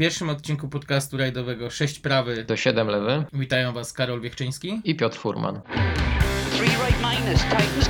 [0.00, 5.18] pierwszym odcinku podcastu rajdowego 6 prawy do 7 lewy witają Was Karol Wiechczyński i Piotr
[5.18, 5.60] Furman.
[6.56, 7.88] Three right minus, tightens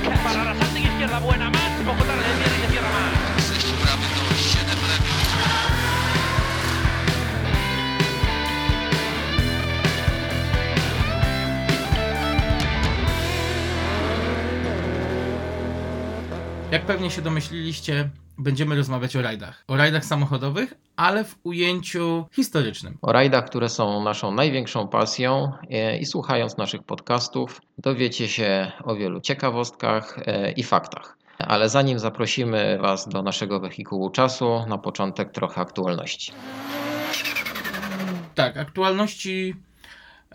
[16.70, 19.64] Jak pewnie się domyśliliście, będziemy rozmawiać o rajdach.
[19.68, 22.98] O rajdach samochodowych, ale w ujęciu historycznym.
[23.02, 28.96] O rajdach, które są naszą największą pasją e, i słuchając naszych podcastów dowiecie się o
[28.96, 31.16] wielu ciekawostkach e, i faktach.
[31.38, 36.32] Ale zanim zaprosimy Was do naszego wehikułu czasu, na początek trochę aktualności.
[38.34, 39.54] Tak, aktualności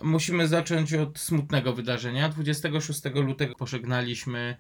[0.02, 2.30] musimy zacząć od smutnego wydarzenia.
[2.30, 4.58] 26 lutego pożegnaliśmy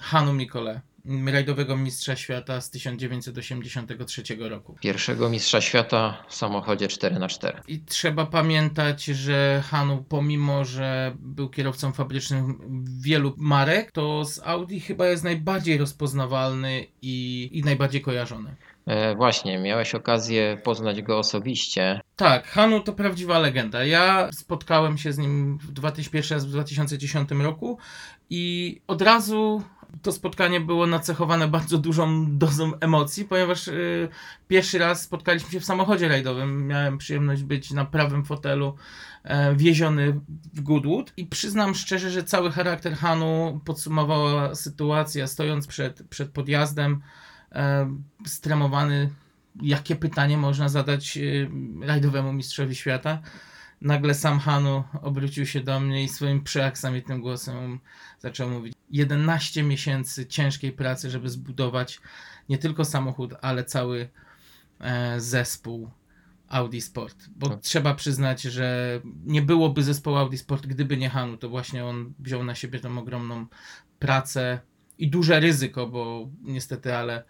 [0.00, 0.80] Hanu Mikole,
[1.26, 4.76] rajdowego mistrza świata z 1983 roku.
[4.80, 7.52] Pierwszego mistrza świata w samochodzie 4x4.
[7.68, 12.58] I trzeba pamiętać, że Hanu, pomimo że był kierowcą fabrycznym
[13.00, 18.56] wielu marek, to z Audi chyba jest najbardziej rozpoznawalny i, i najbardziej kojarzony.
[18.86, 22.00] E, właśnie, miałeś okazję poznać go osobiście.
[22.16, 23.84] Tak, Hanu to prawdziwa legenda.
[23.84, 27.78] Ja spotkałem się z nim w 2000, pierwszy raz w 2010 roku
[28.30, 29.62] i od razu
[30.02, 34.08] to spotkanie było nacechowane bardzo dużą dozą emocji, ponieważ y,
[34.48, 36.66] pierwszy raz spotkaliśmy się w samochodzie rajdowym.
[36.66, 38.74] Miałem przyjemność być na prawym fotelu
[39.24, 40.20] e, wieziony
[40.54, 47.00] w Goodwood i przyznam szczerze, że cały charakter Hanu podsumowała sytuacja stojąc przed, przed podjazdem,
[47.52, 49.10] e, stremowany,
[49.62, 51.50] jakie pytanie można zadać y,
[51.82, 53.22] rajdowemu mistrzowi świata.
[53.80, 57.80] Nagle sam Hanu obrócił się do mnie i swoim przeaksamitnym głosem
[58.22, 62.00] zaczął mówić 11 miesięcy ciężkiej pracy, żeby zbudować
[62.48, 64.08] nie tylko samochód, ale cały
[64.80, 65.90] e, zespół
[66.48, 67.16] Audi Sport.
[67.36, 67.60] Bo Tak.
[67.60, 71.36] trzeba przyznać, że nie byłoby zespołu Audi Sport, gdyby nie Hanu.
[71.36, 73.46] To właśnie on wziął na siebie tą ogromną
[73.98, 74.60] pracę
[74.98, 77.24] i duże ryzyko, bo niestety, ale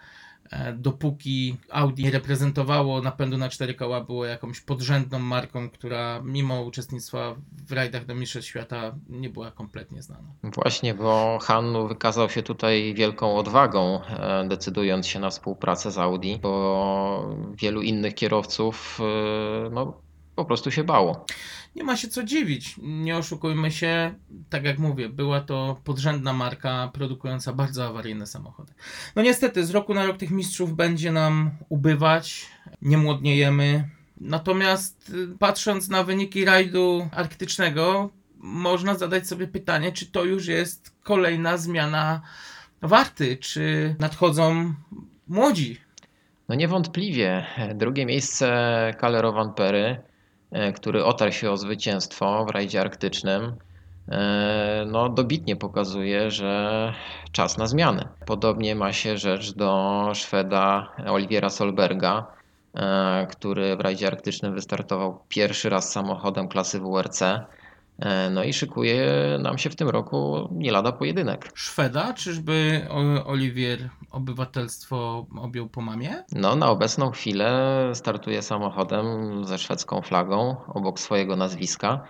[0.75, 7.35] dopóki Audi nie reprezentowało napędu na cztery koła, było jakąś podrzędną marką, która mimo uczestnictwa
[7.67, 10.29] w rajdach do Mistrzostw Świata nie była kompletnie znana.
[10.43, 16.37] Właśnie, bo Hannu wykazał się tutaj wielką odwagą, e, decydując się na współpracę z Audi,
[16.43, 20.01] bo wielu innych kierowców e, no,
[20.42, 21.26] po prostu się bało.
[21.76, 24.14] Nie ma się co dziwić, nie oszukujmy się,
[24.50, 28.72] tak jak mówię, była to podrzędna marka produkująca bardzo awaryjne samochody.
[29.16, 32.47] No niestety, z roku na rok tych mistrzów będzie nam ubywać,
[32.82, 33.88] nie młodniejemy.
[34.20, 40.97] Natomiast y, patrząc na wyniki rajdu arktycznego, można zadać sobie pytanie, czy to już jest
[41.03, 42.22] kolejna zmiana
[42.82, 44.74] warty, czy nadchodzą
[45.28, 45.80] młodzi.
[46.48, 48.47] No niewątpliwie drugie miejsce
[49.00, 50.00] Calero Van Pery,
[50.75, 53.57] który otarł się o zwycięstwo w rajdzie arktycznym,
[54.09, 56.93] e, no dobitnie pokazuje, że
[57.33, 58.09] czas na zmiany.
[58.27, 62.27] Podobnie ma się rzecz do Szweda Oliwiera Solberga,
[62.75, 67.23] e, który w rajdzie arktycznym wystartował pierwszy raz samochodem klasy WRC.
[68.03, 69.07] E, No i szykuje
[69.43, 71.51] nam się w tym roku nie lada pojedynek.
[71.55, 72.87] Szweda, czyżby
[73.27, 76.25] Oliwier obywatelstwo objął po mamie?
[76.33, 79.07] No, na obecną chwilę startuje samochodem
[79.45, 82.05] ze szwedzką flagą obok swojego nazwiska.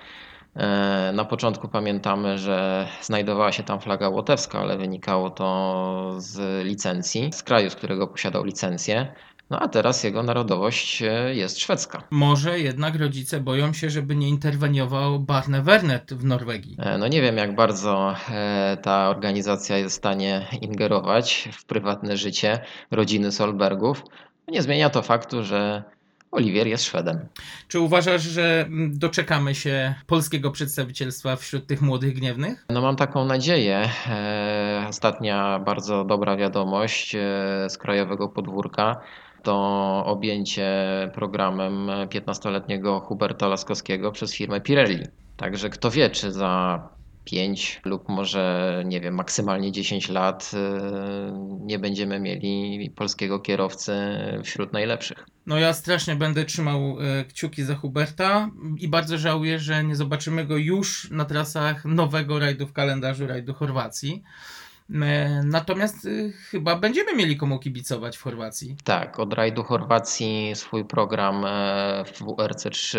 [0.56, 7.30] E, Na początku pamiętamy, że znajdowała się tam flaga łotewska, ale wynikało to z licencji,
[7.32, 9.12] z kraju, z którego posiadał licencję.
[9.50, 12.02] No a teraz jego narodowość e, jest szwedzka.
[12.10, 16.76] Może jednak rodzice boją się, żeby nie interweniował Barne Wernet w Norwegii.
[16.78, 22.16] E, No nie wiem, jak bardzo e, ta organizacja jest w stanie ingerować w prywatne
[22.16, 22.60] życie
[22.90, 24.04] rodziny Solbergów.
[24.48, 25.82] Nie zmienia to faktu, że
[26.30, 27.26] Oliwier jest Szwedem.
[27.68, 32.66] Czy uważasz, że doczekamy się polskiego przedstawicielstwa wśród tych młodych gniewnych?
[32.70, 33.88] No mam taką nadzieję.
[34.88, 37.16] Ostatnia bardzo dobra wiadomość
[37.68, 39.00] z krajowego podwórka
[39.42, 40.70] to objęcie
[41.14, 45.04] programem 15-letniego Huberta Laskowskiego przez firmę Pirelli.
[45.36, 46.88] Także kto wie, czy za
[47.24, 53.92] 5 lub może nie wiem, maksymalnie 10 lat e, nie będziemy mieli polskiego kierowcy
[54.44, 55.26] wśród najlepszych.
[55.46, 60.44] No ja strasznie będę trzymał e, kciuki za Huberta i bardzo żałuję, że nie zobaczymy
[60.44, 64.22] go już na trasach nowego rajdu w kalendarzu rajdu Chorwacji.
[64.90, 66.08] E, Natomiast e,
[66.50, 68.76] chyba będziemy mieli komu kibicować w Chorwacji.
[68.84, 72.98] Tak, od rajdu Chorwacji swój program e, w WRC3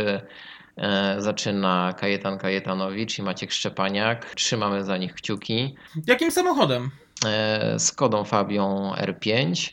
[0.78, 4.36] e, zaczyna Kajetan Kajetanowicz i Maciek Szczepaniak.
[4.36, 5.76] Trzymamy za nich kciuki.
[6.08, 6.92] Jakim samochodem?
[7.26, 9.70] E, Skodą Fabią R5.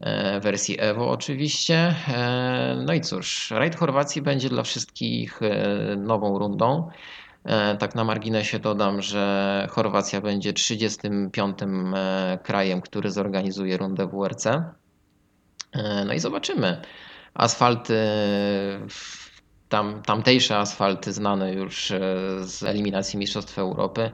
[0.00, 1.94] e, wersji Evo oczywiście.
[2.86, 5.40] No i cóż, rajd Chorwacji będzie dla wszystkich
[5.96, 6.90] nową rundą.
[7.44, 11.58] E, Tak na marginesie dodam, że Chorwacja będzie 35.
[11.94, 14.46] e, krajem, który zorganizuje rundę WRC.
[14.46, 16.82] E, No i zobaczymy.
[17.34, 17.96] Asfalty,
[19.68, 21.92] tam, tamtejsze asfalty znane już
[22.40, 24.10] z eliminacji Mistrzostw Europy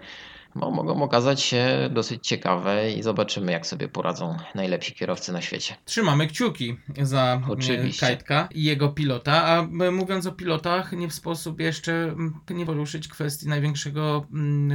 [0.54, 5.74] no, mogą okazać się dosyć ciekawe i zobaczymy, jak sobie poradzą najlepsi kierowcy na świecie.
[5.84, 8.06] Trzymamy kciuki za e, Oczywiście.
[8.06, 9.62] Kajtka i jego pilota, a
[9.92, 12.14] mówiąc o pilotach, nie w sposób jeszcze
[12.50, 14.26] nie poruszyć kwestii największego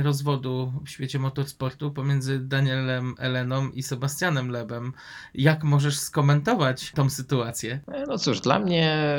[0.03, 4.93] rozwodu w świecie motorsportu pomiędzy Danielem Eleną i Sebastianem Lebem.
[5.33, 7.79] Jak możesz skomentować tą sytuację?
[7.87, 9.15] E, No cóż, dla mnie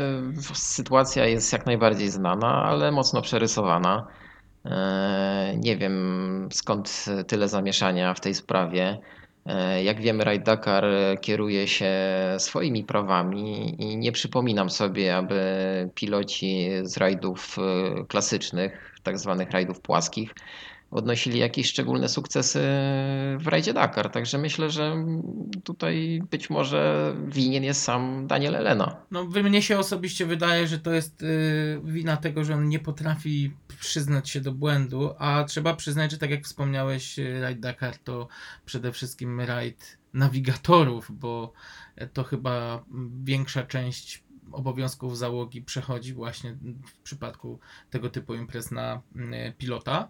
[0.55, 4.07] sytuacja jest jak najbardziej znana, ale mocno przerysowana.
[4.65, 8.99] E, Nie wiem skąd tyle zamieszania w tej sprawie.
[9.47, 10.85] E, Jak wiemy, Raid Dakar
[11.21, 11.91] kieruje się
[12.39, 15.41] swoimi prawami i nie przypominam sobie, aby
[15.95, 20.35] piloci z rajdów e, klasycznych, tak zwanych rajdów płaskich,
[20.95, 22.61] odnosili jakieś szczególne sukcesy
[23.39, 24.11] w rajdzie Dakar.
[24.11, 25.07] Także myślę, że
[25.65, 28.97] tutaj być może winien jest sam Daniel Elena.
[29.11, 33.53] No, mnie się osobiście wydaje, że to jest y, wina tego, że on nie potrafi
[33.81, 38.29] przyznać się do błędu, a trzeba przyznać, że tak jak wspomniałeś, y, Raid Dakar to
[38.65, 41.53] przede wszystkim rajd nawigatorów, bo
[42.13, 42.85] to chyba
[43.25, 44.24] większa część
[44.55, 46.57] obowiązków załogi przechodzi właśnie
[46.87, 47.59] w przypadku
[47.91, 50.09] tego typu imprez na y, pilota.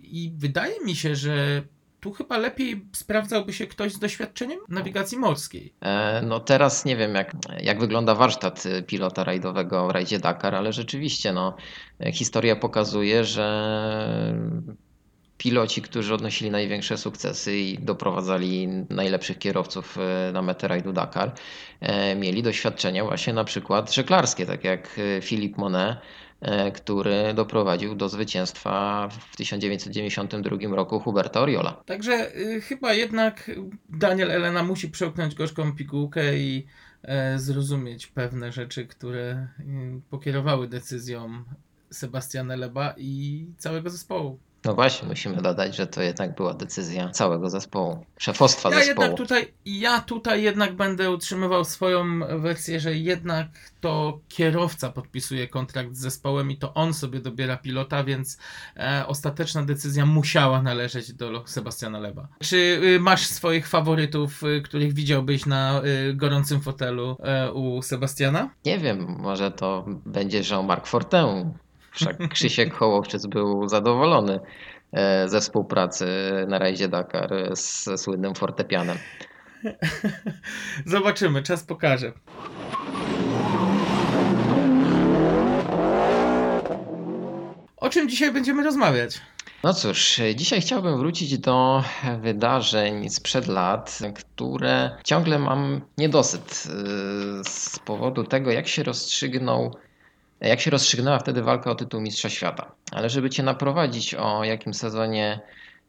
[0.00, 1.62] I wydaje mi się, że
[2.00, 5.72] tu chyba lepiej sprawdzałby się ktoś z doświadczeniem nawigacji morskiej.
[5.80, 10.54] E, No teraz nie wiem, jak, jak wygląda warsztat y, pilota rajdowego w rajdzie Dakar,
[10.54, 11.56] ale rzeczywiście no,
[12.00, 13.46] e, historia pokazuje, że
[15.38, 21.32] piloci, którzy odnosili największe sukcesy i doprowadzali najlepszych kierowców e, na metę rajdu Dakar,
[21.80, 25.98] e, mieli doświadczenia właśnie na przykład żeglarskie, tak jak e, Philippe Monet,
[26.74, 31.82] który doprowadził do zwycięstwa w 1992 roku Huberta Oriola.
[31.86, 33.50] Także y, chyba jednak
[33.88, 36.66] Daniel Elena musi przełknąć gorzką pigułkę i
[37.36, 39.64] zrozumieć pewne rzeczy, które y,
[40.10, 41.44] pokierowały decyzją
[41.90, 44.38] Sebastiana Leba i całego zespołu.
[44.66, 49.02] No właśnie, musimy dodać, że to jednak była decyzja całego zespołu, szefostwa Ja zespołu.
[49.02, 53.46] jednak tutaj, ja tutaj jednak będę utrzymywał swoją wersję, że jednak
[53.80, 58.38] to kierowca podpisuje kontrakt z zespołem i to on sobie dobiera pilota, więc
[58.76, 62.28] e, ostateczna decyzja musiała należeć do Sebastiana Leba.
[62.40, 68.50] Czy y, masz swoich faworytów, y, których widziałbyś na y, gorącym fotelu e, u Sebastiana?
[68.64, 71.52] Nie wiem, może to będzie Jean-Marc Fortin.
[71.96, 74.40] Wszak Krzysiek Hołowczyc był zadowolony
[74.92, 76.06] e, ze współpracy
[76.48, 78.98] na rajdzie Dakar z ze słynnym fortepianem.
[80.86, 82.12] Zobaczymy, czas pokaże.
[87.76, 89.20] O czym dzisiaj będziemy rozmawiać?
[89.64, 91.84] No cóż, dzisiaj chciałbym wrócić do
[92.20, 99.76] wydarzeń sprzed lat, które ciągle mam niedosyt yy, z powodu tego, jak się rozstrzygnął,
[100.40, 102.72] jak się rozstrzygnęła wtedy walka o tytuł Mistrza Świata.
[102.92, 105.40] Ale żeby Cię naprowadzić o jakim sezonie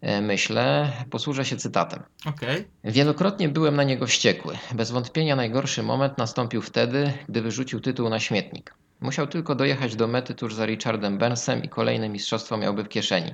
[0.02, 2.04] e, myślę, posłużę się cytatem.
[2.26, 2.68] Okej.
[2.84, 4.58] Wielokrotnie byłem na niego wściekły.
[4.74, 8.74] Bez wątpienia najgorszy moment nastąpił wtedy, gdy wyrzucił tytuł na śmietnik.
[9.02, 13.34] Musiał tylko dojechać do mety tuż za Richardem Burnsem i kolejne mistrzostwo miałby w kieszeni.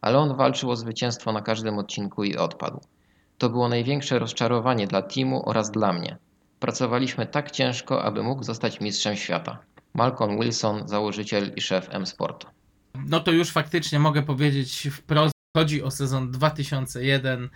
[0.00, 2.80] Ale on walczył o zwycięstwo na każdym odcinku i odpadł.
[3.38, 6.16] To było największe rozczarowanie dla teamu oraz dla mnie.
[6.60, 9.58] Pracowaliśmy tak ciężko, aby mógł zostać mistrzem świata.
[9.94, 12.46] Malcolm Wilson, założyciel i szef M-Sportu.
[12.94, 15.34] No to już faktycznie mogę powiedzieć wprost.
[15.56, 17.48] Chodzi o sezon 2001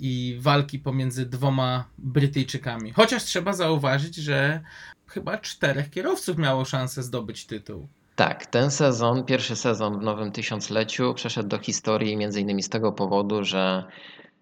[0.00, 2.92] i walki pomiędzy dwoma Brytyjczykami.
[2.92, 4.60] Chociaż trzeba zauważyć, że
[5.06, 7.88] chyba czterech kierowców miało szansę zdobyć tytuł.
[8.16, 12.62] Tak, ten sezon, pierwszy sezon w nowym tysiącleciu przeszedł do historii m.in.
[12.62, 13.84] z tego powodu, że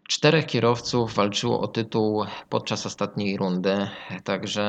[0.09, 3.88] czterech kierowców walczyło o tytuł podczas ostatniej rundy,
[4.25, 4.62] także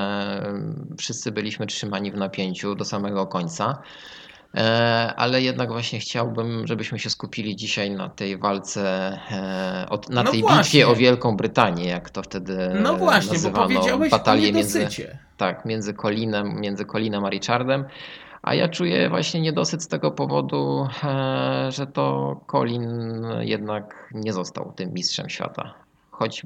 [0.45, 3.81] mm, wszyscy byliśmy trzymani w napięciu do samego końca.
[4.55, 10.31] E, Ale jednak właśnie chciałbym, żebyśmy się skupili dzisiaj na tej walce, e, na No
[10.31, 10.57] tej właśnie.
[10.57, 14.87] bitwie o Wielką Brytanię, jak to wtedy No właśnie, bo nazywano, powiedziałeś o batalię między,
[15.37, 17.85] tak, między Colinem, między Colinem a Richardem.
[18.41, 22.87] A ja czuję właśnie niedosyt z tego powodu, e, że to Colin
[23.39, 25.73] jednak nie został tym mistrzem świata.
[26.11, 26.45] Choć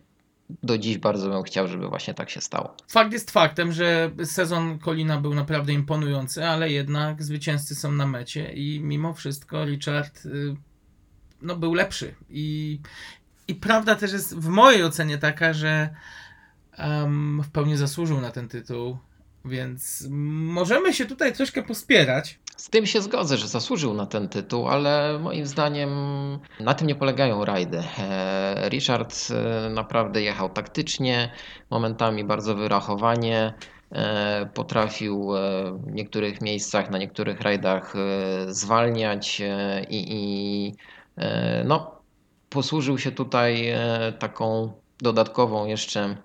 [0.64, 2.76] do dziś bardzo bym chciał, żeby właśnie tak się stało.
[2.88, 8.54] Fakt jest faktem, że sezon Colina był naprawdę imponujący, ale jednak zwycięzcy są na mecie
[8.54, 10.56] i mimo wszystko Richard y,
[11.42, 12.16] no, był lepszy.
[12.30, 12.80] I,
[13.48, 15.90] I prawda też jest w mojej ocenie taka, że
[16.78, 18.98] em, w pełni zasłużył na ten tytuł,
[19.46, 22.40] więc możemy się tutaj troszkę pospierać.
[22.58, 25.90] Z tym się zgodzę, że zasłużył na ten tytuł, ale moim zdaniem
[26.60, 27.84] na tym nie polegają rajdy.
[28.00, 31.32] E, Richard e, naprawdę jechał taktycznie,
[31.70, 33.54] momentami bardzo wyrachowanie.
[33.92, 35.32] e, Potrafił
[35.74, 37.94] w niektórych miejscach, na niektórych rajdach
[38.48, 39.42] zwalniać
[39.90, 40.74] i, i
[41.66, 42.02] no,
[42.50, 43.74] posłużył się tutaj
[44.20, 46.18] taką dodatkową jeszcze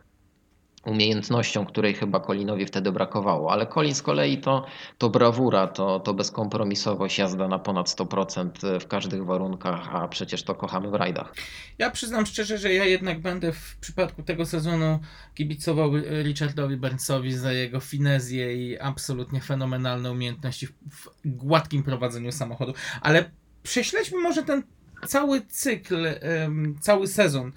[0.87, 3.53] umiejętnością, której chyba Colinowi wtedy brakowało.
[3.53, 4.67] Ale Colin z kolei to,
[4.99, 10.55] to brawura, to, to bezkompromisowość, jazda na ponad 100% w każdych warunkach, a przecież to
[10.55, 11.35] kochamy w rajdach.
[11.79, 14.99] Ja przyznam szczerze, że ja jednak będę w przypadku tego sezonu
[15.35, 15.91] kibicował
[16.23, 22.75] Richardowi Burnsowi za jego finezję i absolutnie fenomenalne umiejętności w, gładkim prowadzeniu samochodu.
[23.01, 23.31] Ale
[23.63, 24.63] prześledźmy może ten
[25.07, 26.07] cały cykl,
[26.81, 27.53] cały sezon,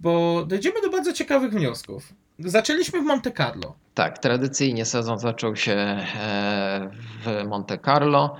[0.00, 2.12] bo dojdziemy do bardzo ciekawych wniosków.
[2.44, 3.74] Zaczęliśmy w Monte Carlo.
[3.94, 6.90] Tak, tradycyjnie sezon zaczął się e,
[7.24, 8.36] w Monte Carlo.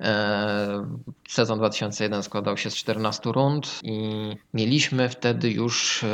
[0.00, 0.86] E,
[1.28, 4.10] Sezon 2001 składał się z 14 rund i
[4.54, 6.06] mieliśmy wtedy już e,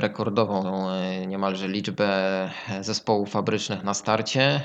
[0.00, 0.88] rekordową
[1.26, 4.60] niemalże liczbę zespołów fabrycznych na starcie.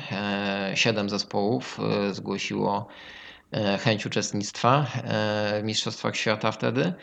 [0.75, 1.79] Siedem zespołów
[2.11, 2.87] zgłosiło
[3.79, 4.85] chęć uczestnictwa
[5.59, 6.93] w Mistrzostwach Świata wtedy.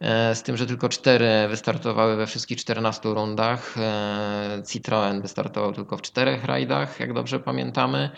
[0.00, 3.74] E, Z tym, że tylko cztery wystartowały we wszystkich 14 rundach.
[3.78, 8.10] E, Citroen wystartował tylko w czterech rajdach, jak dobrze pamiętamy.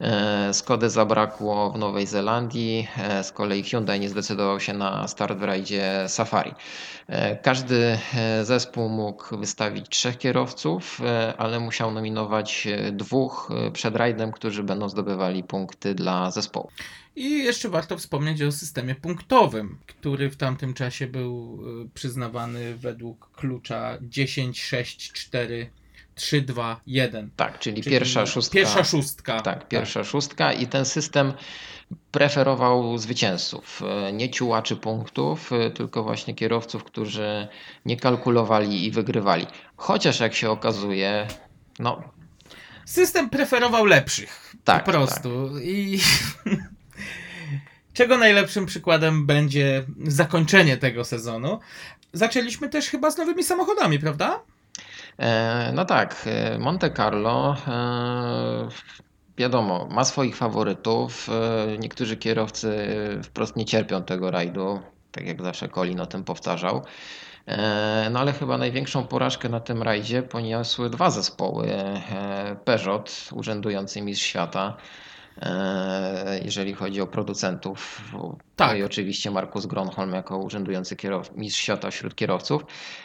[0.00, 5.38] E, Skody zabrakło w Nowej Zelandii, e, z kolei Hyundai nie zdecydował się na start
[5.38, 6.54] w rajdzie Safari.
[7.06, 13.70] E, Każdy e, zespół mógł wystawić trzech kierowców, e, ale musiał nominować e, dwóch e,
[13.70, 16.70] przed rajdem, którzy będą zdobywali punkty dla zespołu.
[17.16, 21.58] I jeszcze warto wspomnieć o systemie punktowym, który w tamtym czasie był
[21.94, 25.70] przyznawany według klucza 10, 6, 4,
[26.14, 27.30] 3, 2, 1.
[27.36, 28.54] Tak, czyli, Czyli pierwsza szóstka.
[28.54, 29.40] Pierwsza szóstka.
[29.40, 31.32] Tak, pierwsza szóstka i ten system
[32.12, 37.48] preferował zwycięzców, e, nie ciułaczy punktów, e, tylko właśnie kierowców, którzy
[37.84, 39.46] nie kalkulowali i wygrywali.
[39.76, 41.26] Chociaż jak się okazuje,
[41.78, 42.02] no
[42.84, 44.54] System preferował lepszych.
[44.64, 45.58] Tak, Po prostu.
[45.62, 46.00] I
[47.94, 51.60] czego najlepszym przykładem będzie zakończenie tego sezonu.
[52.12, 54.40] Zaczęliśmy też chyba z nowymi samochodami, prawda?
[55.18, 58.68] E, No tak, e, Monte Carlo e,
[59.36, 61.28] wiadomo, ma swoich faworytów.
[61.78, 62.88] Niektórzy kierowcy
[63.24, 64.80] wprost nie cierpią tego rajdu,
[65.12, 66.84] tak jak zawsze Colin o tym powtarzał.
[68.10, 71.68] No ale chyba największą porażkę na tym rajdzie poniosły dwa zespoły.
[72.64, 74.76] Peugeot, urzędujący mistrz świata,
[76.44, 78.00] jeżeli chodzi o producentów.
[78.56, 78.68] Tak.
[78.70, 82.62] No i oczywiście Markus Gronholm jako urzędujący kierow- mistrz świata wśród kierowców.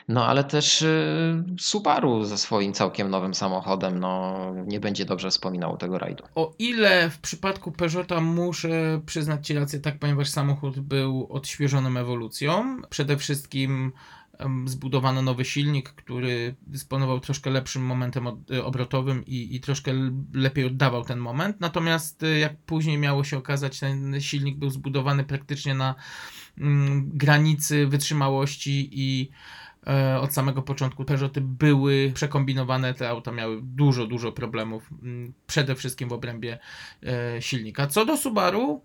[0.08, 5.78] No ale też y, Subaru ze swoim całkiem nowym samochodem no, nie będzie dobrze wspominał
[5.78, 6.24] tego rajdu.
[6.36, 12.78] O ile w przypadku Peugeota muszę przyznać Ci rację, tak, ponieważ samochód był odświeżonym ewolucją.
[12.90, 13.92] Przede wszystkim
[14.66, 19.92] zbudowano nowy silnik, który dysponował troszkę lepszym momentem y, obrotowym i, i troszkę
[20.34, 21.60] lepiej oddawał ten moment.
[21.60, 25.96] Natomiast y, jak później miało się okazać, ten silnik był zbudowany praktycznie na
[26.58, 29.30] mm, granicy wytrzymałości i
[29.88, 35.76] e, od samego początku Peugeoty były przekombinowane, te auta miały dużo, dużo problemów, mm, przede
[35.76, 36.60] wszystkim w obrębie
[37.04, 37.88] e, silnika.
[37.88, 38.82] Co do Subaru,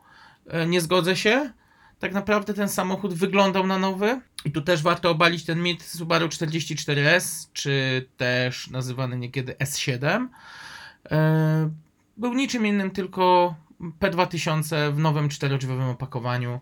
[0.46, 1.52] e, nie zgodzę się.
[1.98, 6.26] Tak naprawdę ten samochód wyglądał na nowy i tu też warto obalić ten mit Subaru
[6.26, 10.28] 44S, czy też nazywany niekiedy S7.
[11.10, 11.70] E,
[12.16, 13.54] Był niczym innym, tylko
[14.00, 16.60] P2000 w nowym czterodrzwiowym opakowaniu.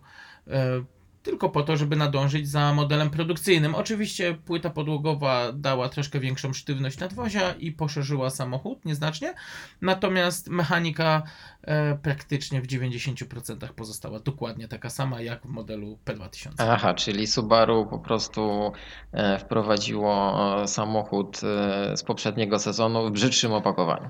[1.23, 3.75] Tylko po to, żeby nadążyć za modelem produkcyjnym.
[3.75, 9.33] Oczywiście płyta podłogowa dała troszkę większą sztywność nadwozia i poszerzyła samochód nieznacznie,
[9.81, 11.23] natomiast mechanika
[11.61, 16.49] e, praktycznie w 90% pozostała dokładnie taka sama jak w modelu P2000.
[16.57, 18.71] Aha, czyli Subaru po prostu
[19.11, 24.09] e, wprowadziło e, samochód e, z poprzedniego sezonu w brzydszym opakowaniu.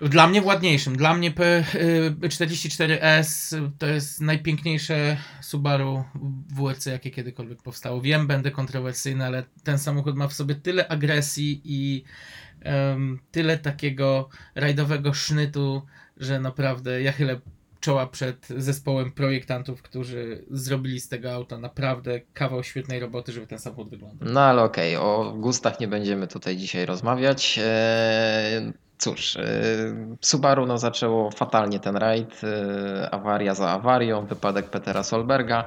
[0.00, 0.96] Dla mnie ładniejszym.
[0.96, 6.04] Dla mnie P44S to jest najpiękniejsze Subaru
[6.54, 8.00] WRC, jakie kiedykolwiek powstało.
[8.00, 12.04] Wiem, będę kontrowersyjny, ale ten samochód ma w sobie tyle agresji i
[12.60, 15.82] em, tyle takiego rajdowego sznytu,
[16.16, 17.40] że naprawdę ja chylę
[17.80, 23.58] czoła przed zespołem projektantów, którzy zrobili z tego auta naprawdę kawał świetnej roboty, żeby ten
[23.58, 24.28] samochód wyglądał.
[24.32, 27.60] No ale okej, o gustach nie będziemy tutaj dzisiaj rozmawiać.
[27.62, 29.42] E, Cóż, e,
[30.20, 35.64] Subaru no, zaczęło fatalnie ten rajd, e, awaria za awarią, wypadek Petera Solberga.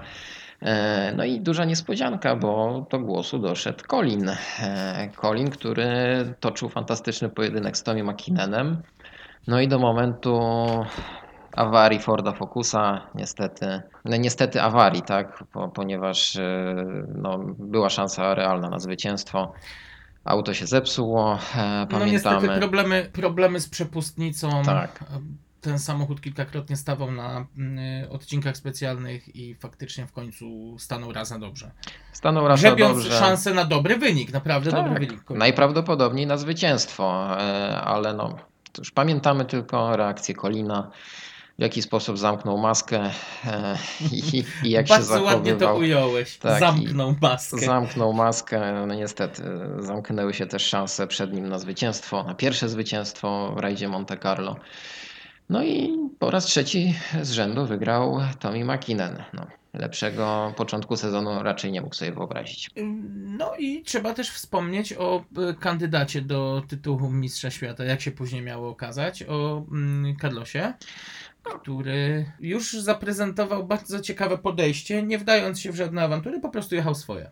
[0.62, 4.32] E, No i duża niespodzianka, bo do głosu doszedł Colin.
[5.22, 5.88] Colin, który
[6.40, 8.82] toczył fantastyczny pojedynek z Tommy McKinnonem.
[9.48, 10.40] No i do momentu
[11.56, 16.38] awarii Forda Focusa, niestety, no niestety awarii, tak, po, ponieważ
[17.16, 19.54] no, była szansa realna na zwycięstwo.
[20.26, 22.60] Auto się zepsuło, e, No niestety pamiętamy.
[22.60, 24.62] problemy, problemy z przepustnicą.
[24.66, 25.04] Tak.
[25.62, 31.40] Ten samochód kilkakrotnie stawał na mm, odcinkach specjalnych i faktycznie w końcu stanął raz na
[31.40, 31.72] dobrze.
[32.12, 33.20] Stanął raz na Grzebiąc dobrze.
[33.20, 35.30] szansę na dobry wynik, naprawdę dobry Tak, wynik.
[35.30, 38.36] najprawdopodobniej na zwycięstwo, e, ale no,
[38.78, 40.92] już pamiętamy tylko reakcję Kolina,
[41.60, 43.12] w jaki sposób zamknął maskę
[43.46, 43.78] e,
[44.12, 45.78] i, i jak się Bardzo ładnie to zachowywał.
[45.78, 46.38] ująłeś.
[46.38, 47.58] Tak, Zamknął maskę.
[47.58, 49.44] Zamknął maskę, no niestety
[49.80, 54.56] zamknęły się też szanse przed nim na zwycięstwo, na pierwsze zwycięstwo w rajdzie Monte Carlo.
[55.50, 59.24] No i po raz trzeci z rzędu wygrał Tommy McKinnon.
[59.34, 62.70] No, lepszego początku sezonu raczej nie mógł sobie wyobrazić.
[63.26, 68.42] No i trzeba też wspomnieć o y, kandydacie do tytułu Mistrza Świata, jak się później
[68.42, 70.74] miało okazać, o mm, Carlosie,
[71.44, 76.96] który już zaprezentował bardzo ciekawe podejście, nie wdając się w żadne awantury, po prostu jechał
[76.96, 77.32] swoje.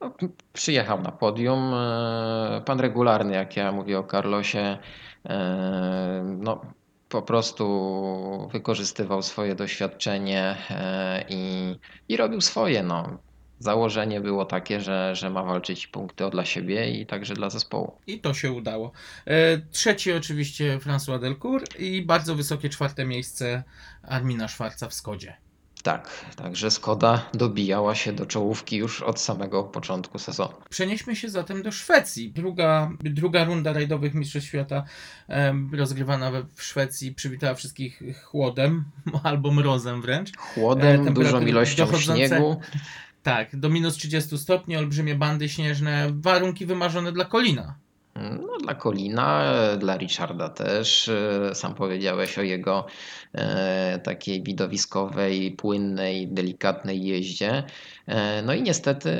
[0.00, 0.14] No,
[0.52, 1.74] przyjechał na podium.
[1.74, 4.78] e, Pan regularny, jak ja mówię o Carlosie,
[5.26, 6.60] e, no,
[7.08, 11.74] po prostu wykorzystywał swoje doświadczenie e, i,
[12.08, 12.82] i robił swoje.
[12.82, 13.18] No.
[13.60, 17.92] Założenie było takie, że, że ma walczyć punkty dla siebie i także dla zespołu.
[18.06, 18.92] I to się udało.
[19.26, 23.62] E, Trzeci oczywiście François Delcourt i bardzo wysokie czwarte miejsce
[24.02, 25.36] Armina Szwarca w Skodzie.
[25.82, 30.52] Tak, także Skoda dobijała się do czołówki już od samego początku sezonu.
[30.70, 32.32] Przenieśmy się zatem do Szwecji.
[32.32, 34.84] Druga, druga runda rajdowych Mistrzostw Świata
[35.28, 38.84] em, rozgrywana we, w Szwecji przywitała wszystkich chłodem
[39.22, 40.28] albo mrozem wręcz.
[40.30, 42.60] E, Chłodem, temperatury dużą ilością śniegu.
[43.22, 47.74] Tak, do minus 30 stopni, olbrzymie bandy śnieżne, warunki wymarzone dla Kolina.
[48.14, 51.10] No, dla Colina, e, dla Richarda też.
[51.54, 52.86] Sam powiedziałeś o jego
[53.32, 57.62] e, takiej widowiskowej, płynnej, delikatnej jeździe.
[58.06, 59.10] E, no i niestety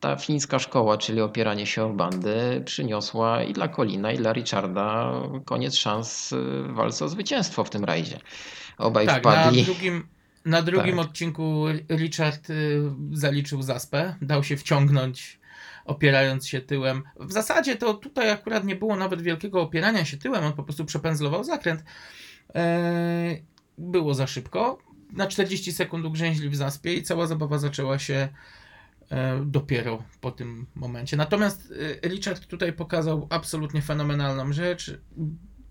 [0.00, 5.12] ta fińska szkoła, czyli opieranie się o bandy, przyniosła i dla Colina, i dla Richarda
[5.44, 6.34] koniec szans
[6.68, 8.18] w walce o zwycięstwo w tym rajdzie.
[8.78, 9.62] Obaj Tak, na wpadli.
[9.64, 10.06] drugim,
[10.44, 11.06] na drugim Tak.
[11.06, 15.38] odcinku Richard y, zaliczył zaspę, dał się wciągnąć
[15.84, 17.02] opierając się tyłem.
[17.20, 20.84] W zasadzie to tutaj akurat nie było nawet wielkiego opierania się tyłem, on po prostu
[20.84, 21.84] przepędzlował zakręt.
[22.54, 23.36] E,
[23.78, 24.78] było za szybko.
[25.12, 28.28] Na 40 sekund ugrzęźli w zaspie i cała zabawa zaczęła się
[29.10, 31.16] e, dopiero po tym momencie.
[31.16, 31.72] Natomiast
[32.04, 34.98] e, Richard tutaj pokazał absolutnie fenomenalną rzecz.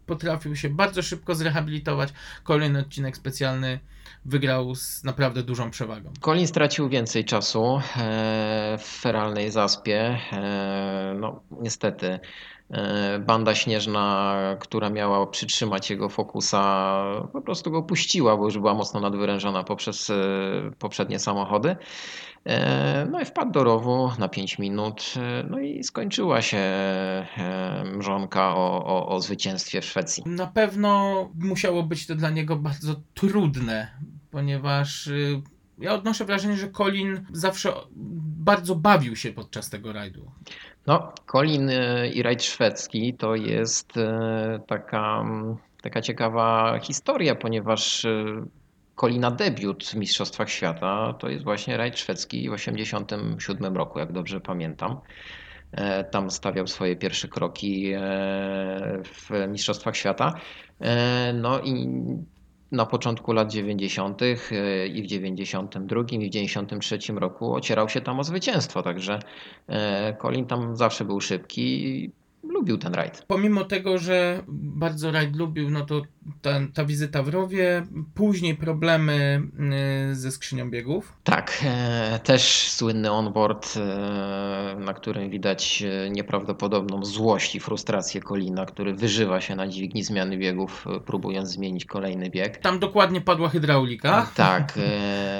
[0.05, 2.13] Potrafił się bardzo szybko zrehabilitować.
[2.43, 3.79] Kolejny odcinek specjalny
[4.25, 6.11] wygrał z naprawdę dużą przewagą.
[6.21, 10.17] Colin stracił więcej czasu e, w feralnej zaspie.
[10.33, 12.19] E, No, niestety.
[12.69, 18.73] E, Banda śnieżna, która miała przytrzymać jego fokusa, po prostu go puściła, bo już była
[18.73, 20.13] mocno nadwyrężona poprzez e,
[20.79, 21.75] poprzednie samochody.
[22.45, 25.13] E, No i wpadł do rowu na 5 minut.
[25.49, 26.59] No i skończyła się
[27.97, 30.23] mrzonka o, o, o zwycięstwie w Szwecji.
[30.25, 33.91] Na pewno musiało być to dla niego bardzo trudne,
[34.31, 35.41] ponieważ y,
[35.77, 37.73] ja odnoszę wrażenie, że Colin zawsze
[38.37, 40.31] bardzo bawił się podczas tego rajdu.
[40.87, 45.25] No, Colin e, i rajd szwedzki to jest e, taka,
[45.81, 48.25] taka ciekawa historia, ponieważ e,
[48.95, 54.41] Colina debiut w Mistrzostwach Świata to jest właśnie rajd szwedzki w 1987 roku, jak dobrze
[54.41, 55.01] pamiętam.
[55.71, 57.99] E, Tam stawiał swoje pierwsze kroki e,
[59.03, 60.33] w Mistrzostwach Świata.
[60.79, 61.87] E, No i
[62.73, 64.21] na początku lat 90.
[64.21, 69.19] e, i w 92 i w 93 roku ocierał się tam o zwycięstwo, także
[69.67, 72.11] e, Colin tam zawsze był szybki
[72.63, 73.25] lubił ten rajd.
[73.27, 76.01] Pomimo tego, że bardzo rajd lubił, no to
[76.41, 79.41] ta, ta wizyta w rowie, później problemy
[80.11, 81.13] y, ze skrzynią biegów.
[81.23, 88.65] Tak, e, też słynny onboard, e, na którym widać e, nieprawdopodobną złość i frustrację Colina,
[88.65, 92.57] który wyżywa się na dźwigni zmiany biegów, próbując zmienić kolejny bieg.
[92.57, 94.27] Tam dokładnie padła hydraulika.
[94.35, 94.79] Tak,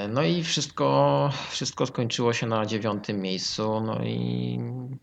[0.08, 4.58] no i wszystko, wszystko skończyło się na dziewiątym miejscu, no i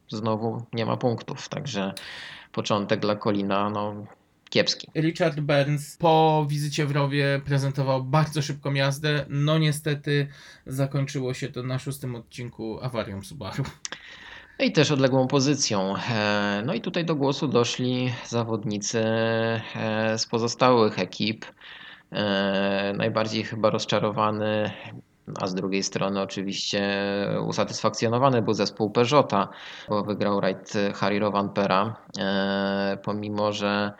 [0.10, 1.93] znowu nie ma punktów, także
[2.52, 4.06] początek dla Colina, no
[4.50, 4.88] kiepski.
[4.95, 9.26] Richard Burns po wizycie w rowie prezentował bardzo szybką jazdę.
[9.30, 10.28] No niestety
[10.65, 13.63] zakończyło się to na szóstym odcinku awarią Subaru.
[14.60, 15.95] No i też odległą pozycją.
[15.97, 21.45] E, No i tutaj do głosu doszli zawodnicy e, z pozostałych ekip.
[22.12, 24.71] E, Najbardziej chyba rozczarowany
[25.39, 26.81] A z drugiej strony oczywiście
[27.47, 29.47] usatysfakcjonowany był zespół Peugeota,
[29.89, 33.93] bo wygrał rajd Harry Rovanpera, e, pomimo że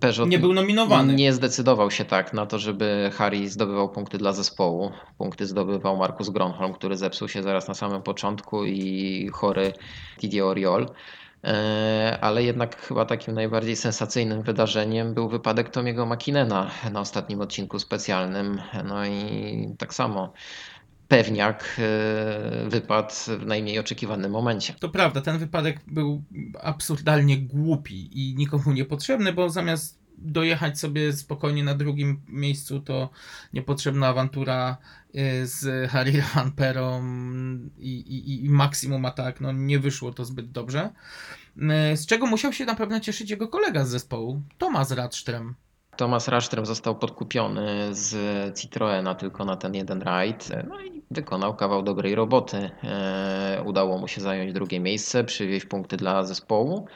[0.00, 1.14] Peugeot Nie był nominowany.
[1.14, 4.90] nie zdecydował się tak na to, żeby Harry zdobywał punkty dla zespołu.
[5.18, 9.72] Punkty zdobywał Markus Gronholm, który zepsuł się zaraz na samym początku i chory
[10.20, 10.86] Didier Oriol.
[11.44, 17.78] E, Ale jednak chyba takim najbardziej sensacyjnym wydarzeniem był wypadek Tomiego Makinena na ostatnim odcinku
[17.78, 18.60] specjalnym.
[18.84, 20.32] No i tak samo
[21.08, 24.74] pewniak e, wypadł w najmniej oczekiwanym momencie.
[24.80, 26.22] To prawda, ten wypadek był
[26.60, 33.10] absurdalnie głupi i nikomu niepotrzebny, bo zamiast dojechać sobie spokojnie na drugim miejscu, to
[33.52, 34.76] niepotrzebna awantura
[35.14, 37.02] y, z Harry Ramperą
[37.78, 40.90] i, i, i maksimum atak, no nie wyszło to zbyt dobrze.
[41.92, 45.52] Y, Z czego musiał się na pewno cieszyć jego kolega z zespołu, Tomasz Radström.
[45.96, 48.14] Thomas Rashtrem został podkupiony z
[48.58, 50.48] Citroena tylko na ten jeden rajd.
[50.68, 52.70] No i wykonał kawał dobrej roboty.
[52.84, 56.86] E, Udało mu się zająć drugie miejsce, przywieźć punkty dla zespołu.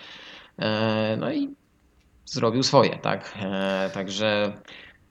[0.58, 1.54] E, No i
[2.26, 3.38] zrobił swoje, tak?
[3.42, 4.52] E, Także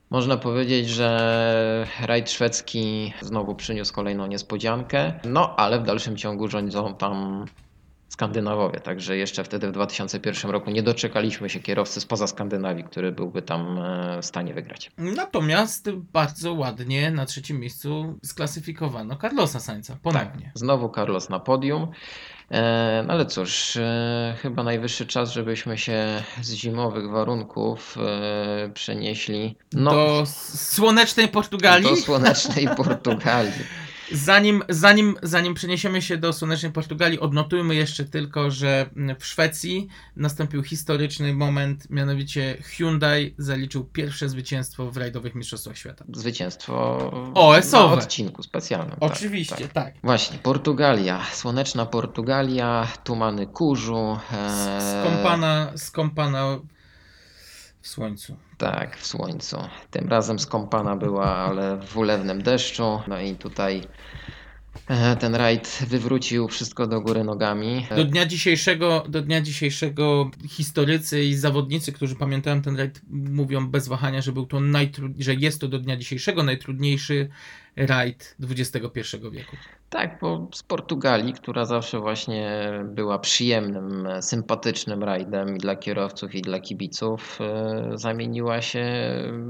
[0.10, 5.14] można powiedzieć, że rajd szwedzki znowu przyniósł kolejną niespodziankę.
[5.24, 7.46] No ale w dalszym ciągu rządzą tam
[8.10, 13.42] Skandynawowie, także jeszcze wtedy w 2001 roku nie doczekaliśmy się kierowcy spoza Skandynawii, który byłby
[13.42, 14.92] tam e, w stanie wygrać.
[14.98, 20.52] Natomiast bardzo ładnie na trzecim miejscu sklasyfikowano Carlosa Sainza ponownie.
[20.54, 21.88] Znowu Carlos na podium.
[22.52, 29.56] E, No ale cóż, e, chyba najwyższy czas, żebyśmy się z zimowych warunków e, przenieśli
[29.74, 30.24] no, Do
[30.56, 31.90] słonecznej Portugalii.
[31.90, 33.52] do słonecznej Portugalii.
[34.12, 38.90] Zanim, zanim, zanim przeniesiemy się do słonecznej Portugalii, odnotujmy jeszcze tylko, że
[39.20, 46.06] w Szwecji nastąpił historyczny moment, mianowicie Hyundai zaliczył pierwsze zwycięstwo w rajdowych Mistrzostwach Świata.
[46.14, 46.98] Zwycięstwo
[47.34, 47.96] OS-owe.
[47.96, 48.98] na odcinku specjalnym.
[49.00, 49.74] tak, Oczywiście, tak.
[49.74, 49.94] tak.
[50.04, 54.18] Właśnie, Portugalia, słoneczna Portugalia, tumany kurzu.
[54.34, 56.60] e, Skąpana, skąpana
[57.86, 58.36] w słońcu.
[58.58, 59.58] Tak, w słońcu.
[59.92, 63.02] Tym razem skąpana była, ale w ulewnym deszczu.
[63.08, 63.82] No i tutaj
[64.88, 67.88] e, ten rajd wywrócił wszystko do góry nogami.
[67.96, 73.88] Do dnia dzisiejszego, do dnia dzisiejszego historycy i zawodnicy, którzy pamiętają ten rajd, mówią bez
[73.88, 75.12] wahania, że był to najtrud...
[75.20, 77.30] że jest to do dnia dzisiejszego najtrudniejszy
[77.78, 79.56] rajd XXI wieku.
[79.90, 86.42] Tak, bo z Portugalii, która zawsze właśnie była przyjemnym, sympatycznym rajdem i dla kierowców, i
[86.42, 88.86] dla kibiców, e, zamieniła się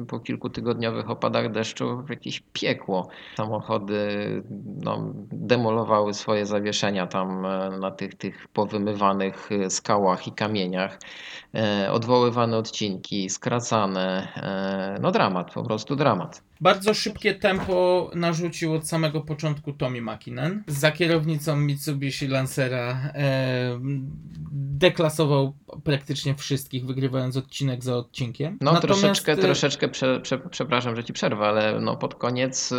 [0.07, 3.07] po kilkutygodniowych opadach deszczu w jakieś piekło.
[3.37, 4.07] Samochody
[4.83, 10.99] no, demolowały swoje zawieszenia tam e, na tych, tych powymywanych e, skałach i kamieniach.
[11.91, 14.27] Odwoływane odcinki, skracane.
[15.01, 16.44] No dramat, po prostu dramat.
[16.61, 20.63] Bardzo szybkie tempo narzucił od samego początku Tommy Makinen.
[20.67, 23.79] Za kierownicą Mitsubishi Lancera e,
[24.51, 28.57] deklasował praktycznie wszystkich, wygrywając odcinek za odcinkiem.
[28.61, 32.71] No Natomiast, troszeczkę, e, troszeczkę prze, prze, przepraszam, że ci przerwę, ale no pod koniec
[32.71, 32.75] y,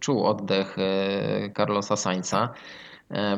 [0.00, 2.91] czuł oddech y, Carlosa Sainza, y,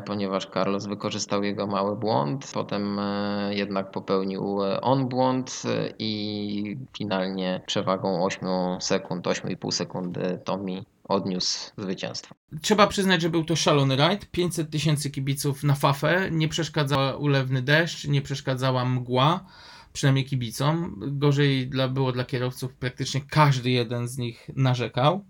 [0.07, 5.63] ponieważ Carlos wykorzystał jego mały błąd, potem y, jednak popełnił y, on błąd
[5.99, 8.49] i finalnie przewagą 8
[8.81, 12.35] sekund, 8,5 sekundy Tommy odniósł zwycięstwo.
[12.63, 14.31] Trzeba przyznać, że był to szalony rajd.
[14.31, 16.29] 500 tysięcy kibiców na fafę.
[16.31, 19.45] Nie przeszkadzała ulewny deszcz, nie przeszkadzała mgła,
[19.93, 21.01] przynajmniej kibicom.
[21.07, 22.75] Gorzej dla, było dla kierowców.
[22.75, 25.25] Praktycznie każdy jeden z nich narzekał.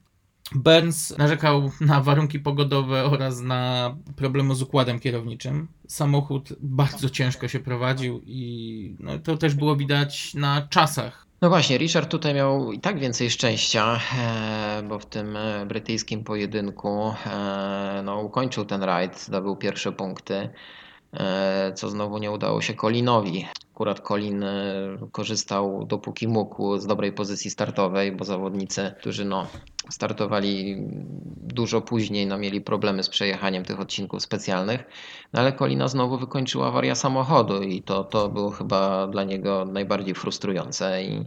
[0.55, 5.69] Burns narzekał na warunki pogodowe oraz na problemy z układem kierowniczym.
[5.89, 11.25] Samochód bardzo ciężko się prowadził i no, to też było widać na czasach.
[11.41, 16.25] No właśnie, Richard tutaj miał i tak więcej szczęścia, e, bo w tym e, brytyjskim
[16.25, 20.49] pojedynku e, no, ukończył ten rajd, zdobył pierwsze punkty,
[21.75, 23.47] co znowu nie udało się Colinowi.
[23.75, 24.53] Akurat Colin e,
[25.13, 29.47] korzystał dopóki mógł z dobrej pozycji startowej, bo zawodnicy, którzy no,
[29.91, 30.77] startowali
[31.37, 34.85] dużo później, no, mieli problemy z przejechaniem tych odcinków specjalnych.
[35.33, 40.15] No ale Kolina znowu wykończyła awaria samochodu i to, to było chyba dla niego najbardziej
[40.15, 41.25] frustrujące i, e,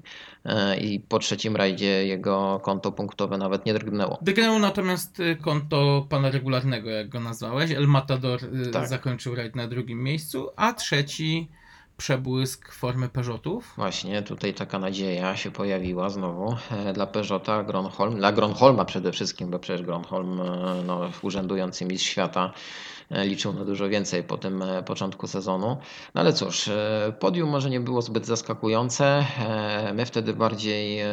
[0.82, 4.18] i po trzecim rajdzie jego konto punktowe nawet nie drgnęło.
[4.22, 7.72] Drgnęło natomiast y, konto pana regularnego, jak go nazwałeś.
[7.72, 8.88] El Matador y, Tak.
[8.88, 11.50] zakończył rajd na drugim miejscu, a trzeci
[11.98, 13.74] przebłysk formy Peugeotów.
[13.78, 19.50] Właśnie tutaj taka nadzieja się pojawiła znowu e, dla Peugeota, Gronholm, dla Gronholma przede wszystkim,
[19.50, 22.54] bo przecież Gronholm, e, no, urzędujący mistrz świata,
[22.97, 25.78] e, liczył na dużo więcej po tym e, początku sezonu.
[26.16, 29.26] No ale cóż, e, podium może nie było zbyt zaskakujące.
[29.40, 31.08] E, My wtedy bardziej e,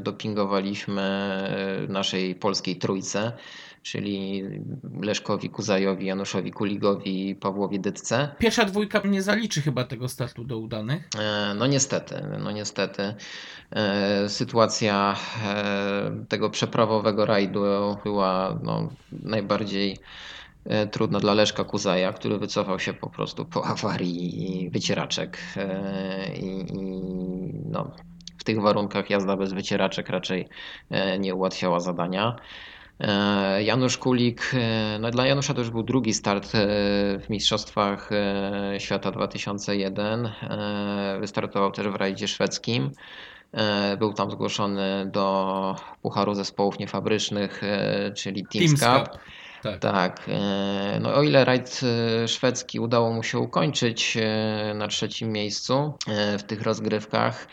[0.00, 1.02] dopingowaliśmy
[1.88, 3.32] e, naszej polskiej trójce.
[3.82, 4.42] czyli
[5.02, 8.28] Leszkowi Kuzajowi, Januszowi Kuligowi i Pawłowi Dytce.
[8.38, 11.08] Pierwsza dwójka nie zaliczy chyba tego startu do udanych.
[11.18, 13.14] E, No niestety, no niestety.
[13.70, 17.60] E, Sytuacja e, tego przeprawowego rajdu
[18.04, 19.98] była no, najbardziej
[20.68, 26.60] e, trudna dla Leszka Kuzaja, który wycofał się po prostu po awarii wycieraczek e, i,
[26.60, 27.02] i
[27.70, 27.90] no,
[28.38, 30.48] w tych warunkach jazda bez wycieraczek raczej
[30.90, 32.36] e, nie ułatwiała zadania.
[33.60, 34.52] Janusz Kulik,
[35.00, 36.52] no dla Janusza to już był drugi start
[37.20, 38.10] w Mistrzostwach
[38.78, 40.26] Świata 2001.
[40.26, 42.90] E, Wystartował też w rajdzie szwedzkim.
[43.98, 47.62] Był tam zgłoszony do Pucharu Zespołów Niefabrycznych,
[48.16, 49.08] czyli Teams Cup.
[49.08, 49.18] Cup.
[49.62, 49.80] Tak.
[49.80, 55.32] Tak, e, no o ile rajd e, szwedzki udało mu się ukończyć e, na trzecim
[55.32, 55.94] miejscu
[56.38, 57.48] w tych rozgrywkach,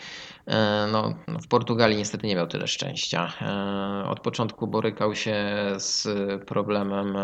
[0.47, 3.33] e, no w Portugalii niestety nie miał tyle szczęścia.
[4.09, 5.35] Od początku borykał się
[5.77, 6.07] z
[6.43, 7.17] problemem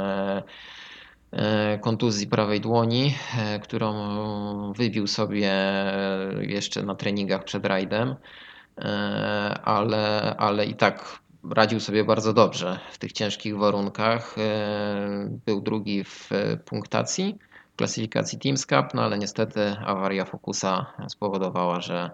[1.81, 3.15] kontuzji prawej dłoni,
[3.63, 3.93] którą
[4.73, 5.51] wybił sobie
[6.39, 8.15] jeszcze na treningach przed rajdem,
[9.63, 14.35] ale, ale i tak radził sobie bardzo dobrze w tych ciężkich warunkach.
[14.37, 16.29] E, Był drugi w
[16.65, 17.37] punktacji
[17.73, 22.11] w klasyfikacji Teams Cup, no ale niestety awaria Focusa spowodowała, że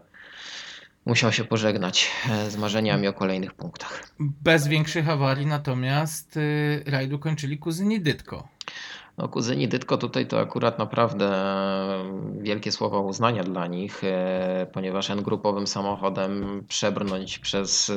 [1.05, 4.09] musiał się pożegnać e, z marzeniami o kolejnych punktach.
[4.19, 6.39] Bez większych awarii natomiast
[6.85, 8.47] rajdu kończyli kuzyni Dytko.
[9.17, 11.31] No, kuzyni Dytko tutaj to akurat naprawdę
[12.41, 17.93] wielkie słowa uznania dla nich, e, ponieważ N-grupowym samochodem przebrnąć przez e,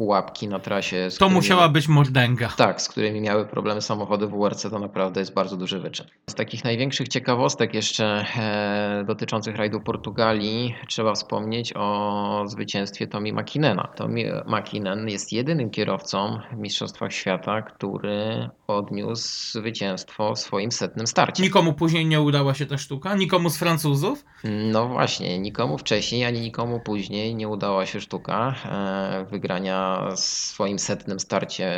[0.00, 1.08] pułapki na trasie.
[1.10, 2.48] To którymi- musiała być mordęga.
[2.56, 6.06] Tak, z którymi miały problemy samochody WRC, to naprawdę jest bardzo duży wyczyn.
[6.30, 13.88] Z takich największych ciekawostek jeszcze e, dotyczących rajdu Portugalii trzeba wspomnieć o zwycięstwie Tomi Makinena.
[13.96, 21.42] Tomi Makinen jest jedynym kierowcą w Mistrzostwach Świata, który odniósł zwycięstwo w swoim setnym starcie.
[21.42, 24.24] Nikomu później nie udała się ta sztuka, nikomu z Francuzów.
[24.44, 30.78] No właśnie, nikomu wcześniej, ani nikomu później nie udała się sztuka e, wygrania w swoim
[30.78, 31.70] setnym starcie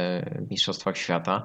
[0.46, 1.44] w Mistrzostwach Świata.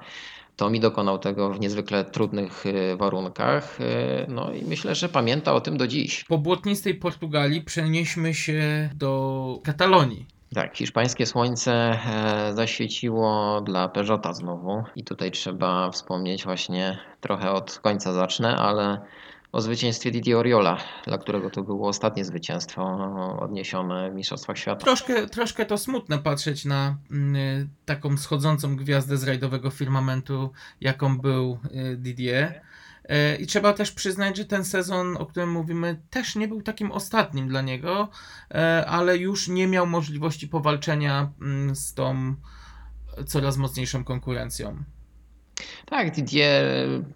[0.56, 5.62] Tomi dokonał tego w niezwykle trudnych e, warunkach, e, no i myślę, że pamięta o
[5.62, 6.24] tym do dziś.
[6.24, 10.26] Po błotnistej Portugalii przenieśmy się do Katalonii.
[10.54, 17.80] Tak, hiszpańskie słońce e, zaświeciło dla Peugeota znowu i tutaj trzeba wspomnieć właśnie, trochę od
[17.80, 19.02] końca zacznę, ale
[19.52, 22.84] o zwycięstwie Didi Oriola, dla którego to było ostatnie zwycięstwo
[23.40, 24.86] odniesione w Mistrzostwach Świata.
[24.86, 31.60] Troszkę, troszkę to smutne patrzeć na mm, taką schodzącą gwiazdę z rajdowego firmamentu, jaką był
[31.66, 32.62] y, Didier.
[33.04, 36.92] E, I trzeba też przyznać, że ten sezon, o którym mówimy, też nie był takim
[36.92, 38.10] ostatnim dla niego,
[38.52, 42.36] e, ale już nie miał możliwości powalczenia mm, z tą
[43.26, 44.84] coraz mocniejszą konkurencją.
[45.86, 46.66] Tak, Didier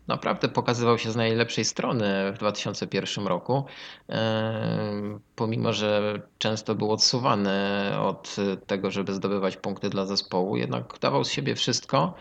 [0.08, 3.66] naprawdę pokazywał się z najlepszej strony w 2001 roku.
[4.10, 7.52] E, Pomimo, że często był odsuwany
[8.00, 8.36] od
[8.68, 12.14] tego, żeby zdobywać punkty dla zespołu, jednak dawał z siebie wszystko.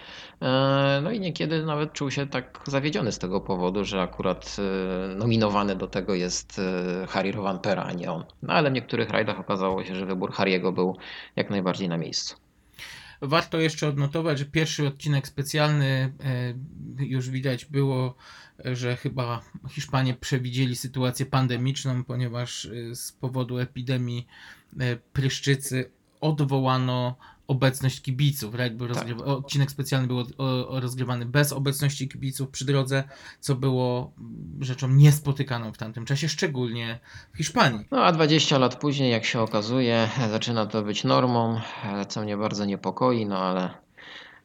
[0.43, 5.15] E, No i niekiedy nawet czuł się tak zawiedziony z tego powodu, że akurat e,
[5.15, 6.61] nominowany do tego jest
[7.09, 8.25] Harry Rovanpera, a nie on.
[8.43, 10.97] No ale w niektórych rajdach okazało się, że wybór Harry'ego był
[11.37, 12.50] jak najbardziej na miejscu.
[13.23, 16.13] Warto jeszcze odnotować, że pierwszy odcinek specjalny
[16.99, 18.15] e, już widać było,
[18.65, 24.27] że chyba Hiszpanie przewidzieli sytuację pandemiczną, ponieważ e, z powodu epidemii
[24.81, 27.17] e, pryszczycy odwołano
[27.51, 28.55] obecność kibiców.
[28.55, 30.25] Rajd był rozgrywa- Odcinek specjalny był
[30.69, 33.05] rozgrywany bez obecności kibiców przy drodze,
[33.41, 36.99] co było mm, rzeczą niespotykaną w tamtym czasie, szczególnie
[37.33, 37.85] w Hiszpanii.
[37.91, 41.61] No a 20 lat później, jak się okazuje, zaczyna to być normą,
[42.09, 43.71] co mnie bardzo niepokoi, no ale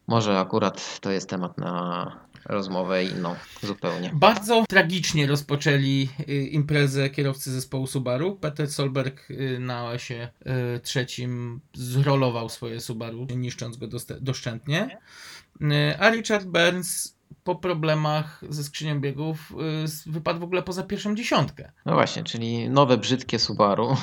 [0.08, 2.12] może akurat to jest temat na
[2.46, 4.12] rozmowę inną zupełnie.
[4.14, 8.36] Bardzo tragicznie rozpoczęli y, imprezę kierowcy zespołu Subaru.
[8.36, 10.30] Peter Solberg y, na OS-ie
[10.76, 13.88] y, trzecim zrolował swoje Subaru, niszcząc go
[14.22, 14.98] doszczętnie.
[16.00, 19.54] A Richard Burns po problemach ze skrzynią biegów
[20.06, 21.72] wypadł w ogóle poza pierwszą dziesiątkę.
[21.86, 23.90] No właśnie, czyli nowe brzydkie Subaru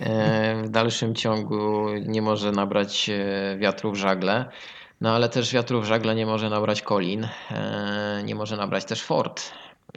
[0.00, 4.50] e, w dalszym ciągu nie może nabrać e, wiatru w żagle.
[5.00, 9.02] No ale też wiatru w żagle nie może nabrać Colin, e, nie może nabrać też
[9.02, 9.52] Ford.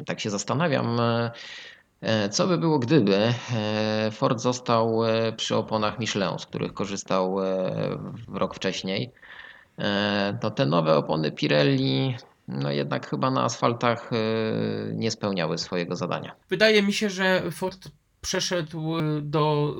[0.05, 1.31] Tak się zastanawiam, e,
[2.01, 3.33] e, co by było gdyby
[4.11, 4.99] Ford został
[5.37, 7.35] przy oponach Michelin, z których korzystał
[8.33, 9.11] rok wcześniej.
[10.41, 12.15] To te nowe opony Pirelli
[12.47, 14.09] no jednak chyba na asfaltach
[14.93, 16.35] nie spełniały swojego zadania.
[16.49, 17.87] Wydaje mi się, że Ford
[18.21, 19.73] przeszedł do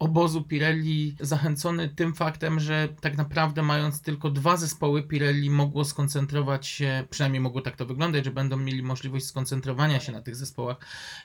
[0.00, 6.66] obozu Pirelli zachęcony tym faktem, że tak naprawdę mając tylko dwa zespoły, Pirelli mogło skoncentrować
[6.66, 10.76] się, przynajmniej mogło tak to wyglądać, że będą mieli możliwość skoncentrowania się na tych zespołach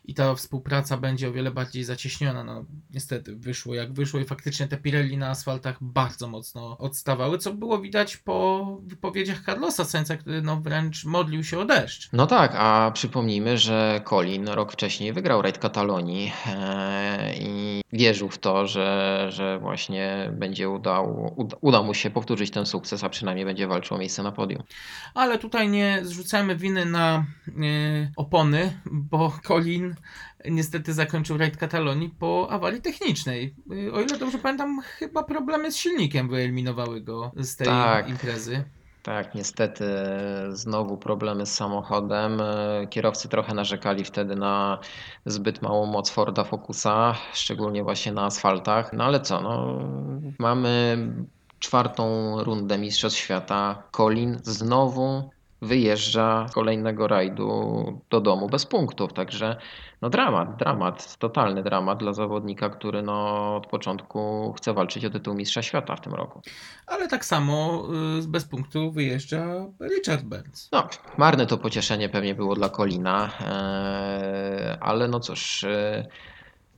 [0.06, 2.44] i ta współpraca będzie o wiele bardziej zacieśniona.
[2.44, 7.54] No, niestety wyszło jak wyszło i faktycznie te Pirelli na asfaltach bardzo mocno odstawały, co
[7.54, 12.10] było widać po wypowiedziach Carlosa Sainza, który no wręcz modlił się o deszcz.
[12.14, 18.38] No tak, a przypomnijmy, że Colin rok wcześniej wygrał rajd Katalonii e, i wierzył w
[18.38, 23.46] to, że, że właśnie będzie udał, uda, uda mu się powtórzyć ten sukces, a przynajmniej
[23.46, 24.64] będzie walczył o miejsce na podium.
[25.14, 29.96] Ale tutaj nie zrzucajmy winy na y, opony, bo Colin
[30.46, 33.56] niestety zakończył rajd Katalonii po awarii technicznej.
[33.72, 38.10] Y, o ile dobrze pamiętam, chyba problemy z silnikiem wyeliminowały go z tej Tak.
[38.10, 38.64] imprezy.
[39.06, 39.86] Tak, niestety
[40.50, 42.42] znowu problemy z samochodem.
[42.42, 44.80] E, Kierowcy trochę narzekali wtedy na
[45.26, 48.94] zbyt małą moc Forda Focusa, szczególnie właśnie na asfaltach.
[48.94, 49.80] No ale co, no,
[50.40, 50.98] mamy
[51.60, 53.84] czwartą rundę Mistrzostw Świata.
[53.92, 55.30] Colin znowu
[55.62, 59.58] wyjeżdża z kolejnego rajdu do domu bez punktów, także
[60.02, 65.34] no dramat, dramat, totalny dramat dla zawodnika, który no od początku chce walczyć o tytuł
[65.34, 66.42] Mistrza Świata w tym roku.
[66.88, 67.88] Ale tak samo
[68.24, 69.46] y, bez punktu wyjeżdża
[69.96, 70.70] Richard Burns.
[70.72, 70.88] No,
[71.18, 76.06] marne to pocieszenie pewnie było dla Kolina, e, ale no cóż, e,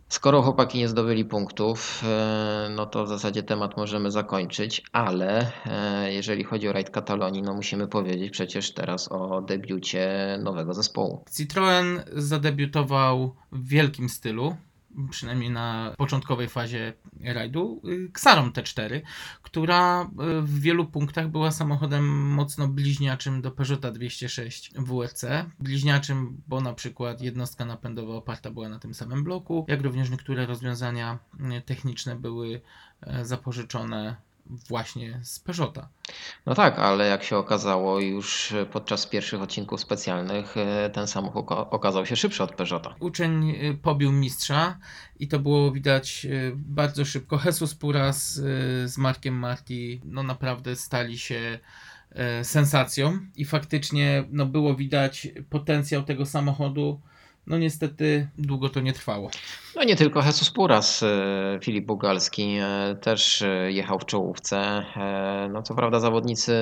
[0.10, 6.14] skoro chłopaki nie zdobyli punktów, e, no to w zasadzie temat możemy zakończyć, ale e,
[6.14, 10.10] jeżeli chodzi o rajd Katalonii, no musimy powiedzieć przecież teraz o debiucie
[10.44, 11.24] nowego zespołu.
[11.32, 14.56] Citroen zadebiutował w wielkim stylu,
[15.10, 19.02] przynajmniej na początkowej fazie rajdu, y, Xarą T4,
[19.42, 25.26] która y, w wielu punktach była samochodem mocno bliźniaczym do Peugeota 206 WRC.
[25.60, 30.46] Bliźniaczym, bo na przykład jednostka napędowa oparta była na tym samym bloku, jak również niektóre
[30.46, 31.20] rozwiązania
[31.58, 32.62] y, techniczne były
[33.02, 35.90] e, zapożyczone właśnie z Peugeota.
[36.46, 41.70] No tak, ale jak się okazało już podczas pierwszych odcinków specjalnych, e, ten samochód oka-
[41.70, 42.96] okazał się szybszy od Peugeota.
[43.00, 44.78] uczeń y, pobił mistrza
[45.20, 47.40] i to było widać y, bardzo szybko.
[47.46, 48.42] Jesus Puras y,
[48.88, 51.60] z Markiem Marti no naprawdę stali się
[52.44, 57.02] sensacją i faktycznie no było widać potencjał tego samochodu.
[57.48, 59.32] No niestety długo to nie trwało.
[59.78, 64.86] No nie tylko Jesus Puras, e, Filip Bugalski e, też e, jechał w czołówce.
[65.50, 66.54] No co prawda zawodnicy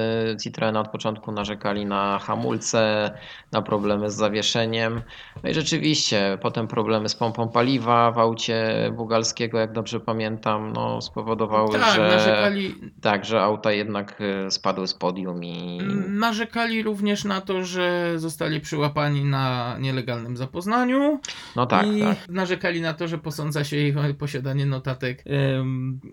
[0.43, 3.11] Citroena od początku narzekali na hamulce,
[3.51, 5.01] na problemy z zawieszeniem.
[5.43, 11.01] No i rzeczywiście potem problemy z pompą paliwa w aucie Bugalskiego, jak dobrze pamiętam, no
[11.01, 17.41] spowodowały, tak, że narzekali, tak, że auta jednak spadły z podium i narzekali również na
[17.41, 21.19] to, że zostali przyłapani na nielegalnym zapoznaniu.
[21.55, 22.29] no tak, I tak.
[22.29, 25.23] narzekali na to, że posądza się ich o posiadanie notatek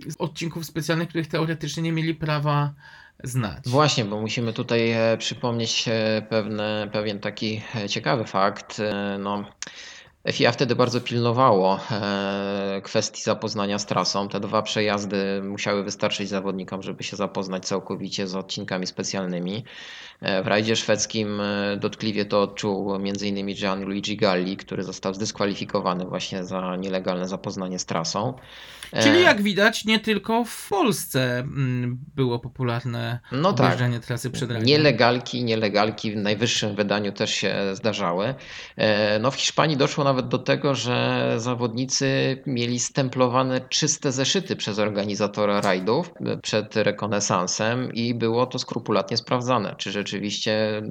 [0.08, 2.74] z odcinków specjalnych, których teoretycznie nie mieli prawa
[3.24, 3.64] znać.
[3.66, 8.82] Właśnie, bo musimy tutaj e, przypomnieć e, pewne, pewien taki e, ciekawy fakt.
[9.18, 9.44] No,
[10.30, 14.28] FIA wtedy bardzo pilnowało e, kwestii zapoznania z trasą.
[14.28, 19.64] Te dwa przejazdy musiały wystarczyć zawodnikom, żeby się zapoznać całkowicie z odcinkami specjalnymi.
[20.20, 23.54] E, W rajdzie szwedzkim e, dotkliwie to odczuł m.in.
[23.54, 28.34] Gianluigi Galli, który został zdyskwalifikowany właśnie za nielegalne zapoznanie z trasą.
[28.92, 33.66] E, Czyli jak widać, nie tylko w Polsce mm, było popularne no tak.
[33.66, 34.66] objeżdżanie trasy przed rajdem.
[34.66, 38.34] Nielegalki nielegalki w najwyższym wydaniu też się zdarzały.
[38.76, 44.78] E, No w Hiszpanii doszło nawet do tego, że zawodnicy mieli stemplowane czyste zeszyty przez
[44.78, 50.82] organizatora rajdów e, przed rekonesansem i było to skrupulatnie sprawdzane, czy rzeczywiście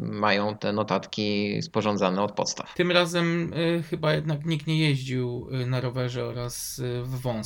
[0.00, 2.74] mają te notatki sporządzane od podstaw.
[2.74, 7.41] Tym razem y, chyba jednak nikt nie jeździł na rowerze oraz w wąsach.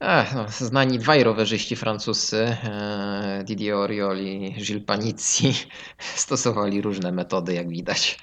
[0.00, 5.52] Ech, no, znani dwaj rowerzyści francuscy, e, Didier Oriol i Gilles Panizzi,
[6.24, 8.18] stosowali różne metody, jak widać.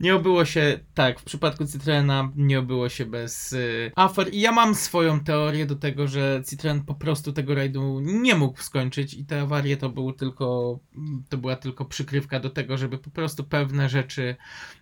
[0.00, 4.34] Nie obyło się, tak, w przypadku Citroena nie obyło się bez y, afer.
[4.34, 8.62] I ja mam swoją teorię do tego, że Citroen po prostu tego rajdu nie mógł
[8.62, 10.78] skończyć i te awarie to, był tylko,
[11.28, 14.36] to była tylko przykrywka do tego, żeby po prostu pewne rzeczy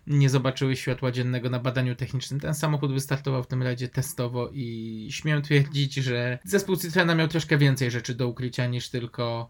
[0.07, 2.39] nie zobaczyły światła dziennego na badaniu technicznym.
[2.39, 7.57] Ten samochód wystartował w tym rajdzie testowo i śmiem twierdzić, że zespół Citroena miał troszkę
[7.57, 9.49] więcej rzeczy do ukrycia niż tylko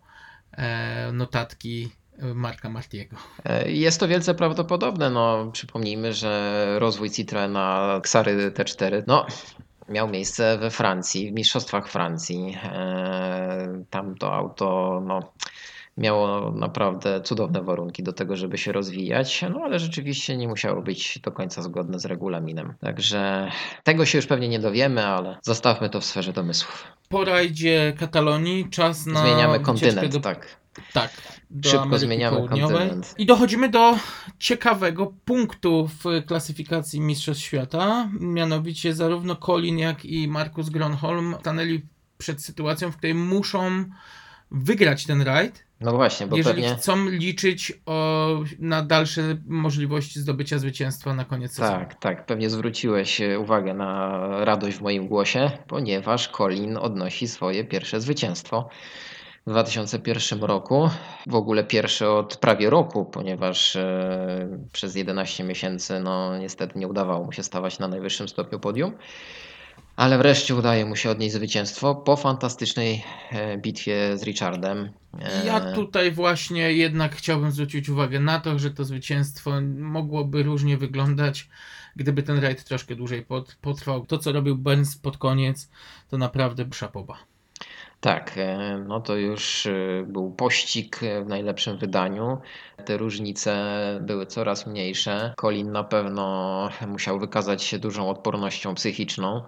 [0.52, 1.90] e, notatki
[2.22, 3.16] Marka Martiego.
[3.46, 5.10] E, Jest to wielce prawdopodobne.
[5.10, 9.26] No, przypomnijmy, że rozwój Citroena Xary T4 no,
[9.90, 12.58] miał miejsce we Francji, w Mistrzostwach Francji.
[12.64, 15.20] E, Tam to auto no,
[15.98, 21.20] miało naprawdę cudowne warunki do tego, żeby się rozwijać, no ale rzeczywiście nie musiało być
[21.20, 22.74] do końca zgodne z regulaminem.
[22.80, 23.52] Także
[23.84, 26.84] tego się już pewnie nie dowiemy, ale zostawmy to w sferze domysłów.
[27.10, 30.63] Po rajdzie Katalonii czas na Zmieniamy kontynent, do, tak.
[30.94, 31.12] Tak,
[31.50, 32.78] do Szybko Ameryki zmieniamy Południowej.
[32.78, 33.16] kontynent.
[33.18, 33.98] I dochodzimy do
[34.40, 38.10] ciekawego punktu w klasyfikacji Mistrzostw Świata.
[38.20, 41.82] Mianowicie zarówno Colin, jak i Markus Gronholm stanęli
[42.18, 43.86] przed sytuacją, w której muszą
[44.52, 46.78] wygrać ten rajd, No właśnie, bo jeżeli pewnie...
[46.78, 51.80] chcą liczyć o, na dalsze możliwości zdobycia zwycięstwa na koniec sezonu.
[51.80, 52.26] Tak, tak.
[52.26, 58.70] Pewnie zwróciłeś e, uwagę na radość w moim głosie, ponieważ Colin odnosi swoje pierwsze zwycięstwo
[59.48, 60.90] w 2001 roku.
[61.28, 67.26] W ogóle pierwsze od prawie roku, ponieważ e, przez 11 miesięcy no niestety nie udawało
[67.26, 68.94] mu się stawać na najwyższym stopniu podium.
[69.96, 74.90] Ale wreszcie udaje mu się odnieść zwycięstwo po fantastycznej e, bitwie z Richardem.
[75.22, 80.78] E, Ja tutaj właśnie jednak chciałbym zwrócić uwagę na to, że to zwycięstwo mogłoby różnie
[80.78, 81.50] wyglądać,
[81.96, 84.06] gdyby ten rajd troszkę dłużej pot- potrwał.
[84.06, 85.70] To, co robił Burns pod koniec,
[86.10, 87.18] to naprawdę szapoba.
[88.04, 89.72] Tak, e, no to już e,
[90.08, 92.38] był pościg w najlepszym wydaniu.
[92.86, 93.56] Te różnice
[94.02, 95.34] były coraz mniejsze.
[95.42, 99.44] Colin na pewno musiał wykazać się dużą odpornością psychiczną.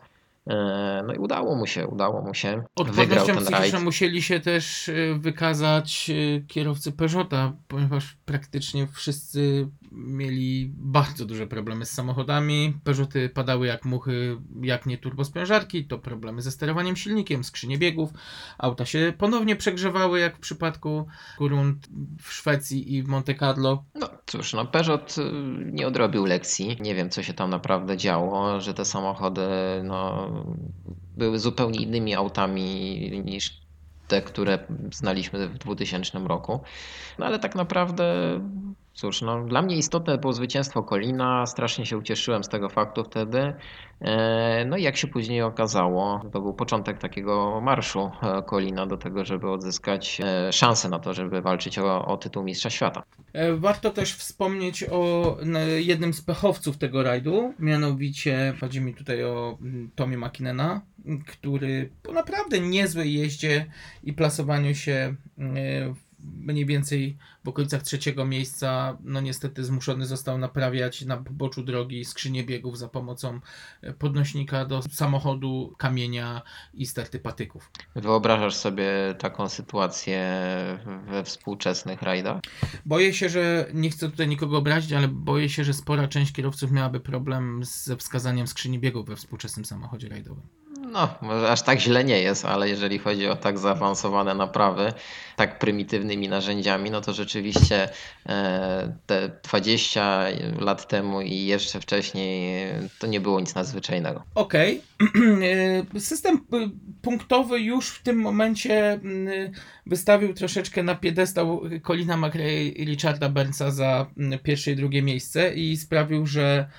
[0.50, 2.50] E, No i udało mu się, udało mu się.
[2.50, 3.84] Wygrał Odpornością ten psychiczną rajd.
[3.84, 6.12] musieli się też wykazać
[6.48, 12.74] kierowcy Peugeota, ponieważ praktycznie wszyscy mieli bardzo duże problemy z samochodami.
[12.84, 18.10] Peugeoty padały jak muchy, jak nie turbospężarki, to problemy ze sterowaniem silnikiem, skrzynie biegów.
[18.58, 21.88] Auta się ponownie przegrzewały, jak w przypadku Kurund
[22.22, 23.84] w Szwecji i w Monte Carlo.
[23.96, 25.22] No cóż, no Peugeot y,
[25.72, 26.78] nie odrobił lekcji.
[26.80, 29.42] Nie wiem, co się tam naprawdę działo, że te samochody
[29.84, 30.30] no,
[31.18, 33.66] były zupełnie innymi autami niż
[34.08, 34.60] te, które
[34.94, 36.60] znaliśmy w 2000 roku.
[37.20, 38.06] No ale tak naprawdę,
[38.96, 41.46] cóż, no, dla mnie istotne było zwycięstwo Kolina.
[41.46, 43.54] Strasznie się ucieszyłem z tego faktu wtedy.
[44.02, 48.98] E, No i jak się później okazało, to był początek takiego marszu e, Kolina do
[48.98, 53.04] tego, żeby odzyskać e, szansę na to, żeby walczyć o, o tytuł Mistrza Świata.
[53.56, 55.38] Warto też wspomnieć o
[55.78, 59.58] jednym z pechowców tego rajdu, mianowicie chodzi mi tutaj o
[59.96, 63.66] Tomie McKinnena, m, który po naprawdę niezłej jeździe
[64.04, 71.06] i plasowaniu się w- mniej więcej w okolicach trzeciego miejsca, no niestety zmuszony został naprawiać
[71.06, 73.40] na poboczu drogi skrzynię biegów za pomocą
[73.82, 76.42] e, podnośnika do samochodu, kamienia
[76.74, 77.72] i sterty patyków.
[77.96, 80.26] Wyobrażasz sobie taką sytuację
[81.08, 82.42] we współczesnych rajdach?
[82.86, 86.72] Boję się, że nie chcę tutaj nikogo obrazić, ale boję się, że spora część kierowców
[86.72, 90.65] miałaby problem ze wskazaniem skrzyni biegów we współczesnym samochodzie rajdowym.
[90.96, 94.94] No, może aż tak źle nie jest, ale jeżeli chodzi o tak zaawansowane naprawy,
[95.36, 97.90] tak prymitywnymi narzędziami, no to rzeczywiście
[98.30, 100.26] e, te 20
[100.60, 104.24] lat temu i jeszcze wcześniej e, to nie było nic nadzwyczajnego.
[104.36, 104.82] Okej.
[105.96, 106.46] E, System
[107.02, 109.52] punktowy już w tym momencie y,
[109.86, 115.54] wystawił troszeczkę na piedestał Colina McRae i Richarda Burnsa za y, pierwsze i drugie miejsce
[115.54, 116.70] i sprawił, że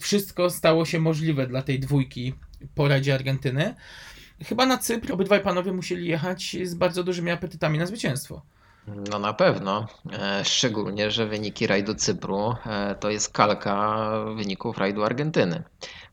[0.00, 2.34] wszystko stało się możliwe dla tej dwójki
[2.74, 3.74] po rajdzie Argentyny.
[4.44, 8.42] Chyba na Cypr obydwaj panowie musieli jechać z bardzo dużymi apetytami na zwycięstwo.
[9.10, 15.04] No na pewno, e, szczególnie, że wyniki rajdu Cypru e, to jest kalka wyników rajdu
[15.04, 15.62] Argentyny.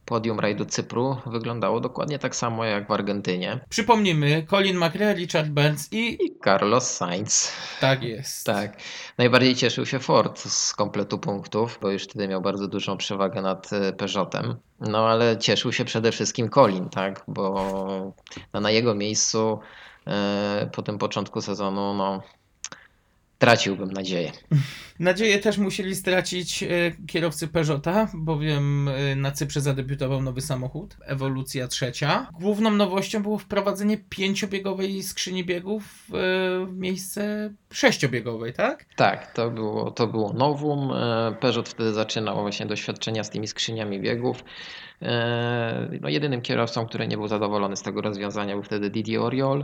[0.06, 3.60] Podium rajdu Cypru wyglądało dokładnie tak samo jak w Argentynie.
[3.70, 7.51] Przypomnijmy, Colin McRae, Richard Burns i I Carlos Sainz.
[7.82, 8.45] tak jest.
[8.45, 8.78] Tak.
[9.18, 13.74] Najbardziej cieszył się Ford z kompletu punktów, bo już wtedy miał bardzo dużą przewagę nad
[13.74, 14.56] e, Peugeotem.
[14.80, 17.24] No ale cieszył się przede wszystkim Colin, tak?
[17.28, 18.14] Bo
[18.53, 19.60] na jego miejscu
[20.08, 22.22] e, po tym początku sezonu, no
[23.46, 24.32] traciłbym nadzieję.
[25.00, 26.68] Nadzieję też musieli stracić e,
[27.08, 32.28] kierowcy Peugeota, bowiem e, na Cyprze zadebiutował nowy samochód, ewolucja trzecia.
[32.39, 36.14] Główną nowością było wprowadzenie pięciobiegowej skrzyni biegów e,
[36.66, 38.86] w miejsce sześciobiegowej, tak?
[38.96, 40.93] Tak, to było, to było nowum.
[41.39, 44.43] Peugeot wtedy zaczynał właśnie doświadczenia z tymi skrzyniami biegów.
[46.02, 49.64] No, jedynym kierowcą, który nie był zadowolony z tego rozwiązania był wtedy Didier Oriol.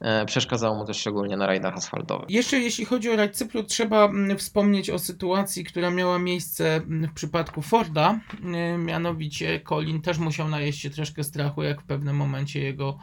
[0.00, 2.30] E, Przeszkadzało mu też szczególnie na rajdach asfaltowych.
[2.30, 7.10] Jeszcze jeśli chodzi o rajd Cypru, trzeba mm, wspomnieć o sytuacji, która miała miejsce mm,
[7.10, 8.20] w przypadku Forda.
[8.54, 12.98] E, Mianowicie Colin też musiał najeść się troszkę strachu, jak w pewnym momencie jego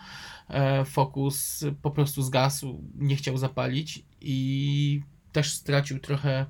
[0.50, 6.46] e, fokus po prostu zgasł, nie chciał zapalić i też stracił trochę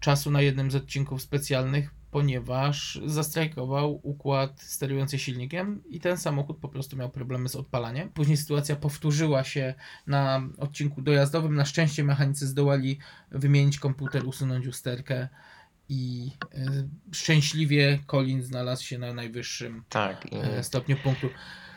[0.00, 1.94] czasu na jednym z odcinków specjalnych.
[2.14, 8.10] Ponieważ zastrajkował układ sterujący silnikiem i ten samochód po prostu miał problemy z odpalaniem.
[8.10, 9.74] Później sytuacja powtórzyła się
[10.06, 11.54] na odcinku dojazdowym.
[11.54, 12.98] Na szczęście mechanicy zdołali
[13.30, 15.28] wymienić komputer, usunąć usterkę
[15.88, 20.32] i e, szczęśliwie Colin znalazł się na najwyższym Tak.
[20.32, 20.36] I...
[20.36, 21.28] e, stopniu punktu.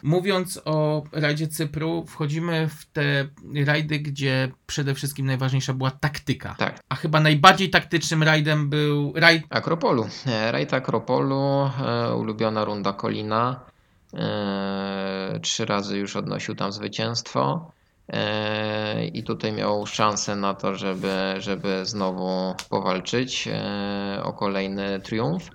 [0.03, 3.27] Mówiąc o rajdzie Cypru, wchodzimy w te
[3.65, 6.55] rajdy, gdzie przede wszystkim najważniejsza była taktyka.
[6.57, 6.79] Tak.
[6.89, 10.07] A chyba najbardziej taktycznym rajdem był rajd Akropolu.
[10.27, 13.59] E, Rajd Akropolu, e, ulubiona runda Kolina.
[14.13, 17.71] E, Trzy razy już odnosił tam zwycięstwo.
[19.13, 23.49] I tutaj miał szansę na to, żeby, żeby znowu powalczyć
[24.23, 25.49] o kolejny triumf.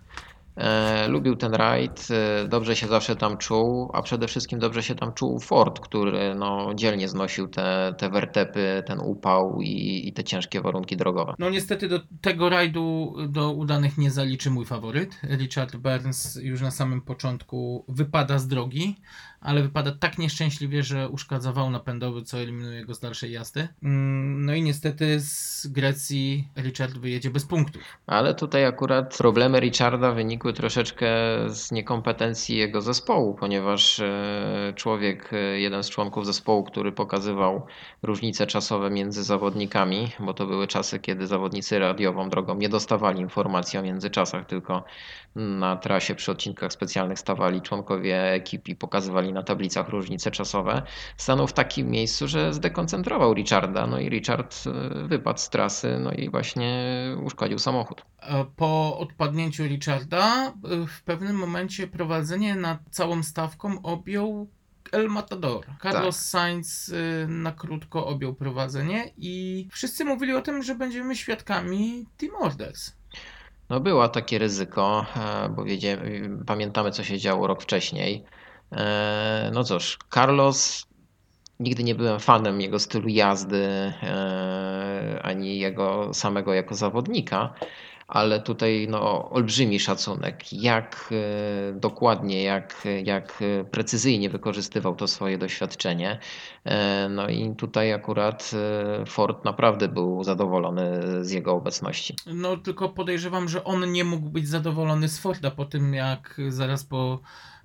[0.56, 4.94] E, Lubił ten rajd, e, dobrze się zawsze tam czuł, a przede wszystkim dobrze się
[4.94, 10.24] tam czuł Ford, który no, dzielnie znosił te, te wertepy, ten upał i, i te
[10.24, 11.34] ciężkie warunki drogowe.
[11.38, 15.20] No niestety do tego rajdu do udanych nie zaliczy mój faworyt.
[15.38, 18.96] Richard Burns już na samym początku wypada z drogi,
[19.42, 23.68] ale wypada tak nieszczęśliwie, że uszkadza wał napędowy, co eliminuje go z dalszej jazdy.
[23.82, 27.82] Mm, No i niestety z Grecji Richard wyjedzie bez punktów.
[28.06, 31.06] Ale tutaj akurat problemy Richarda wynikły troszeczkę
[31.48, 37.66] z niekompetencji jego zespołu, ponieważ e, człowiek, e, jeden z członków zespołu, który pokazywał
[38.02, 43.78] różnice czasowe między zawodnikami, bo to były czasy, kiedy zawodnicy radiową drogą nie dostawali informacji
[43.78, 44.84] o międzyczasach, tylko
[45.36, 50.82] na trasie przy odcinkach specjalnych stawali członkowie ekip i pokazywali na tablicach różnice czasowe,
[51.16, 56.12] stanął w takim miejscu, że zdekoncentrował Richarda, no i Richard e, wypadł z trasy, no
[56.12, 56.92] i właśnie
[57.24, 58.02] uszkodził samochód.
[58.20, 60.52] E, Po odpadnięciu Richarda e,
[60.86, 64.48] w pewnym momencie prowadzenie nad całą stawką objął
[64.92, 65.66] El Matador.
[65.82, 72.06] Carlos Sainz e, na krótko objął prowadzenie i wszyscy mówili o tym, że będziemy świadkami
[72.16, 72.92] Team Orders.
[73.72, 75.64] No było takie ryzyko, e, bo
[76.46, 78.24] pamiętamy co się działo rok wcześniej.
[78.72, 80.86] E, No cóż, Carlos
[81.60, 83.64] nigdy nie byłem fanem jego stylu jazdy,
[84.02, 87.54] e, ani jego samego jako zawodnika,
[88.12, 96.18] ale tutaj no, olbrzymi szacunek, jak e, dokładnie, jak, jak precyzyjnie wykorzystywał to swoje doświadczenie.
[96.64, 102.16] E, No i tutaj akurat e, Ford naprawdę był zadowolony z jego obecności.
[102.26, 106.84] No tylko podejrzewam, że on nie mógł być zadowolony z Forda po tym, jak zaraz
[106.84, 107.20] po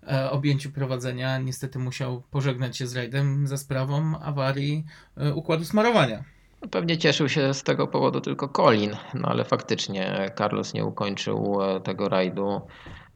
[0.08, 4.86] e, objęciu prowadzenia niestety musiał pożegnać się z rajdem za sprawą awarii
[5.18, 6.37] e, układu smarowania.
[6.62, 11.58] No, Pewnie cieszył się z tego powodu tylko Colin, no ale faktycznie Carlos nie ukończył
[11.62, 12.62] e, tego rajdu,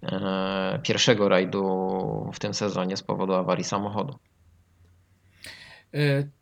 [0.03, 4.15] e, pierwszego rajdu w tym sezonie z powodu awarii samochodu.
[5.93, 5.97] E,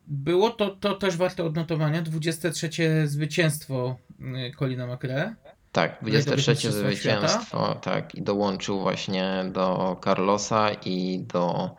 [0.06, 2.02] Było to, to też warte odnotowania.
[2.02, 2.70] 23
[3.04, 3.96] zwycięstwo
[4.58, 5.34] Colina McRae.
[5.72, 11.70] Tak, 23 Mistrzostwa zwycięstwo, tak, i dołączył właśnie do Carlosa i do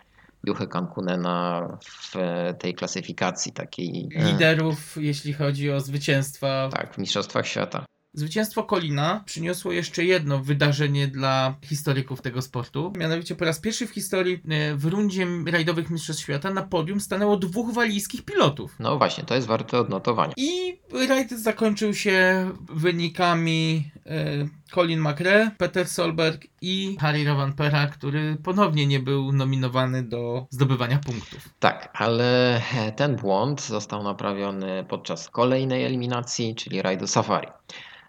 [0.48, 2.16] Juchy Kankunena w
[2.60, 4.10] tej klasyfikacji takiej.
[4.16, 6.70] e, Liderów, jeśli chodzi o zwycięstwa.
[6.74, 7.86] Tak, w Mistrzostwach Świata.
[8.14, 12.94] Zwycięstwo Colina przyniosło jeszcze jedno wydarzenie dla historyków tego sportu.
[12.98, 17.38] Mianowicie po raz pierwszy w historii e, w rundzie rajdowych Mistrzostw Świata na podium stanęło
[17.38, 18.76] dwóch walijskich pilotów.
[18.80, 20.34] No właśnie, to jest warte odnotowania.
[20.38, 20.80] I
[21.10, 24.01] rajd zakończył się wynikami e,
[24.72, 31.50] Colin McRae, Peter Solberg i Harry Rovanpera, który ponownie nie był nominowany do zdobywania punktów.
[31.60, 32.62] Tak, ale
[32.96, 37.48] ten błąd został naprawiony podczas kolejnej eliminacji, czyli rajdu Safari.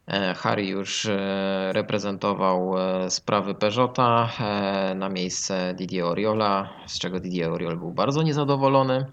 [0.06, 7.20] E, Harry już e, reprezentował e, sprawy Peugeota e, na miejsce Didier Oriola, z czego
[7.20, 9.06] Didier Oriol był bardzo niezadowolony,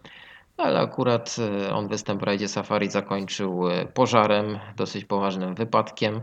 [0.57, 6.21] ale akurat e, on występ w rajdzie Safari zakończył e, pożarem, dosyć poważnym wypadkiem.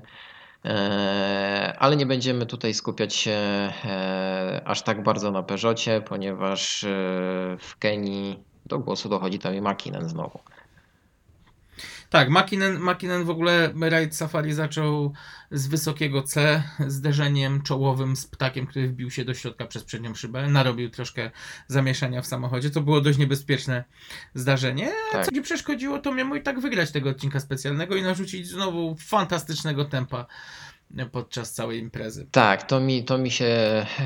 [0.66, 3.30] E, Ale nie będziemy tutaj skupiać się
[3.84, 6.88] e, aż tak bardzo na Peugeocie, ponieważ e,
[7.58, 10.40] w Kenii do głosu dochodzi tam i Makinen znowu.
[12.11, 15.12] Tak, Makinen, Makinen w ogóle rajd Safari zaczął
[15.50, 20.48] z wysokiego C, zderzeniem czołowym z ptakiem, który wbił się do środka przez przednią szybę.
[20.48, 21.30] Narobił troszkę
[21.68, 22.70] zamieszania w samochodzie.
[22.70, 23.84] To było dość niebezpieczne
[24.34, 25.26] zdarzenie, a Tak.
[25.26, 29.84] co nie przeszkodziło to miemu i tak wygrać tego odcinka specjalnego i narzucić znowu fantastycznego
[29.84, 30.26] tempa
[31.12, 32.26] podczas całej imprezy.
[32.30, 33.46] Tak, to mi, to mi się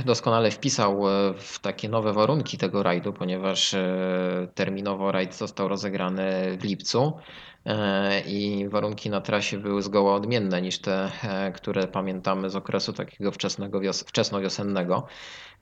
[0.04, 6.58] doskonale wpisał e, w takie nowe warunki tego rajdu, ponieważ e, terminowo rajd został rozegrany
[6.60, 7.12] w lipcu
[8.26, 13.32] i warunki na trasie były zgoła odmienne niż te, e, które pamiętamy z okresu takiego
[13.32, 15.06] wczesnego wios- wczesnowiosennego.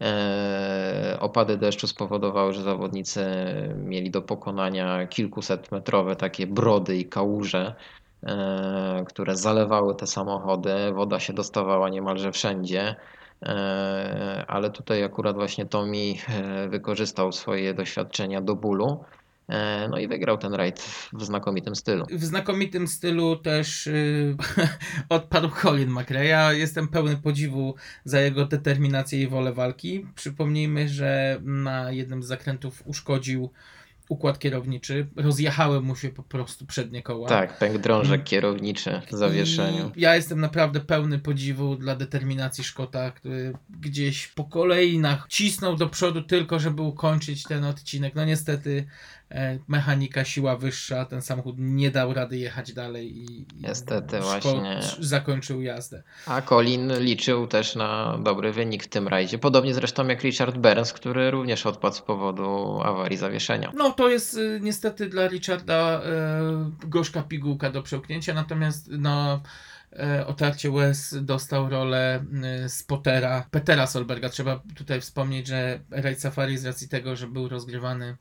[0.01, 3.26] E, Opady deszczu spowodowały, że zawodnicy
[3.76, 7.74] mieli do pokonania kilkuset metrowe takie brody i kałuże
[8.22, 10.92] e, które zalewały te samochody.
[10.92, 12.96] Woda się dostawała niemalże wszędzie.
[13.42, 15.96] E, Ale tutaj akurat właśnie Tommy
[16.28, 19.05] e, wykorzystał swoje doświadczenia do bólu.
[19.49, 20.80] E, No i wygrał ten rajd
[21.12, 22.07] w znakomitym stylu.
[22.11, 24.36] W znakomitym stylu też y,
[25.09, 26.24] odpadł Colin McRae.
[26.24, 27.74] Ja jestem pełny podziwu
[28.05, 30.07] za jego determinację i wolę walki.
[30.14, 33.51] Przypomnijmy, że na jednym z zakrętów uszkodził
[34.09, 35.07] układ kierowniczy.
[35.16, 37.28] Rozjechały mu się po prostu przednie koła.
[37.28, 38.24] Tak, pęk drążek Mm.
[38.24, 39.90] kierowniczy w zawieszeniu.
[39.96, 45.88] I ja jestem naprawdę pełny podziwu dla determinacji Szkota, który gdzieś po kolejnach cisnął do
[45.88, 48.14] przodu tylko, żeby ukończyć ten odcinek.
[48.14, 48.86] No niestety
[49.68, 54.81] mechanika, siła wyższa, ten samochód nie dał rady jechać dalej i, Niestety właśnie.
[54.99, 56.03] zakończył jazdę.
[56.26, 59.39] A Colin liczył też na dobry wynik w tym rajdzie.
[59.39, 63.72] Podobnie zresztą jak Richard Burns, który również odpadł z powodu awarii zawieszenia.
[63.76, 69.43] No to jest y, niestety dla Richarda e, gorzka pigułka do przełknięcia, natomiast no
[69.93, 72.24] e, otarcie łez dostał rolę
[72.64, 74.29] y, spotera Petera Solberga.
[74.29, 78.16] Trzeba tutaj wspomnieć, że Raid Safari z racji tego, że był rozgrywany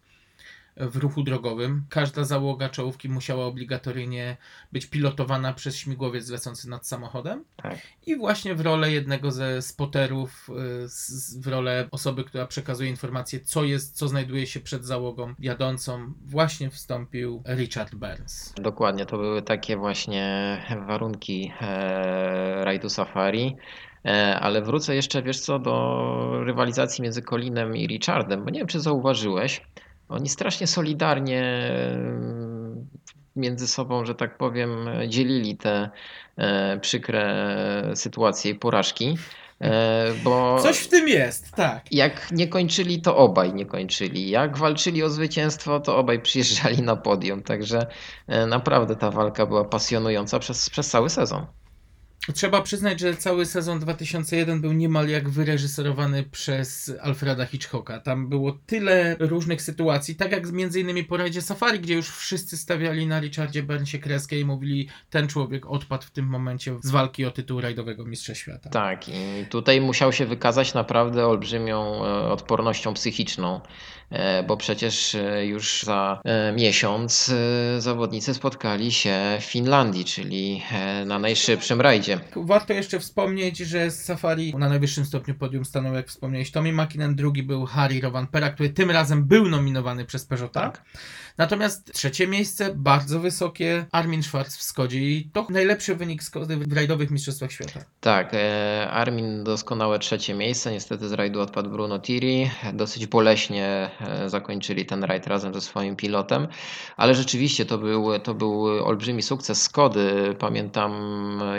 [0.80, 4.38] w ruchu drogowym, każda załoga czołówki musiała obligatoryjnie
[4.72, 7.44] być pilotowana przez śmigłowiec lecący nad samochodem.
[7.56, 7.78] Tak.
[8.06, 13.64] I właśnie w rolę jednego ze spoterów, y, w rolę osoby, która przekazuje informacje, co
[13.64, 18.54] jest, co znajduje się przed załogą jadącą, właśnie wstąpił Richard Burns.
[18.58, 20.58] Dokładnie, to były takie właśnie
[20.88, 23.56] warunki e, rajdu Safari.
[24.06, 28.68] E, Ale wrócę jeszcze, wiesz co, do rywalizacji między Colinem i Richardem, bo nie wiem,
[28.68, 29.62] czy zauważyłeś,
[30.10, 31.44] oni strasznie solidarnie
[31.92, 32.88] mm,
[33.36, 35.90] między sobą, że tak powiem, dzielili te
[36.38, 39.18] e, przykre sytuacje i porażki,
[39.62, 41.92] e, bo Coś w tym jest, tak.
[41.92, 44.30] jak nie kończyli, to obaj nie kończyli.
[44.30, 47.44] Jak walczyli o zwycięstwo, to obaj przyjeżdżali na podium.
[47.44, 47.88] Także
[48.28, 51.46] e, naprawdę ta walka była pasjonująca przez, przez cały sezon.
[52.34, 58.00] Trzeba przyznać, że cały sezon 2001 był niemal jak wyreżyserowany przez Alfreda Hitchcocka.
[58.00, 62.58] Tam było tyle różnych sytuacji, tak jak między innymi po rajdzie Safari, gdzie już wszyscy
[62.58, 67.26] stawiali na Richardzie Burnsie kreskę i mówili, ten człowiek odpadł w tym momencie z walki
[67.26, 68.70] o tytuł rajdowego mistrza świata.
[68.70, 73.62] Tak, i tutaj musiał się wykazać naprawdę olbrzymią e, odpornością psychiczną,
[74.10, 76.22] e, bo przecież e, już za
[76.56, 77.34] miesiąc
[77.78, 80.64] zawodnicy spotkali się w Finlandii, czyli
[81.06, 82.17] na najszybszym rajdzie.
[82.36, 87.16] Warto jeszcze wspomnieć, że z Safari na najwyższym stopniu podium stanął, jak wspomniałeś, Tommy Makinen,
[87.16, 90.62] drugi był Harry Rovanpera, który tym razem był nominowany przez Peugeota.
[90.62, 90.84] Tak.
[91.38, 96.74] Natomiast trzecie miejsce, bardzo wysokie, Armin Schwarz w Skodzie i to najlepszy wynik Skody w
[96.74, 97.80] rajdowych mistrzostwach świata.
[98.00, 100.72] Tak, e, Armin doskonałe trzecie miejsce.
[100.72, 102.50] Niestety z rajdu odpadł Bruno Tiri.
[102.74, 106.48] Dosyć boleśnie e, zakończyli ten rajd razem ze swoim pilotem,
[106.98, 110.36] ale rzeczywiście to był, to był olbrzymi sukces Skody.
[110.40, 110.92] Pamiętam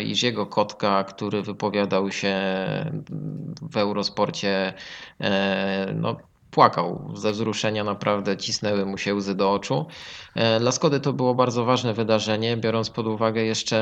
[0.01, 2.37] Iziego Kotka, który wypowiadał się
[3.63, 4.75] w Eurosporcie.
[5.21, 6.17] e, No,
[6.51, 9.87] płakał ze wzruszenia, naprawdę cisnęły mu się łzy do oczu.
[10.35, 13.79] E, Dla Skody to było bardzo ważne wydarzenie, biorąc pod uwagę jeszcze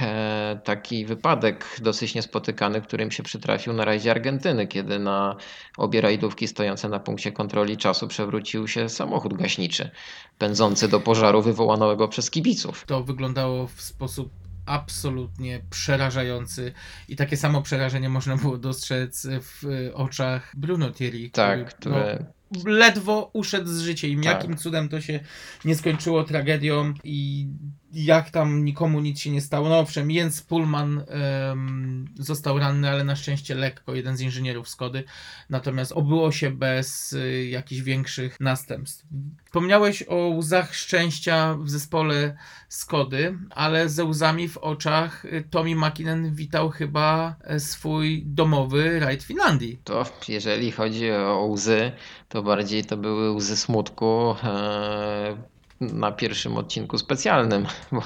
[0.00, 5.36] e, taki wypadek dosyć niespotykany, którym się przytrafił na rajdzie Argentyny, kiedy na
[5.78, 9.90] obie rajdówki stojące na punkcie kontroli czasu przewrócił się samochód gaśniczy,
[10.38, 12.84] pędzący do pożaru wywołanego przez kibiców.
[12.86, 14.30] To wyglądało w sposób
[14.70, 16.72] absolutnie przerażający
[17.08, 22.24] i takie samo przerażenie można było dostrzec w y, oczach Bruno Thierry, Tak, który, które
[22.50, 24.16] no, ledwo uszedł z życiem.
[24.16, 24.24] Tak.
[24.24, 25.20] Jakim cudem to się
[25.64, 27.48] nie skończyło tragedią i
[27.92, 29.68] jak tam nikomu nic się nie stało.
[29.68, 35.04] No owszem, Jens Pullman em, został ranny, ale na szczęście lekko, jeden z inżynierów Skody.
[35.50, 39.06] Natomiast obyło się bez y, jakichś większych następstw.
[39.44, 42.36] Wspomniałeś o łzach szczęścia w zespole
[42.68, 49.22] Skody, ale ze łzami w oczach y, Tommy Makinen witał chyba e, swój domowy rajd
[49.22, 49.80] Finlandii.
[49.84, 51.92] To jeżeli chodzi o łzy,
[52.28, 55.36] to bardziej to były łzy smutku e,
[55.80, 58.02] na pierwszym odcinku specjalnym, bo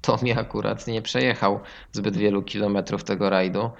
[0.00, 1.60] Tommy akurat nie przejechał
[1.92, 3.70] zbyt wielu kilometrów tego rajdu.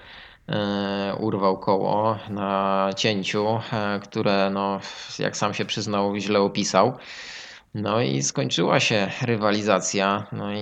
[0.49, 4.79] E, Urwał koło na cięciu, e, które, no,
[5.19, 6.97] jak sam się przyznał, źle opisał.
[7.73, 10.59] No i skończyła się rywalizacja, no i,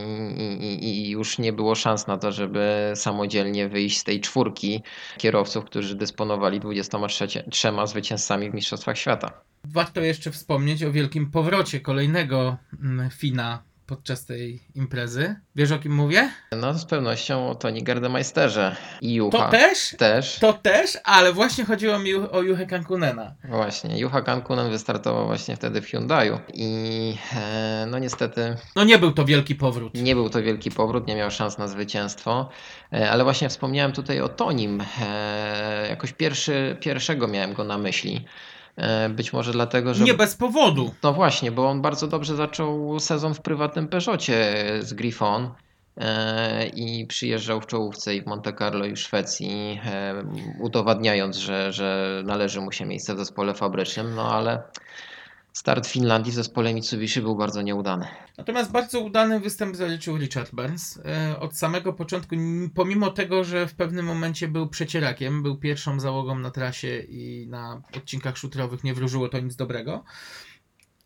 [0.49, 4.83] i, i już nie było szans na to, żeby samodzielnie wyjść z tej czwórki
[5.17, 9.31] kierowców, którzy dysponowali 23 trzema zwycięzcami w Mistrzostwach Świata.
[9.63, 15.35] Warto jeszcze wspomnieć o wielkim powrocie kolejnego mm, Fina podczas tej imprezy.
[15.55, 16.29] Wiesz o kim mówię?
[16.51, 19.37] No z pewnością o Toni Gardemeisterze i Jucha.
[19.37, 19.95] To też?
[19.97, 20.39] Też.
[20.39, 23.35] To też, ale właśnie chodziło mi o Juchę Kankunena.
[23.43, 29.11] Właśnie, Juha Kankunen wystartował właśnie wtedy w Hyundaiu i e, no niestety No nie był
[29.11, 29.93] to wielki powrót.
[29.93, 32.49] nie był to wielki powrót, nie miał szans na zwycięstwo,
[32.93, 38.25] e, ale właśnie wspomniałem tutaj o Tonim, e, jakoś pierwszy, pierwszego miałem go na myśli,
[39.09, 40.03] być może dlatego, że...
[40.03, 40.93] Nie bez powodu.
[41.03, 45.49] No właśnie, bo on bardzo dobrze zaczął sezon w prywatnym Peugeocie z Griffon
[45.97, 50.23] e, i przyjeżdżał w czołówce i w Monte Carlo i w Szwecji, e,
[50.59, 54.63] udowadniając, że, że należy mu się miejsce w zespole fabrycznym, no ale
[55.53, 58.07] start Finlandii w zespole Mitsubishi był bardzo nieudany.
[58.37, 60.99] Natomiast bardzo udany występ zaliczył Richard Burns.
[61.05, 62.35] E, Od samego początku,
[62.75, 67.81] pomimo tego, że w pewnym momencie był przecierakiem, był pierwszą załogą na trasie i na
[67.97, 70.03] odcinkach szutrowych nie wróżyło to nic dobrego,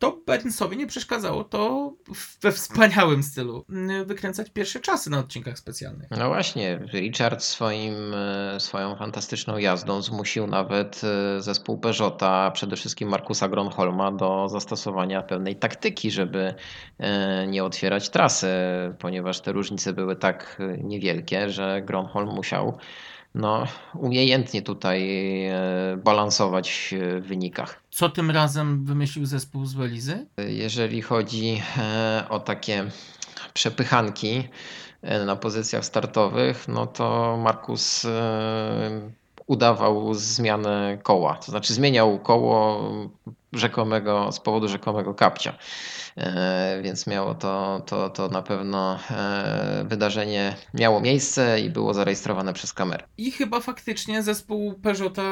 [0.04, 1.94] to Burnsowi nie przeszkadzało to
[2.42, 6.12] we wspaniałym stylu m, wykręcać pierwsze czasy na odcinkach specjalnych.
[6.12, 13.10] No właśnie, Richard swoim, e, swoją fantastyczną jazdą zmusił nawet e, zespół Peugeota, przede wszystkim
[13.10, 16.54] Markusa Gronholma do zastosowania pewnej taktyki, żeby
[17.00, 18.48] e, nie otwierać trasy,
[19.00, 22.78] ponieważ te różnice były tak niewielkie, że Gronholm musiał
[23.36, 25.02] no, umiejętnie tutaj
[25.46, 25.54] e,
[26.04, 27.84] balansować e, w wynikach.
[27.92, 30.26] Co tym razem wymyślił zespół z Belizy?
[30.38, 32.86] Jeżeli chodzi e, o takie
[33.54, 34.48] przepychanki
[35.26, 38.08] na pozycjach startowych, no to Markus
[39.48, 41.36] udawał zmianę koła.
[41.36, 42.82] To znaczy zmieniał koło
[43.54, 45.54] rzekomego, z powodu rzekomego kapcia.
[46.18, 52.54] E, Więc miało to, to, to na pewno e, wydarzenie miało miejsce i było zarejestrowane
[52.54, 53.04] przez kamerę.
[53.18, 55.24] I chyba faktycznie zespół Peugeota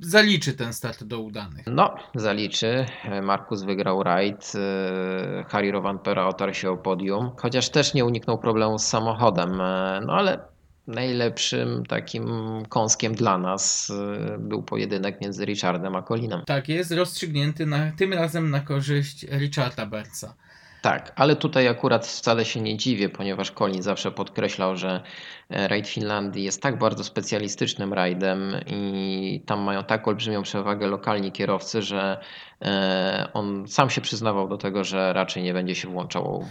[0.00, 1.66] zaliczy ten start do udanych.
[1.66, 2.86] No, zaliczy.
[3.22, 4.52] Markus wygrał rajd.
[4.54, 9.60] e, Harry Rovanpera otarł się o podium, chociaż też nie uniknął problemu z samochodem.
[9.60, 10.53] e, No ale
[10.86, 12.26] najlepszym takim
[12.68, 16.42] kąskiem dla nas e, był pojedynek między Richardem a Colinem.
[16.46, 20.34] Tak jest, rozstrzygnięty na, tym razem na korzyść Richarda Bernsa.
[20.84, 25.02] Tak, ale tutaj akurat wcale się nie dziwię, ponieważ Colin zawsze podkreślał, że
[25.50, 31.32] e, rajd Finlandii jest tak bardzo specjalistycznym rajdem i tam mają tak olbrzymią przewagę lokalni
[31.32, 32.20] kierowcy, że
[32.62, 36.48] e, on sam się przyznawał do tego, że raczej nie będzie się włączał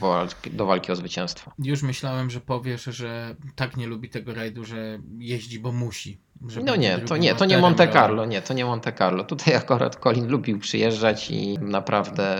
[0.51, 1.51] do walki o zwycięstwo.
[1.59, 6.17] Już myślałem, że powiesz, że tak nie lubi tego rajdu, że jeździ, bo musi.
[6.65, 7.93] No nie, to nie, to nie Monte roli.
[7.93, 9.23] Carlo, nie, to nie Monte Carlo.
[9.23, 12.37] Tutaj akurat Colin lubił przyjeżdżać i naprawdę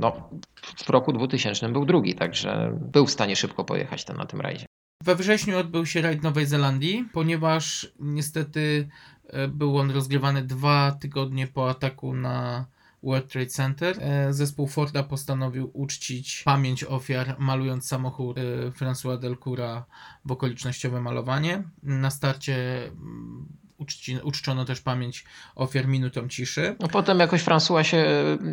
[0.00, 0.30] no,
[0.76, 4.66] w roku 2000 był drugi, także był w stanie szybko pojechać ten, na tym rajdzie.
[5.04, 8.88] We wrześniu odbył się rajd Nowej Zelandii, ponieważ niestety
[9.26, 12.66] e, był on rozgrywany dwa tygodnie po ataku na
[13.02, 13.96] World Trade Center.
[14.00, 19.84] E, Zespół Forda postanowił uczcić pamięć ofiar, malując samochód e, François Delcoura
[20.24, 21.62] w okolicznościowe malowanie.
[21.82, 23.46] Na starcie mm,
[23.78, 25.24] uczci, uczczono też pamięć
[25.54, 26.76] ofiar minutą ciszy.
[26.80, 28.06] No potem jakoś François się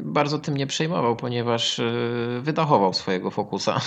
[0.04, 1.82] bardzo tym nie przejmował, ponieważ
[2.42, 3.82] wydachował swojego Focusa.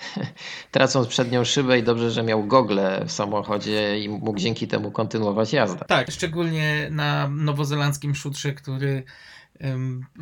[0.70, 5.52] Tracąc przednią szybę i dobrze, że miał gogle w samochodzie i mógł dzięki temu kontynuować
[5.52, 5.84] jazdę.
[5.88, 9.04] Tak, szczególnie na nowozelandzkim szutrze, który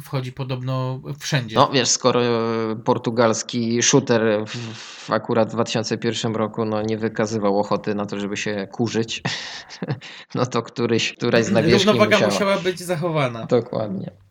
[0.03, 1.57] wchodzi podobno wszędzie.
[1.57, 4.57] No wiesz, skoro e, portugalski shooter w,
[5.07, 9.23] w akurat w 2001 roku no, nie wykazywał ochoty na to, żeby się kurzyć,
[10.35, 12.33] no to któryś, któraś z nawierzchni Równowaga musiała.
[12.33, 13.47] musiała być zachowana.
[13.47, 14.26] Dokładnie.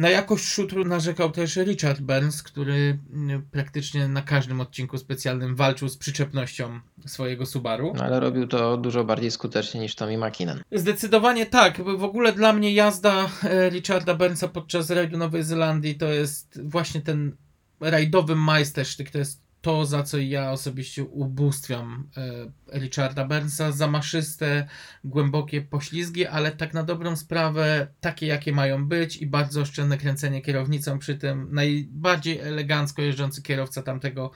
[0.00, 5.88] Na jakość szutru narzekał też Richard Burns, który mm, praktycznie na każdym odcinku specjalnym walczył
[5.88, 7.92] z przyczepnością swojego Subaru.
[7.96, 10.60] No, ale robił to dużo bardziej skutecznie niż Tommy McKinnon.
[10.72, 11.82] Zdecydowanie tak.
[11.82, 17.00] W ogóle dla mnie jazda e, Richarda Burnsa podczas rajdu Nowej Zelandii to jest właśnie
[17.00, 17.36] ten
[17.80, 19.10] rajdowy majstersztyk.
[19.10, 22.08] To jest to, za co ja osobiście ubóstwiam
[22.72, 23.72] e, Richarda Burnsa.
[23.72, 24.66] Zamaszyste,
[25.04, 30.42] głębokie poślizgi, ale tak na dobrą sprawę takie, jakie mają być i bardzo oszczędne kręcenie
[30.42, 31.48] kierownicą przy tym.
[31.52, 34.30] Najbardziej elegancko jeżdżący kierowca tamtego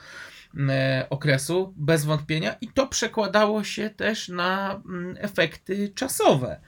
[0.69, 2.57] e, okresu, bez wątpienia.
[2.61, 4.83] I to przekładało się też na
[5.17, 6.61] efekty czasowe,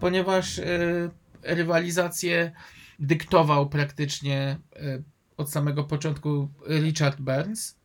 [0.00, 0.64] ponieważ e,
[1.42, 2.52] rywalizację
[2.98, 4.58] dyktował praktycznie
[5.36, 7.76] od samego początku Richard Burns.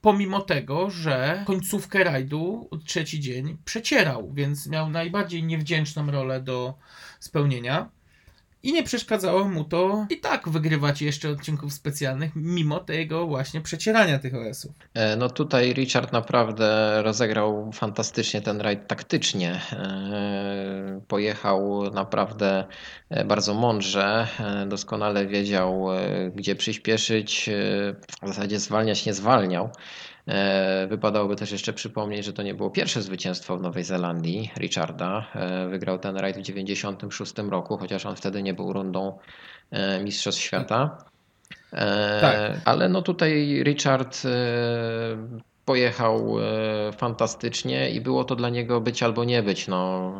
[0.00, 6.74] Pomimo tego, że końcówkę rajdu, trzeci dzień, przecierał, więc miał najbardziej niewdzięczną rolę do
[7.20, 7.90] spełnienia.
[8.62, 14.18] I nie przeszkadzało mu to i tak wygrywać jeszcze odcinków specjalnych, mimo tego właśnie przecierania
[14.18, 14.72] tych OS-ów.
[14.94, 19.60] E, No tutaj Richard naprawdę rozegrał fantastycznie ten rajd taktycznie.
[19.72, 22.64] E, Pojechał naprawdę
[23.10, 24.26] e, bardzo mądrze,
[24.66, 25.86] doskonale wiedział,
[26.34, 27.50] gdzie przyspieszyć,
[28.22, 29.70] w zasadzie zwalniać nie zwalniał.
[30.30, 35.26] E, Wypadałoby też jeszcze przypomnieć, że to nie było pierwsze zwycięstwo w Nowej Zelandii Richarda.
[35.34, 39.18] E, Wygrał ten rajd w 1996 roku, chociaż on wtedy nie był rundą
[39.70, 41.04] e, Mistrzostw Świata.
[42.20, 42.60] Tak.
[42.64, 44.22] Ale no tutaj Richard
[45.64, 46.36] pojechał
[46.96, 49.68] fantastycznie i było to dla niego być albo nie być.
[49.68, 50.12] No,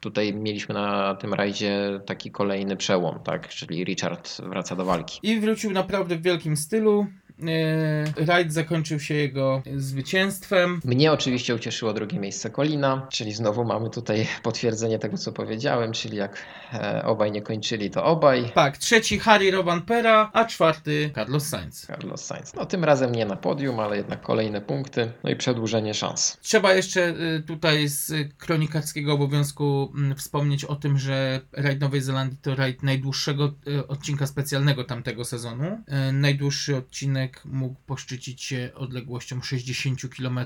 [0.00, 3.48] tutaj mieliśmy na tym rajdzie taki kolejny przełom, tak?
[3.48, 5.18] Czyli Richard wraca do walki.
[5.22, 7.06] I wrócił naprawdę w wielkim stylu.
[7.38, 10.80] Yy, Rajd zakończył się jego zwycięstwem.
[10.84, 16.16] Mnie oczywiście ucieszyło drugie miejsce Kolina, czyli znowu mamy tutaj potwierdzenie tego, co powiedziałem, czyli
[16.16, 18.52] jak e, obaj nie kończyli, to obaj.
[18.54, 21.86] Tak, trzeci Harry Roban-Pera, a czwarty Carlos Sainz.
[21.86, 22.54] Carlos Sainz.
[22.54, 26.38] No tym razem nie na podium, ale jednak kolejne punkty, no i przedłużenie szans.
[26.40, 32.38] Trzeba jeszcze y, tutaj z kronikarskiego obowiązku mm, wspomnieć o tym, że rajd Nowej Zelandii
[32.42, 35.64] to rajd najdłuższego y, odcinka specjalnego tamtego sezonu.
[36.08, 40.40] Y, Najdłuższy odcinek mógł poszczycić się odległością 60 km.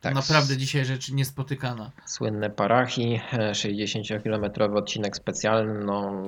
[0.00, 0.14] Tak.
[0.14, 1.92] Naprawdę dzisiaj rzecz niespotykana.
[2.06, 6.22] Słynne Parachi, e, 60-kilometrowy odcinek specjalny, no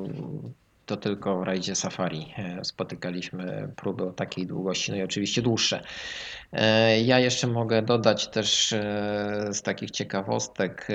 [0.90, 5.82] to tylko w rajdzie Safari e, spotykaliśmy próby o takiej długości, no i oczywiście dłuższe.
[6.52, 10.88] E, Ja jeszcze mogę dodać też e, z takich ciekawostek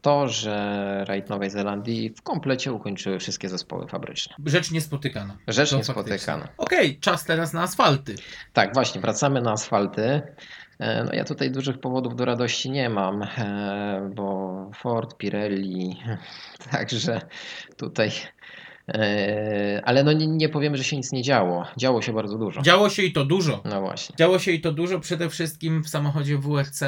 [0.00, 4.34] to, że rajd Nowej Zelandii w komplecie ukończyły wszystkie zespoły fabryczne.
[4.46, 5.36] Rzecz niespotykana.
[5.48, 6.48] Rzecz To niespotykana.
[6.58, 8.14] Okej, czas teraz na asfalty.
[8.52, 10.22] Tak, właśnie, wracamy na asfalty.
[10.80, 13.26] No ja tutaj dużych powodów do radości nie mam,
[14.14, 15.96] bo Ford, Pirelli,
[16.70, 17.20] także
[17.76, 18.10] tutaj.
[18.88, 21.66] E, Ale no nie, nie powiemy, że się nic nie działo.
[21.76, 22.62] Działo się bardzo dużo.
[22.62, 23.62] Działo się i to dużo.
[23.64, 24.16] No właśnie.
[24.16, 26.82] Działo się i to dużo, przede wszystkim w samochodzie WRC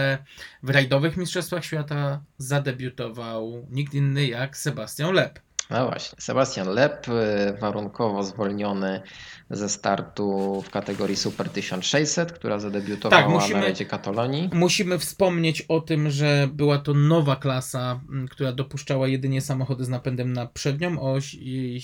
[0.63, 5.46] w rajdowych Mistrzostwach Świata zadebiutował nikt inny jak Sebastian Lep.
[5.71, 6.21] No właśnie.
[6.21, 9.03] Sebastian Lep, e, warunkowo zwolniony
[9.51, 14.51] ze startu w kategorii Super 1600, która zadebiutowała Tak, musimy- na rajdzie Katalonii.
[14.53, 18.01] Musimy wspomnieć o tym, że była to nowa klasa,
[18.31, 21.81] która dopuszczała jedynie samochody z napędem na przednią oś i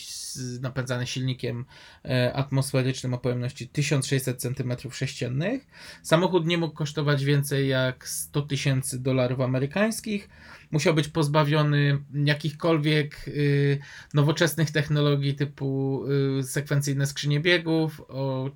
[0.61, 1.65] napędzane silnikiem
[2.05, 5.59] e, atmosferycznym o pojemności 1600 cm3.
[6.03, 10.29] Samochód nie mógł kosztować więcej jak 100 tysięcy dolarów amerykańskich.
[10.73, 13.79] Musiał być pozbawiony jakichkolwiek y,
[14.15, 16.05] nowoczesnych technologii typu
[16.41, 18.03] y, sekwencyjne skrzynie biegów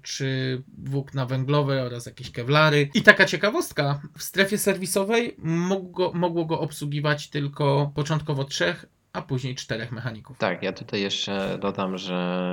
[0.02, 2.88] czy włókna węglowe oraz jakieś kewlary.
[2.94, 5.36] I taka ciekawostka, w strefie serwisowej
[6.14, 8.86] mogło go obsługiwać tylko początkowo trzech,
[9.16, 10.38] a później czterech mechaników.
[10.38, 12.50] Tak, ja tutaj jeszcze dodam, że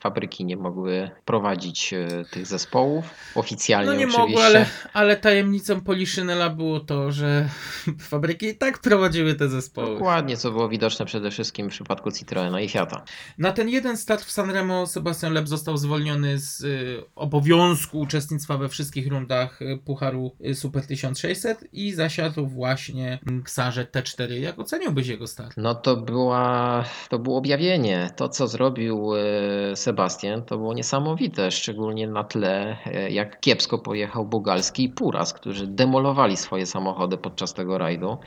[0.00, 3.04] fabryki nie mogły prowadzić e, tych zespołów
[3.34, 4.20] oficjalnie No nie oczywiście.
[4.22, 7.48] mogło, ale, ale tajemnicą Poliszynela było to, że
[8.10, 9.94] fabryki i tak prowadziły te zespoły.
[9.94, 13.04] Dokładnie, co było widoczne przede wszystkim w przypadku Citroena i Fiata.
[13.38, 18.68] Na ten jeden start w Sanremo Sebastian Leb został zwolniony z y, obowiązku uczestnictwa we
[18.68, 24.32] wszystkich rundach y, Pucharu Super 1600 i zasiadł właśnie Ksarze T4.
[24.32, 25.56] Jak oceniłbyś jego start?
[25.62, 28.10] No to, była, to było objawienie.
[28.16, 34.24] To, co zrobił e, Sebastian, to było niesamowite, szczególnie na tle, e, jak kiepsko pojechał
[34.24, 38.18] Bugalski i Puras, którzy demolowali swoje samochody podczas tego rajdu.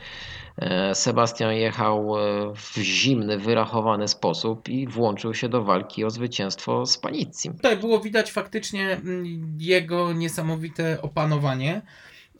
[0.58, 2.14] E, Sebastian jechał
[2.54, 7.54] w zimny, wyrachowany sposób i włączył się do walki o zwycięstwo z Panicim.
[7.54, 11.82] Tutaj było widać faktycznie mm, jego niesamowite opanowanie.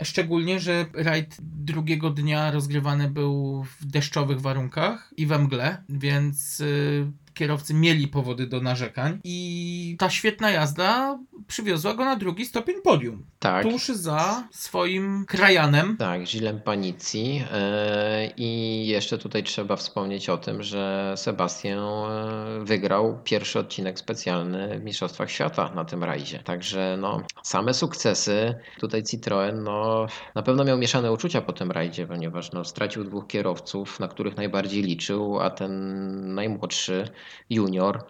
[0.02, 7.06] Szczególnie, że rajd drugiego dnia rozgrywany był w deszczowych warunkach i we mgle, więc y,
[7.36, 9.20] kierowcy mieli powody do narzekań.
[9.24, 13.26] I ta świetna jazda przywiozła go na drugi stopień podium.
[13.38, 13.62] Tak.
[13.62, 15.96] Tuż za swoim krajanem.
[15.96, 17.44] Tak, Gilem Panici.
[17.52, 24.78] e, I jeszcze tutaj trzeba wspomnieć o tym, że Sebastian e, wygrał pierwszy odcinek specjalny
[24.78, 26.38] w Mistrzostwach Świata na tym rajdzie.
[26.38, 28.54] Także no, same sukcesy.
[28.80, 33.26] Tutaj Citroen no, na pewno miał mieszane uczucia po tym rajdzie, ponieważ no, stracił dwóch
[33.26, 37.08] kierowców, na których najbardziej liczył, a ten najmłodszy
[37.50, 38.04] junior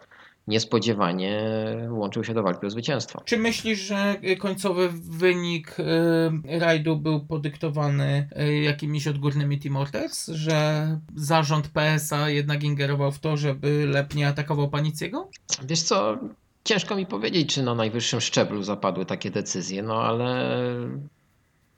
[0.46, 1.42] niespodziewanie
[1.90, 3.22] łączył się do walki o zwycięstwo.
[3.24, 10.26] Czy myślisz, że końcowy wynik y, rajdu był podyktowany y, jakimiś odgórnymi Team Orders?
[10.26, 15.28] Że zarząd PSA jednak ingerował w to, żeby Lep nie atakował Paniciego?
[15.64, 16.18] Wiesz co,
[16.64, 20.58] ciężko mi powiedzieć, czy na najwyższym szczeblu zapadły takie decyzje, no ale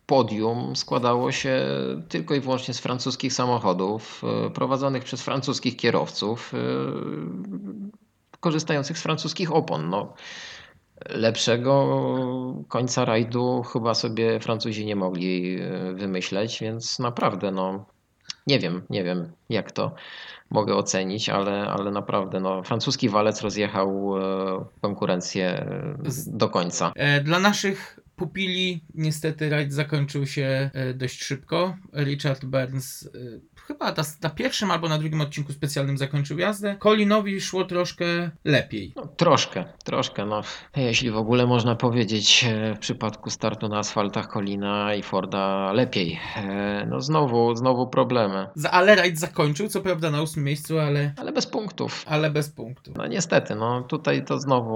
[0.09, 1.66] podium składało się
[2.09, 6.59] tylko i wyłącznie z francuskich samochodów e, prowadzonych przez francuskich kierowców, e,
[8.40, 9.90] korzystających z francuskich opon.
[9.90, 10.14] No,
[11.09, 11.98] lepszego
[12.68, 17.84] końca rajdu chyba sobie Francuzi nie mogli e, wymyśleć, więc naprawdę no,
[18.46, 19.94] nie wiem, nie wiem jak to
[20.50, 24.14] mogę ocenić, ale, ale naprawdę no, francuski walec rozjechał
[24.80, 25.66] konkurencję
[26.26, 26.92] do końca.
[27.24, 31.76] Dla naszych pupili niestety rajd zakończył się e, dość szybko.
[31.94, 33.08] Richard Burns e,
[33.66, 36.76] chyba na, na pierwszym albo na drugim odcinku specjalnym zakończył jazdę.
[36.78, 38.92] Colinowi szło troszkę lepiej.
[38.96, 40.26] No, troszkę, troszkę.
[40.26, 40.40] No,
[40.76, 46.18] jeśli w ogóle można powiedzieć e, w przypadku startu na asfaltach Colina i Forda lepiej.
[46.86, 51.32] No znowu, znowu problemy, Za- Ale rajd zakończył, co prawda na ósmym miejscu, ale, ale
[51.32, 52.04] bez punktów.
[52.06, 52.92] ale bez punktu.
[52.96, 54.74] No niestety, no tutaj to znowu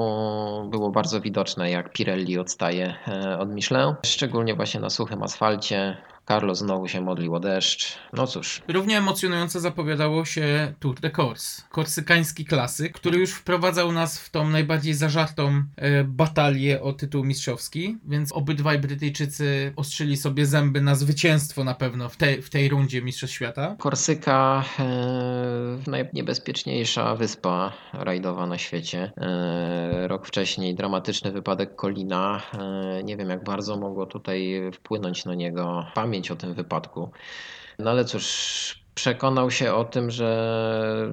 [0.71, 2.95] było bardzo widoczne, jak Pirelli odstaje
[3.39, 5.97] od Michelin, szczególnie właśnie na suchym asfalcie.
[6.29, 7.99] Carlos znowu się modlił o deszcz.
[8.13, 14.19] No cóż, Równie emocjonująco zapowiadało się Tour de Corse, korsykański klasyk, który już wprowadzał nas
[14.19, 20.81] w tą najbardziej zażartą e, batalię o tytuł mistrzowski, więc obydwaj Brytyjczycy ostrzyli sobie zęby
[20.81, 23.77] na zwycięstwo na pewno w, tej w tej rundzie Mistrzostw Świata.
[23.79, 29.13] Korsyka e, najniebezpieczniejsza wyspa rajdowa na świecie.
[29.17, 32.43] E, rok wcześniej dramatyczny wypadek Kolina.
[32.59, 37.11] E, nie wiem jak bardzo mogło tutaj wpłynąć na niego pamięć o tym wypadku.
[37.79, 41.13] No ale cóż, przekonał się o tym, że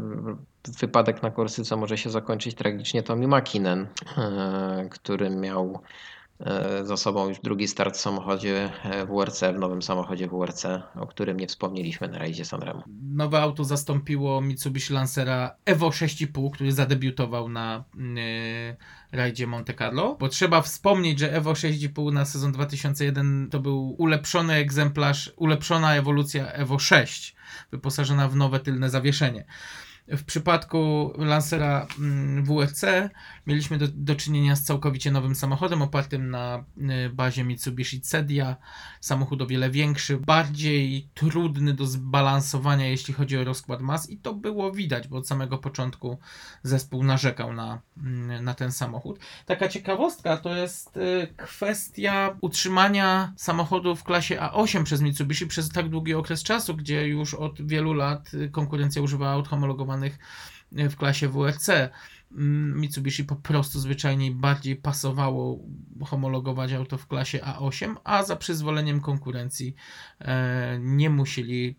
[0.80, 3.88] wypadek na Korsyce może się zakończyć tragicznie Tommy Makinen,
[4.18, 5.82] e, który miał
[6.84, 10.66] za sobą już drugi start w samochodzie e, WRC, w nowym samochodzie WRC,
[10.96, 12.84] o którym nie wspomnieliśmy na rajdzie Sanremo.
[13.12, 18.78] Nowe auto zastąpiło Mitsubishi Lancera Evo 6,5, który zadebiutował na yy,
[19.12, 20.16] rajdzie Monte Carlo.
[20.20, 26.52] Bo trzeba wspomnieć, że Evo 6,5 na sezon 2001 to był ulepszony egzemplarz, ulepszona ewolucja
[26.52, 27.36] Evo 6,
[27.72, 29.46] wyposażona w nowe tylne zawieszenie.
[30.12, 32.86] W przypadku Lancera mm, WRC
[33.48, 36.64] mieliśmy do, do czynienia z całkowicie nowym samochodem opartym na
[37.06, 38.56] y, bazie Mitsubishi Cedia.
[39.02, 44.34] Samochód o wiele większy, bardziej trudny do zbalansowania, jeśli chodzi o rozkład mas, i to
[44.34, 46.18] było widać, bo od samego początku
[46.64, 49.20] zespół narzekał na, mm, na ten samochód.
[49.46, 55.90] Taka ciekawostka to jest y, kwestia utrzymania samochodu w klasie A8 przez Mitsubishi przez tak
[55.90, 59.48] długi okres czasu, gdzie już od wielu lat y, konkurencja używała aut
[60.00, 60.20] homologowanych
[60.80, 61.70] y, w klasie WRC.
[62.32, 65.60] Mm, Mitsubishi po prostu zwyczajnie bardziej pasowało
[66.06, 69.76] homologować auto w klasie A8, a za przyzwoleniem konkurencji
[70.20, 71.76] e, nie musieli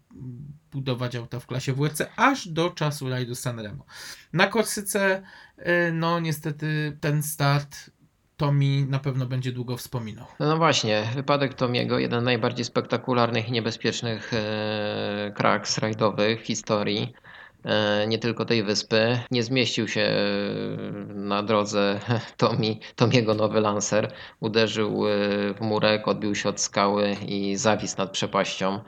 [0.72, 3.84] budować auta w klasie WRC aż do czasu rajdu Sanremo.
[4.32, 5.22] Na Korsyce,
[5.56, 7.90] e, no niestety ten start
[8.36, 10.26] Tomi na pewno będzie długo wspominał.
[10.38, 17.12] No właśnie, wypadek Tomiego, jeden z najbardziej spektakularnych i niebezpiecznych e, kraks rajdowych w historii.
[17.64, 19.20] E, nie tylko tej wyspy.
[19.30, 20.16] Nie zmieścił się e,
[21.14, 22.00] na drodze
[22.36, 24.12] Tomi, Tomiego nowy Lancer.
[24.40, 25.10] Uderzył e,
[25.54, 28.80] w murek, odbił się od skały i zawisł nad przepaścią.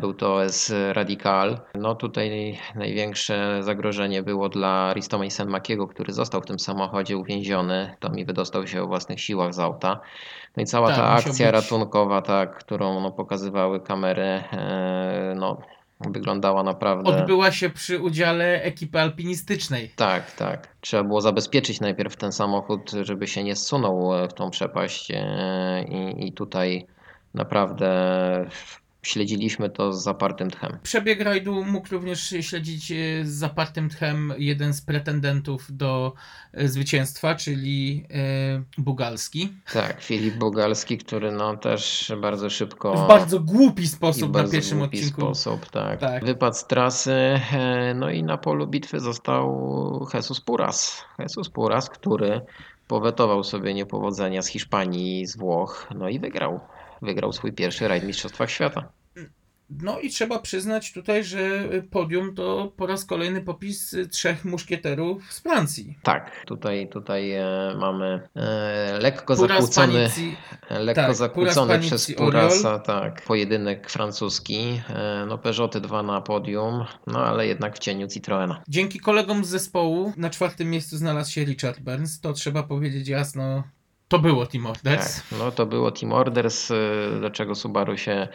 [0.00, 1.60] Był to OS Radical.
[1.74, 7.96] No tutaj największe zagrożenie było dla Ristoma Senmakiego, który został w tym samochodzie uwięziony.
[8.00, 10.00] Tomi wydostał się o własnych siłach z auta.
[10.56, 14.44] No i cała Tak, ta akcja być- ratunkowa, tak, którą no, pokazywały kamery,
[15.36, 15.58] no,
[16.12, 17.10] wyglądała naprawdę.
[17.10, 19.92] Odbyła się przy udziale ekipy alpinistycznej.
[19.96, 20.68] Tak, tak.
[20.80, 25.10] Trzeba było zabezpieczyć najpierw ten samochód, żeby się nie zsunął e, w tą przepaść.
[25.10, 26.86] e, I, i tutaj
[27.34, 27.90] naprawdę
[29.06, 30.78] śledziliśmy to z zapartym tchem.
[30.82, 32.94] Przebieg rajdu mógł również śledzić e,
[33.24, 36.12] z zapartym tchem jeden z pretendentów do
[36.52, 39.52] e, zwycięstwa, czyli e, Bugalski.
[39.72, 43.04] Tak, Filip Bogalski, który no też bardzo szybko.
[43.04, 45.20] W bardzo głupi sposób na bardzo pierwszym głupi odcinku.
[45.20, 46.00] sposób, tak.
[46.00, 46.24] Tak.
[46.24, 47.40] Wypadł z trasy,
[47.94, 51.04] no i na polu bitwy został Jesus Puras.
[51.18, 52.40] Jesus Puras, który
[52.88, 56.60] powetował sobie niepowodzenia z Hiszpanii z Włoch, no i wygrał.
[57.02, 58.88] Wygrał swój pierwszy rajd w Mistrzostwach Świata.
[59.70, 65.40] No i trzeba przyznać tutaj, że podium to po raz kolejny popis trzech muszkieterów z
[65.40, 65.98] Francji.
[66.02, 67.44] Tak, tutaj, tutaj e,
[67.80, 70.10] mamy e, lekko Puras, zakłócony,
[70.70, 74.80] lekko tak, zakłócony Puras, przez Purasa, tak, pojedynek francuski.
[74.88, 78.62] E, no Peugeoty 2 na podium, no ale jednak w cieniu Citroena.
[78.68, 82.20] Dzięki kolegom z zespołu na czwartym miejscu znalazł się Richard Burns.
[82.20, 83.64] To trzeba powiedzieć jasno.
[84.14, 85.16] To było Team Orders.
[85.16, 86.74] Tak, no to było Team Orders, y,
[87.20, 88.28] do czego Subaru się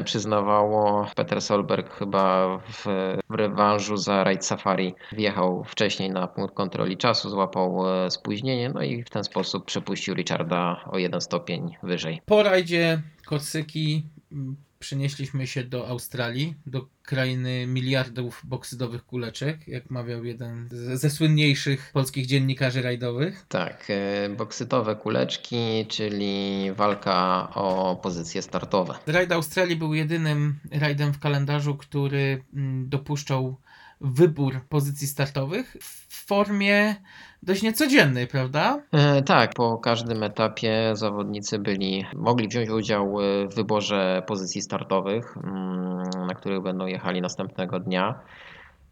[0.00, 1.06] y, przyznawało.
[1.14, 2.84] Peter Solberg chyba w,
[3.30, 8.82] w rewanżu za Raid Safari wjechał wcześniej na punkt kontroli czasu, złapał y, spóźnienie, no
[8.82, 12.20] i w ten sposób przepuścił Richarda o jeden stopień wyżej.
[12.26, 20.24] Po rajdzie Korsyki mm, przenieśliśmy się do Australii, do krainy miliardów boksydowych kuleczek, jak mawiał
[20.24, 23.44] jeden ze słynniejszych polskich dziennikarzy rajdowych.
[23.48, 28.94] Tak, y, boksytowe kuleczki, czyli walka o pozycje startowe.
[29.06, 33.56] Rajd Australii był jedynym rajdem w kalendarzu, który mm, dopuszczał
[34.00, 36.96] wybór pozycji startowych w formie
[37.42, 38.82] dość niecodziennej, prawda?
[38.92, 45.36] E, Tak, po każdym etapie zawodnicy byli, mogli wziąć udział e, w wyborze pozycji startowych,
[45.36, 48.20] mm, na których będą jechali następnego dnia.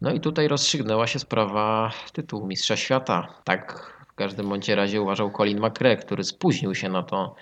[0.01, 3.29] No i tutaj rozstrzygnęła się sprawa tytułu Mistrza Świata.
[3.45, 7.35] Tak w każdym bądź razie uważał Colin McRae, który spóźnił się na to,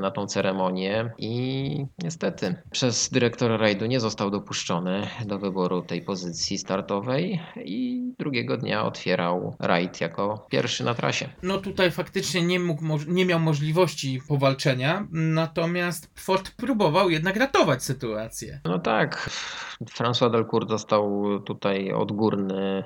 [0.00, 6.58] na tą ceremonię i niestety przez dyrektora rajdu nie został dopuszczony do wyboru tej pozycji
[6.58, 11.28] startowej i drugiego dnia otwierał rajd jako pierwszy na trasie.
[11.42, 18.60] No tutaj faktycznie nie, mógł, nie miał możliwości powalczenia, natomiast Ford próbował jednak ratować sytuację.
[18.64, 19.30] No tak,
[19.84, 22.84] François Delcourt dostał tutaj odgórny,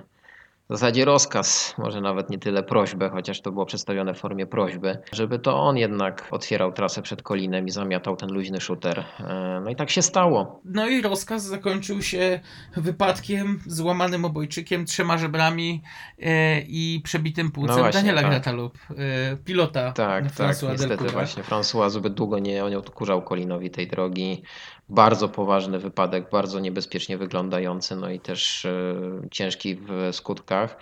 [0.71, 4.99] w zasadzie rozkaz, może nawet nie tyle prośbę, chociaż to było przedstawione w formie prośby,
[5.12, 9.05] żeby to on jednak otwierał trasę przed Kolinem i zamiatał ten luźny shooter.
[9.21, 10.61] E, No i tak się stało.
[10.65, 12.41] No i rozkaz zakończył się
[12.77, 15.83] wypadkiem, złamanym obojczykiem, trzema żebrami
[16.19, 18.49] e, i przebitym płucem No właśnie, Daniela tak.
[18.49, 24.43] E, pilota Tak, tak, niestety właśnie François zbyt długo nie, nie odkurzał Kolinowi tej drogi.
[24.89, 28.95] Bardzo poważny wypadek, bardzo niebezpiecznie wyglądający, no i też e,
[29.30, 30.76] ciężki w skutkach.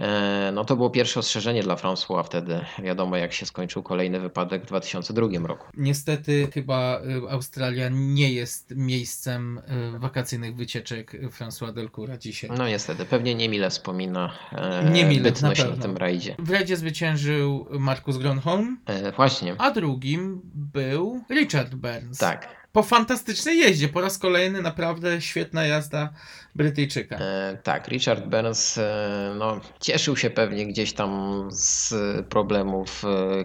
[0.00, 2.60] E, no to było pierwsze ostrzeżenie dla François wtedy.
[2.78, 5.66] Wiadomo jak się skończył kolejny wypadek w 2002 roku.
[5.76, 9.60] Niestety chyba y, Australia nie jest miejscem
[9.98, 12.50] wakacyjnych wycieczek François Delcoura dzisiaj.
[12.58, 16.36] No niestety, pewnie niemile wspomina e, Niemile, bytność na na, tym rajdzie.
[16.38, 22.18] W rajdzie zwyciężył Markus Gronholm, E, właśnie, a drugim był Richard Burns.
[22.18, 22.65] tak.
[22.76, 26.08] Po fantastycznej jeździe, po raz kolejny naprawdę świetna jazda
[26.54, 27.16] Brytyjczyka.
[27.16, 31.94] E, tak, Richard Burns e, no, cieszył się pewnie gdzieś tam z
[32.28, 33.44] problemów e,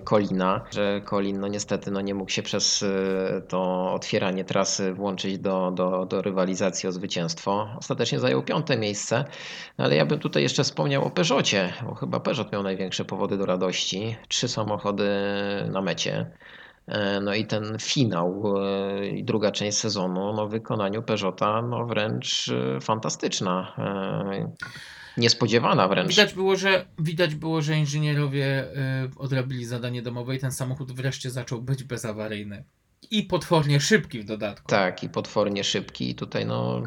[0.72, 5.72] że Colin no niestety no, nie mógł się przez e, to otwieranie trasy włączyć do,
[5.72, 7.76] do, do rywalizacji o zwycięstwo.
[7.78, 9.26] Ostatecznie zajął piąte miejsce,
[9.78, 13.46] ale ja bym tutaj jeszcze wspomniał o Peugeotie, bo chyba Peugeot miał największe powody do
[13.46, 14.16] radości.
[14.28, 15.10] Trzy samochody
[15.72, 16.32] na mecie.
[16.88, 21.86] E, No i ten finał e, i druga część sezonu no w wykonaniu Peugeota no
[21.86, 23.76] wręcz e, fantastyczna.
[25.18, 26.10] Niespodziewana wręcz.
[26.10, 28.66] Widać było, że, widać było, że inżynierowie
[29.18, 32.64] odrobili zadanie domowe i ten samochód wreszcie zaczął być bezawaryjny.
[33.12, 34.68] I potwornie szybki w dodatku.
[34.68, 36.10] Tak, i potwornie szybki.
[36.10, 36.82] I tutaj no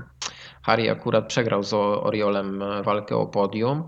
[0.62, 3.84] Harry akurat przegrał z Oriolem walkę o podium.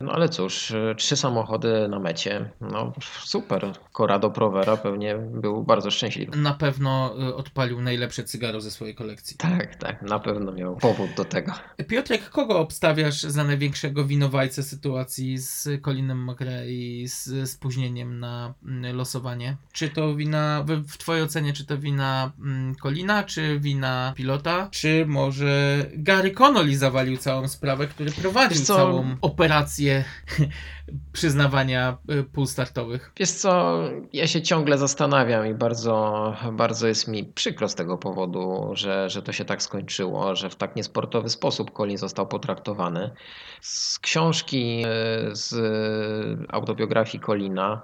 [0.00, 2.50] No ale cóż, e, trzy samochody na mecie.
[2.60, 2.92] No
[3.24, 3.72] super.
[3.92, 6.36] Corrado Provera pewnie był bardzo szczęśliwy.
[6.36, 9.36] Na pewno y, odpalił najlepsze cygaro ze swojej kolekcji.
[9.36, 11.52] Tak, tak, na pewno miał powód do tego.
[11.88, 18.96] Piotrek, kogo obstawiasz za największego winowajcę sytuacji z Colinem McRae i z spóźnieniem na mm,
[18.96, 19.56] losowanie?
[19.72, 25.06] Czy to wina, w, twojej ocenie, czy to wina mm, Colina, czy wina pilota, czy
[25.06, 29.89] może Gary Connolly zawalił całą sprawę, który prowadził całą operację
[31.12, 33.12] przyznawania y, pól startowych?
[33.16, 33.82] Wiesz co,
[34.12, 39.22] ja się ciągle zastanawiam i bardzo, bardzo jest mi przykro z tego powodu, że, że
[39.22, 43.10] to się tak skończyło, że w tak niesportowy sposób Colin został potraktowany.
[43.60, 44.86] Z książki, e,
[45.32, 45.54] z
[46.48, 47.82] autobiografii Colina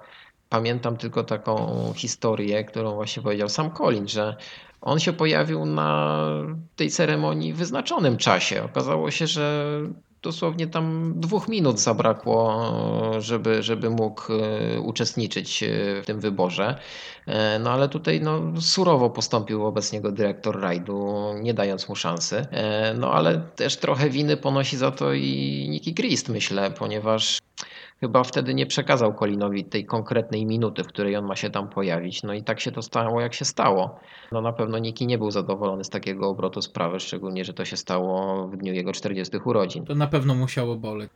[0.49, 4.35] pamiętam tylko taką historię, którą właśnie powiedział sam Colin, że
[4.81, 6.19] on się pojawił na
[6.75, 8.63] tej ceremonii w wyznaczonym czasie.
[8.63, 9.65] Okazało się, że
[10.21, 12.71] dosłownie tam dwóch minut zabrakło,
[13.19, 15.67] żeby, żeby mógł e, uczestniczyć e,
[16.01, 16.79] w tym wyborze.
[17.27, 22.45] E, No ale tutaj no, surowo postąpił wobec niego dyrektor rajdu, nie dając mu szansy.
[22.99, 27.39] No ale też trochę winy ponosi za to i Nicky Christ, myślę, ponieważ
[27.99, 32.23] chyba wtedy nie przekazał Colinowi tej konkretnej minuty, w której on ma się tam pojawić.
[32.23, 33.99] No i tak się to stało, jak się stało.
[34.31, 37.77] No na pewno Niki nie był zadowolony z takiego obrotu sprawy, szczególnie, że to się
[37.77, 39.85] stało w dniu jego 40 urodzin.
[39.85, 41.11] To na pewno musiało boleć.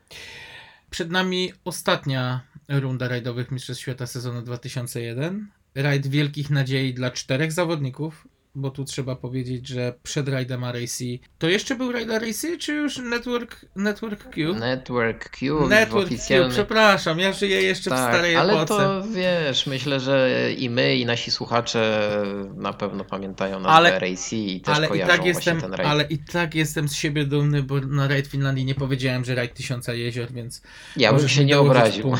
[0.89, 5.47] Przed nami ostatnia runda rajdowych Mistrzostw Świata sezonu 2001.
[5.75, 8.27] Rajd wielkich nadziei dla czterech zawodników.
[8.55, 10.99] Bo tu trzeba powiedzieć, że przed rajdem RAC
[11.37, 14.55] to jeszcze był rajd RAC, czy już Network, Network Q?
[14.55, 16.51] Network Q Network Q, oficjalnym...
[16.51, 18.67] przepraszam, ja żyję jeszcze w starej ale epoce.
[18.73, 22.09] to wiesz, myślę, że i my, i nasi słuchacze
[22.55, 25.73] na pewno pamiętają nazwę Ale- RAC i też Ale i, kojarzą tak właśnie jestem, ten
[25.73, 25.89] rajd.
[25.89, 29.53] ale i tak jestem z siebie dumny, bo na rajd Finlandii nie powiedziałem, że rajd
[29.53, 30.61] Tysiąca Jezior, więc
[30.97, 32.11] Ja bym się nie obraził.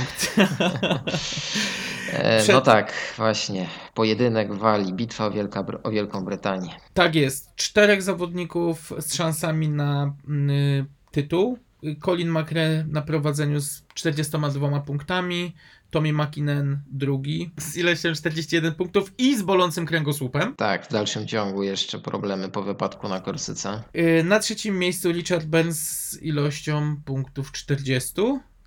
[2.14, 3.68] E, Przed- No tak, właśnie.
[3.94, 6.70] Pojedynek wali, bitwa o, Wielka, o Wielką Brytanię.
[6.94, 7.56] Tak jest.
[7.56, 10.14] Czterech zawodników z szansami na
[10.50, 11.58] y, tytuł.
[12.06, 15.56] Colin McRae na prowadzeniu z 42 punktami.
[15.92, 20.56] Tommy McKinnon drugi z ilością 41 punktów i z bolącym kręgosłupem.
[20.56, 23.84] Tak, w dalszym ciągu jeszcze problemy po wypadku na Korsyce.
[23.96, 28.14] Y, Na trzecim miejscu Richard Burns z ilością punktów 40.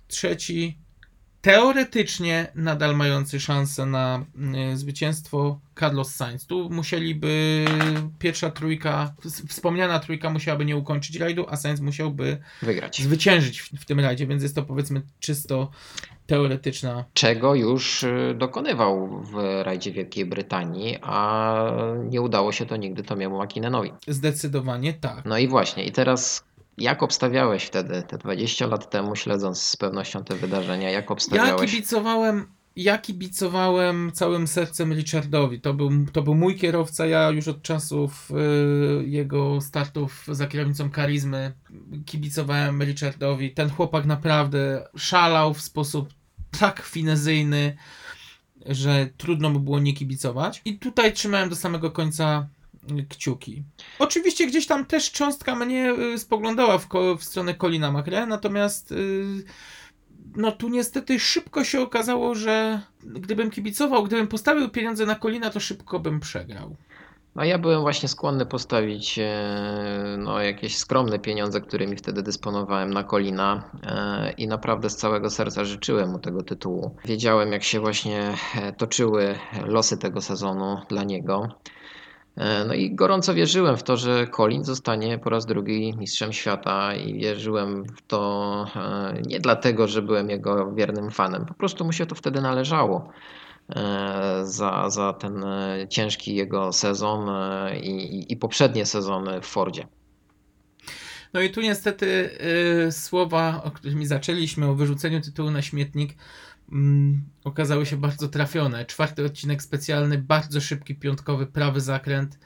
[0.07, 0.77] Trzeci
[1.45, 4.25] teoretycznie nadal mający szansę na
[4.73, 6.45] y, zwycięstwo Carlos Sainz.
[6.45, 7.65] Tu musieliby
[8.19, 9.13] pierwsza trójka,
[9.47, 13.01] wspomniana trójka musiałaby nie ukończyć rajdu, a Sainz musiałby Wygrać.
[13.01, 15.71] zwyciężyć w, w tym rajdzie, więc jest to powiedzmy czysto
[16.27, 17.05] teoretyczna.
[17.13, 21.65] Czego już y, dokonywał w rajdzie Wielkiej Brytanii, a
[22.09, 23.91] nie udało się to nigdy Tomiemu McKinnonowi.
[24.07, 25.25] Zdecydowanie tak.
[25.25, 26.43] No i właśnie, i teraz
[26.77, 31.71] jak obstawiałeś wtedy, te 20 lat temu, śledząc z pewnością te wydarzenia, jak Ja obstawiałeś?
[31.71, 35.61] kibicowałem, ja kibicowałem całym sercem Richardowi.
[35.61, 37.05] To był, to był mój kierowca.
[37.05, 38.31] Ja już od czasów
[39.01, 41.53] y, jego startów za kierownicą karizmy
[42.05, 43.51] kibicowałem Richardowi.
[43.51, 46.09] Ten chłopak naprawdę szalał w sposób
[46.59, 47.77] tak finezyjny,
[48.65, 50.61] że trudno by było nie kibicować.
[50.65, 52.47] I tutaj trzymałem do samego końca
[53.09, 53.63] kciuki.
[53.99, 56.87] Oczywiście gdzieś tam też cząstka mnie y, spoglądała w,
[57.19, 59.43] w stronę Colina McRae, natomiast y,
[60.35, 65.59] no tu niestety szybko się okazało, że gdybym kibicował, gdybym postawił pieniądze na Colina, to
[65.59, 66.75] szybko bym przegrał.
[67.35, 73.03] No ja byłem właśnie skłonny postawić e, no, jakieś skromne pieniądze, którymi wtedy dysponowałem na
[73.03, 76.95] Kolina e, i naprawdę z całego serca życzyłem mu tego tytułu.
[77.05, 79.35] Wiedziałem jak się właśnie e, toczyły
[79.65, 81.47] losy tego sezonu dla niego.
[82.37, 86.95] E, No i gorąco wierzyłem w to, że Colin zostanie po raz drugi mistrzem świata
[86.95, 91.91] i wierzyłem w to e, nie dlatego, że byłem jego wiernym fanem, po prostu mu
[91.93, 93.09] się to wtedy należało
[93.75, 95.45] e, za, za ten
[95.89, 97.29] ciężki jego sezon
[97.83, 99.87] i, i- i poprzednie sezony w Fordzie.
[101.33, 102.29] No i tu niestety
[102.87, 106.15] y, słowa, o którymi zaczęliśmy, o wyrzuceniu tytułu na śmietnik,
[106.71, 108.85] mm, okazały się bardzo trafione.
[108.85, 112.39] Czwarty odcinek specjalny, bardzo szybki, piątkowy, prawy zakręt,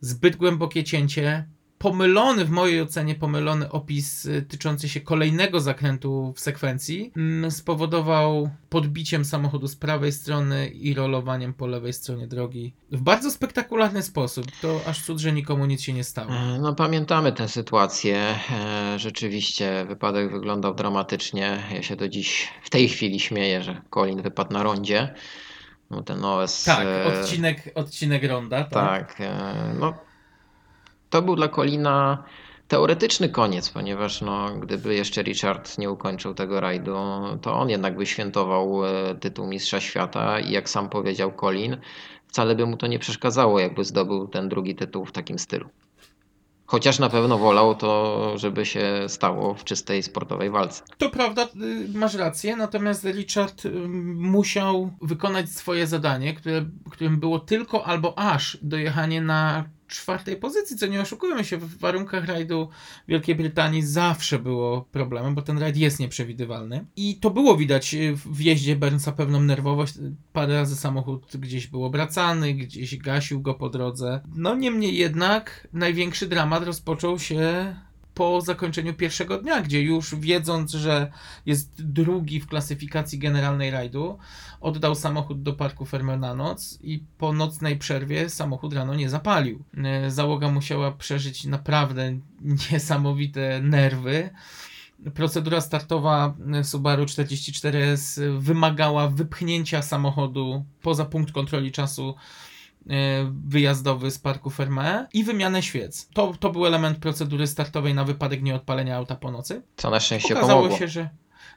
[0.00, 1.48] zbyt głębokie cięcie,
[1.78, 8.50] pomylony, w mojej ocenie pomylony opis y, tyczący się kolejnego zakrętu w sekwencji mm, spowodował
[8.70, 14.46] podbiciem samochodu z prawej strony i rolowaniem po lewej stronie drogi w bardzo spektakularny sposób.
[14.62, 16.30] To aż cud, że nikomu nic się nie stało.
[16.32, 18.38] E, No pamiętamy tę sytuację.
[18.50, 21.62] E, Rzeczywiście wypadek wyglądał dramatycznie.
[21.74, 25.14] Ja się do dziś w tej chwili śmieję, że Colin wypadł na rondzie.
[25.90, 26.64] No ten OS.
[26.64, 28.64] Tak, e, odcinek, odcinek ronda.
[28.64, 28.70] Tak.
[29.16, 30.07] Tak, e, no
[31.10, 32.24] to był dla Colina
[32.68, 36.96] teoretyczny koniec, ponieważ no, gdyby jeszcze Richard nie ukończył tego rajdu,
[37.42, 41.76] to on jednak by świętował e, tytuł Mistrza Świata i jak sam powiedział Colin,
[42.26, 45.68] wcale by mu to nie przeszkadzało, jakby zdobył ten drugi tytuł w takim stylu.
[46.66, 50.82] Chociaż na pewno wolał to, żeby się stało w czystej sportowej walce.
[50.98, 51.48] To prawda,
[51.94, 53.70] y, masz rację, natomiast Richard y,
[54.14, 60.86] musiał wykonać swoje zadanie, które, którym było tylko albo aż dojechanie na czwartej pozycji, co
[60.86, 62.68] nie oszukujmy się, w warunkach rajdu
[63.08, 66.86] Wielkiej Brytanii zawsze było problemem, bo ten rajd jest nieprzewidywalny.
[66.96, 69.94] I to było widać w jeździe Burnsa pewną nerwowość.
[70.32, 74.20] Parę razy samochód gdzieś był obracany, gdzieś gasił go po drodze.
[74.34, 77.74] No niemniej jednak największy dramat rozpoczął się
[78.18, 81.12] po zakończeniu pierwszego dnia, gdzie już wiedząc, że
[81.46, 84.18] jest drugi w klasyfikacji generalnej rajdu,
[84.60, 89.64] oddał samochód do parku Fermer na noc i po nocnej przerwie samochód rano nie zapalił.
[89.84, 92.18] E, Załoga musiała przeżyć naprawdę
[92.72, 94.30] niesamowite nerwy.
[95.14, 102.14] Procedura startowa e, Subaru 44S wymagała wypchnięcia samochodu poza punkt kontroli czasu
[103.46, 106.08] wyjazdowy z parku Ferme i wymianę świec.
[106.14, 109.62] To, to był element procedury startowej na wypadek nieodpalenia auta po nocy.
[109.76, 110.78] Co na szczęście Okazało pomogło.
[110.78, 111.08] się, że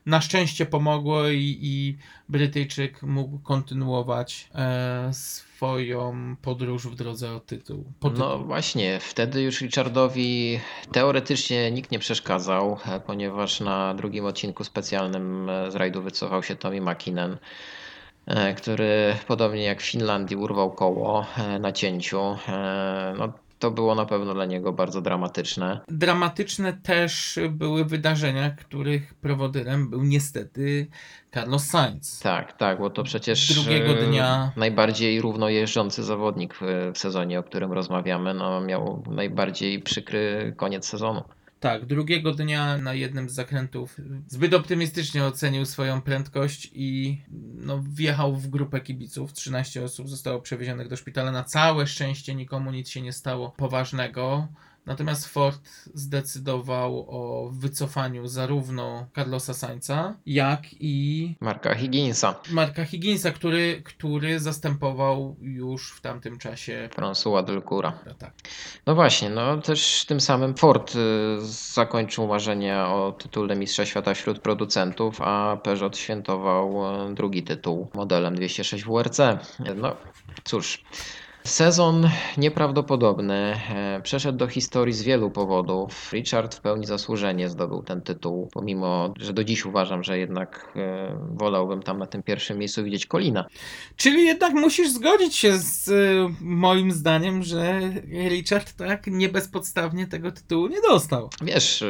[0.05, 1.97] na szczęście pomogło i, i
[2.29, 7.85] Brytyjczyk mógł kontynuować e, swoją podróż w drodze o tytuł.
[7.99, 8.25] Po tytuł.
[8.25, 10.59] No właśnie, wtedy już Richardowi
[10.91, 16.55] teoretycznie nikt nie przeszkadzał, e, ponieważ na drugim odcinku specjalnym e, z rajdu wycofał się
[16.55, 17.37] Tommy McKinnon.
[18.35, 22.19] E, który podobnie jak w Finlandii urwał koło e, na cięciu.
[22.47, 25.79] E, No, to było na pewno dla niego bardzo dramatyczne.
[25.87, 30.87] Dramatyczne też były wydarzenia, których prowodyrem był niestety
[31.33, 32.19] Carlos Sainz.
[32.19, 37.43] Tak, tak, bo to przecież Drugiego dnia- najbardziej równo jeżdżący zawodnik w, w sezonie, o
[37.43, 41.23] którym rozmawiamy, no, miał najbardziej przykry koniec sezonu.
[41.61, 43.97] Tak, drugiego dnia na jednym z zakrętów
[44.27, 47.21] zbyt optymistycznie ocenił swoją prędkość i
[47.55, 49.33] no, wjechał w grupę kibiców.
[49.33, 51.31] 13 osób zostało przewiezionych do szpitala.
[51.31, 54.47] Na całe szczęście nikomu nic się nie stało poważnego.
[54.85, 63.81] Natomiast Ford zdecydował o wycofaniu zarówno Carlosa Sainza, jak i Marka Higginsa, Marka Higginsa, który,
[63.85, 66.89] który zastępował już w tamtym czasie.
[66.95, 67.91] François Delcoura.
[68.17, 68.33] Tak.
[68.85, 70.97] No właśnie, no też tym samym Ford y,
[71.73, 78.35] zakończył marzenia o tytule Mistrza Świata wśród producentów, a Peugeot świętował y, drugi tytuł modelem
[78.35, 79.19] 206 WRC.
[79.75, 79.95] No
[80.43, 80.83] cóż,
[81.43, 83.33] sezon nieprawdopodobny.
[83.75, 86.11] e, Przeszedł do historii z wielu powodów.
[86.13, 91.17] Richard w pełni zasłużenie zdobył ten tytuł, pomimo, że do dziś uważam, że jednak e,
[91.33, 93.45] wolałbym tam na tym pierwszym miejscu widzieć Kolina.
[93.95, 97.79] Czyli jednak musisz zgodzić się z y, moim zdaniem, że
[98.29, 101.29] Richard tak nie bezpodstawnie tego tytułu nie dostał.
[101.41, 101.83] Wiesz,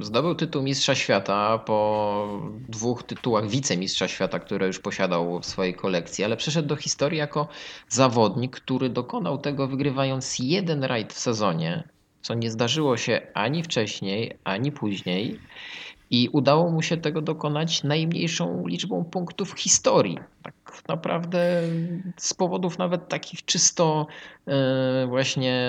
[0.00, 6.24] zdobył tytuł Mistrza Świata po dwóch tytułach wicemistrza świata, które już posiadał w swojej kolekcji,
[6.24, 7.48] ale przeszedł do historii jako
[7.88, 11.88] zawodnik, który dokonał tego wygrywając jeden rajd w sezonie,
[12.22, 15.40] co nie zdarzyło się ani wcześniej, ani później.
[16.10, 20.18] I udało mu się tego dokonać najmniejszą liczbą punktów w historii.
[20.42, 20.54] Tak
[20.88, 21.62] naprawdę
[22.16, 24.06] z powodów nawet takich czysto
[24.46, 25.64] e, właśnie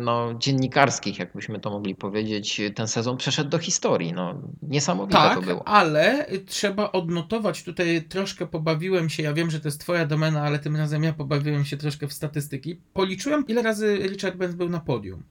[0.00, 4.12] no, dziennikarskich, jakbyśmy to mogli powiedzieć, ten sezon przeszedł do historii.
[4.12, 5.68] No, niesamowite to Tak, było.
[5.68, 10.58] ale trzeba odnotować, tutaj troszkę pobawiłem się, ja wiem, że to jest twoja domena, ale
[10.58, 12.76] tym razem ja pobawiłem się troszkę w statystyki.
[12.94, 15.22] Policzyłem, ile razy Richard Benz był na podium.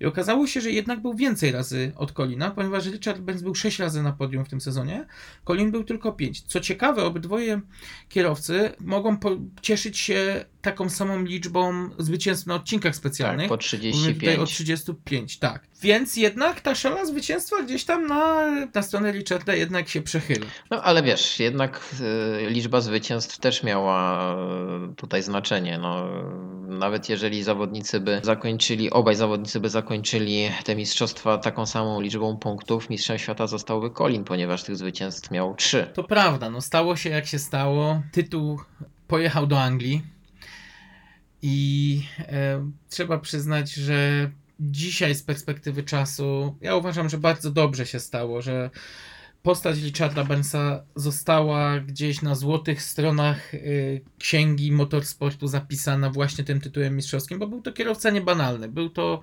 [0.00, 3.78] I okazało się, że jednak był więcej razy od Colina, ponieważ Richard Benz był 6
[3.78, 5.06] razy na podium w tym sezonie,
[5.44, 6.42] Colin był tylko 5.
[6.42, 7.60] Co ciekawe, obydwoje
[8.08, 9.16] kierowcy mogą
[9.62, 13.48] cieszyć się taką samą liczbą zwycięstw na odcinkach specjalnych.
[13.48, 14.94] Tak, po Mówimy tutaj o 35.
[15.04, 15.66] 35, tak.
[15.82, 20.46] Więc jednak ta szala zwycięstwa gdzieś tam na, na stronę Richarda jednak się przechyla.
[20.70, 21.80] No ale wiesz, jednak
[22.40, 25.78] e, liczba zwycięstw też miała e, tutaj znaczenie.
[25.78, 26.08] No,
[26.68, 32.90] nawet jeżeli zawodnicy by zakończyli, obaj zawodnicy by zakończyli te mistrzostwa taką samą liczbą punktów,
[32.90, 35.90] mistrzem świata zostałby Colin, ponieważ tych zwycięstw miał trzy.
[35.94, 38.02] To prawda, no stało się jak się stało.
[38.12, 38.60] Tytuł
[39.06, 40.13] pojechał do Anglii
[41.46, 44.30] i e, trzeba przyznać, że
[44.60, 48.70] dzisiaj z perspektywy czasu ja uważam, że bardzo dobrze się stało, że
[49.42, 56.96] postać Richarda Bensa została gdzieś na złotych stronach y, księgi motorsportu zapisana właśnie tym tytułem
[56.96, 59.20] mistrzowskim, bo był to kierowca niebanalny, był to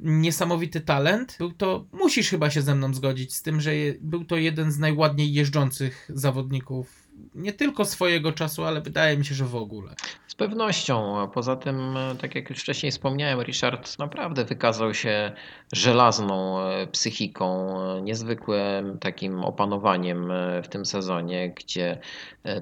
[0.00, 4.24] niesamowity talent, był to, musisz chyba się ze mną zgodzić z tym, że je, był
[4.24, 9.44] to jeden z najładniej jeżdżących zawodników, nie tylko swojego czasu, ale wydaje mi się, że
[9.44, 9.94] w ogóle.
[10.38, 11.28] Pewnością.
[11.34, 15.32] Poza tym, e, tak jak już wcześniej wspomniałem, Richard naprawdę wykazał się
[15.72, 20.32] żelazną e, psychiką, e, niezwykłym takim opanowaniem
[20.62, 21.98] w tym sezonie, gdzie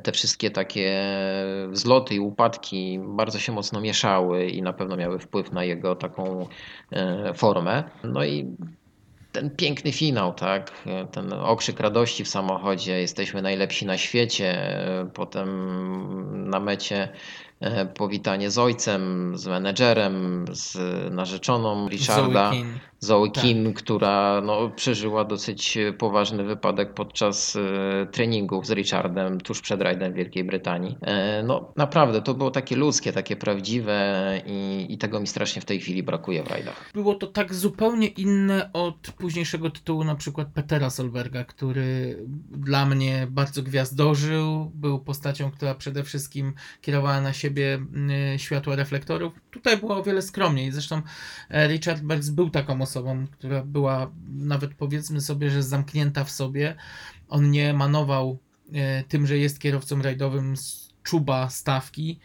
[0.02, 1.04] te wszystkie takie
[1.68, 6.48] wzloty i upadki bardzo się mocno mieszały i na pewno miały wpływ na jego taką
[7.34, 7.84] formę.
[8.04, 8.56] No i
[9.32, 10.72] ten piękny finał, tak?
[11.12, 14.78] Ten okrzyk radości w samochodzie, jesteśmy najlepsi na świecie.
[15.14, 17.08] Potem na mecie
[17.94, 20.76] powitanie z ojcem, z menedżerem, z
[21.14, 22.50] narzeczoną Richarda.
[22.50, 22.78] Zoe Keane.
[23.00, 23.44] Zoe Tak.
[23.44, 30.12] Keane, która no, przeżyła dosyć poważny wypadek podczas e, treningów z Richardem tuż przed rajdem
[30.12, 30.98] w Wielkiej Brytanii.
[31.00, 35.64] E, no naprawdę, to było takie ludzkie, takie prawdziwe i, i tego mi strasznie w
[35.64, 36.90] tej chwili brakuje w rajdach.
[36.94, 42.18] Było to tak zupełnie inne od późniejszego tytułu, na przykład Petera Solberga, który
[42.50, 47.78] dla mnie bardzo gwiazdożył, był postacią, która przede wszystkim kierowała na siebie
[48.36, 49.32] światło reflektorów.
[49.50, 50.72] Tutaj było o wiele skromniej.
[50.72, 51.02] Zresztą
[51.50, 56.76] e, Richard Bergs był taką osobą, która była nawet powiedzmy sobie, że zamknięta w sobie.
[57.28, 58.38] On nie manował
[58.72, 62.18] e, tym, że jest kierowcą rajdowym z czuba stawki.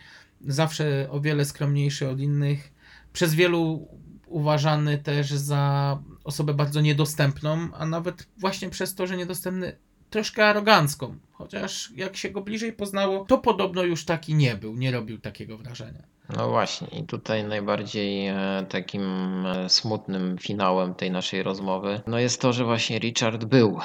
[0.48, 2.74] Zawsze o wiele skromniejszy od innych.
[3.14, 3.88] Przez wielu
[4.26, 9.78] uważany też za osobę bardzo niedostępną, a nawet właśnie przez to, że niedostępny,
[10.10, 11.18] troszkę arogancką.
[11.32, 15.58] Chociaż jak się go bliżej poznało, to podobno już taki nie był, nie robił takiego
[15.58, 16.04] wrażenia.
[16.38, 19.04] No właśnie, i tutaj najbardziej e, takim
[19.46, 23.80] e, smutnym finałem tej naszej rozmowy no jest to, że właśnie Richard był,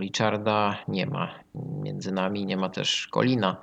[0.00, 3.56] Richarda nie ma między nami, nie ma też Colina.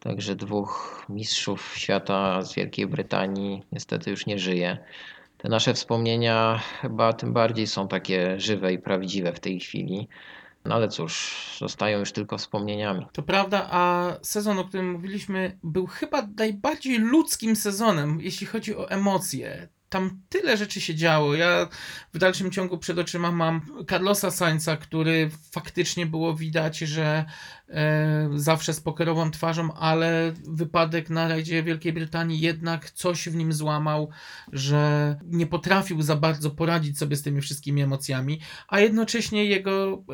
[0.00, 4.78] Także dwóch mistrzów świata z Wielkiej Brytanii niestety już nie żyje.
[5.38, 10.08] Te nasze wspomnienia chyba tym bardziej są takie żywe i prawdziwe w tej chwili.
[10.64, 13.06] No ale cóż, zostają już tylko wspomnieniami.
[13.12, 18.90] To prawda, a sezon, o którym mówiliśmy, był chyba najbardziej ludzkim sezonem, jeśli chodzi o
[18.90, 19.68] emocje.
[19.88, 21.34] Tam tyle rzeczy się działo.
[21.34, 21.68] Ja
[22.14, 27.24] w dalszym ciągu przed oczyma mam Carlosa Sainza, który faktycznie było widać, że
[28.34, 34.08] zawsze z pokerową twarzą, ale wypadek na rajdzie Wielkiej Brytanii jednak coś w nim złamał,
[34.52, 40.04] że nie potrafił za bardzo poradzić sobie z tymi wszystkimi emocjami, a jednocześnie jego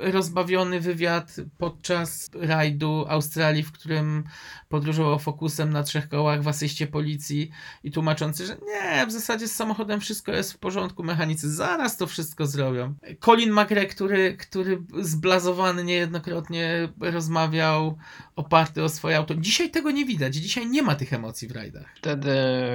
[0.00, 4.24] e, rozbawiony wywiad podczas rajdu Australii, w którym
[4.68, 7.50] podróżował fokusem na trzech kołach w asyście policji
[7.84, 12.06] i tłumaczący, że nie, w zasadzie z samochodem wszystko jest w porządku, mechanicy zaraz to
[12.06, 12.94] wszystko zrobią.
[13.20, 17.98] Colin McRae, który, który zblazowany niejednokrotnie rozmawiał
[18.36, 19.34] oparty o swoje auto.
[19.34, 21.94] Dzisiaj tego nie widać, dzisiaj nie ma tych emocji w rajdach.
[21.96, 22.30] Wtedy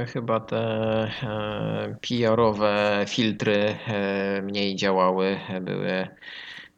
[0.07, 0.57] chyba te
[1.23, 6.07] e, PR-owe filtry e, mniej działały, były,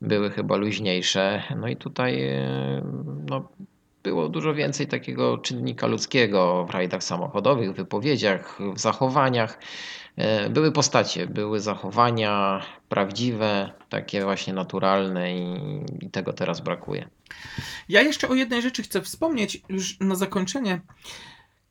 [0.01, 1.43] były chyba luźniejsze.
[1.57, 2.81] No i tutaj e,
[3.29, 3.49] no,
[4.03, 9.59] było dużo więcej takiego czynnika ludzkiego w rajdach samochodowych, w wypowiedziach, w zachowaniach.
[10.17, 15.59] E, Były postacie, były zachowania prawdziwe, takie właśnie naturalne i,
[16.01, 17.09] i tego teraz brakuje.
[17.89, 20.81] Ja jeszcze o jednej rzeczy chcę wspomnieć już na zakończenie.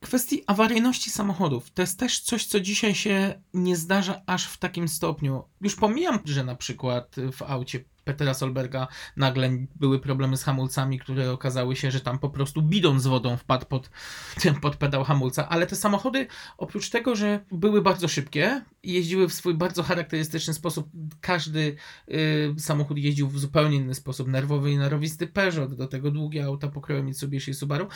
[0.01, 1.71] Kwestii awaryjności samochodów.
[1.71, 5.45] To jest też coś, co dzisiaj się nie zdarza aż w takim stopniu.
[5.61, 11.32] Już pomijam, że na przykład w aucie Petera Solberga nagle były problemy z hamulcami, które
[11.32, 13.90] okazały się, że tam po prostu bidon z wodą wpadł pod,
[14.62, 16.26] pod pedał hamulca, ale te samochody
[16.59, 20.90] oprócz tego, że były bardzo szybkie jeździły w swój bardzo charakterystyczny sposób,
[21.20, 21.76] każdy
[22.09, 26.68] y, samochód jeździł w zupełnie inny sposób, nerwowy i nerwowisty Peugeot, do tego długie auta
[26.68, 27.89] pokroju Mitsubishi i Subaru,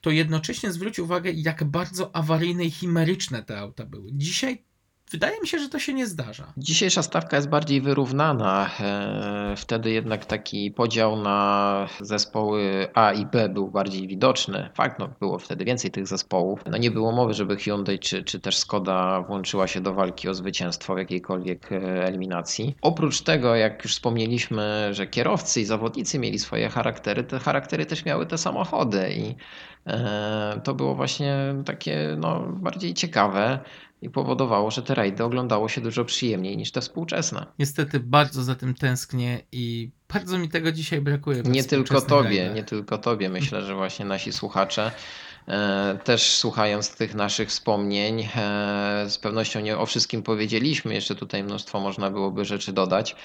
[0.00, 4.10] to jednocześnie zwróć uwagę, jak bardzo awaryjne i chimeryczne te auta były.
[4.12, 4.64] Dzisiaj
[5.12, 6.52] wydaje mi się, że to się nie zdarza.
[6.56, 8.70] Dzisiejsza stawka jest bardziej wyrównana.
[8.80, 14.70] E, Wtedy jednak taki podział na zespoły A i B był bardziej widoczny.
[14.74, 16.60] Fakt, no, było wtedy więcej tych zespołów.
[16.70, 20.34] No, nie było mowy, żeby Hyundai czy, czy też Skoda włączyła się do walki o
[20.34, 22.76] zwycięstwo w jakiejkolwiek e, eliminacji.
[22.82, 28.04] Oprócz tego, jak już wspomnieliśmy, że kierowcy i zawodnicy mieli swoje charaktery, te charaktery też
[28.04, 29.34] miały te samochody i
[29.86, 33.58] e, to było właśnie takie no, bardziej ciekawe
[34.02, 37.46] i powodowało, że te rajdy oglądało się dużo przyjemniej niż te współczesne.
[37.58, 41.42] Niestety bardzo za tym tęsknię i bardzo mi tego dzisiaj brakuje.
[41.42, 42.56] Nie tylko tobie, rajdach.
[42.56, 43.28] nie tylko tobie.
[43.28, 44.90] Myślę, że właśnie nasi słuchacze
[45.48, 51.44] e, też słuchając tych naszych wspomnień, e, z pewnością nie o wszystkim powiedzieliśmy, jeszcze tutaj
[51.44, 53.16] mnóstwo można byłoby rzeczy dodać,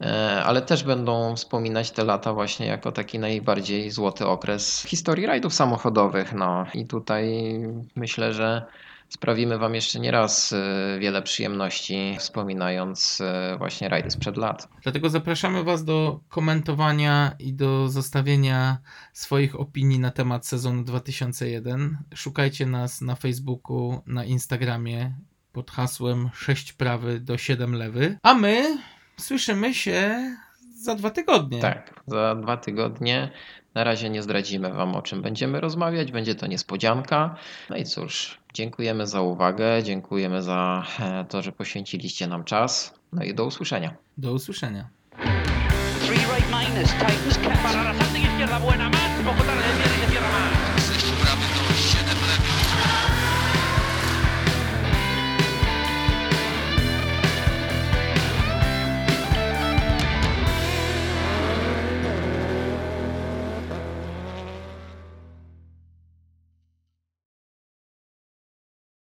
[0.00, 5.54] e, ale też będą wspominać te lata właśnie jako taki najbardziej złoty okres historii rajdów
[5.54, 6.32] samochodowych.
[6.32, 7.54] No i tutaj
[7.96, 8.66] myślę, że
[9.08, 14.68] sprawimy Wam jeszcze nie raz e, wiele przyjemności, wspominając e, właśnie rajdy sprzed lat.
[14.82, 18.78] Dlatego zapraszamy Was do komentowania i do zostawienia
[19.12, 21.98] swoich opinii na temat sezonu 2001.
[22.14, 25.14] Szukajcie nas na Facebooku, na Instagramie
[25.52, 28.18] pod hasłem 6 prawy do 7 lewy.
[28.22, 28.78] A my
[29.16, 30.20] słyszymy się
[30.76, 31.60] za dwa tygodnie.
[31.60, 33.30] Tak, za dwa tygodnie.
[33.74, 36.12] Na razie nie zdradzimy Wam, o czym będziemy rozmawiać.
[36.12, 37.36] Będzie to niespodzianka.
[37.70, 42.94] No i cóż, dziękujemy za uwagę, dziękujemy za e, to, że poświęciliście nam czas.
[43.12, 43.94] No i do usłyszenia.
[44.18, 44.88] Do usłyszenia.
[46.06, 47.62] Three right minus, cap.
[47.62, 49.10] Para la izquierda, buena más.
[49.24, 50.03] Poco tarde, viene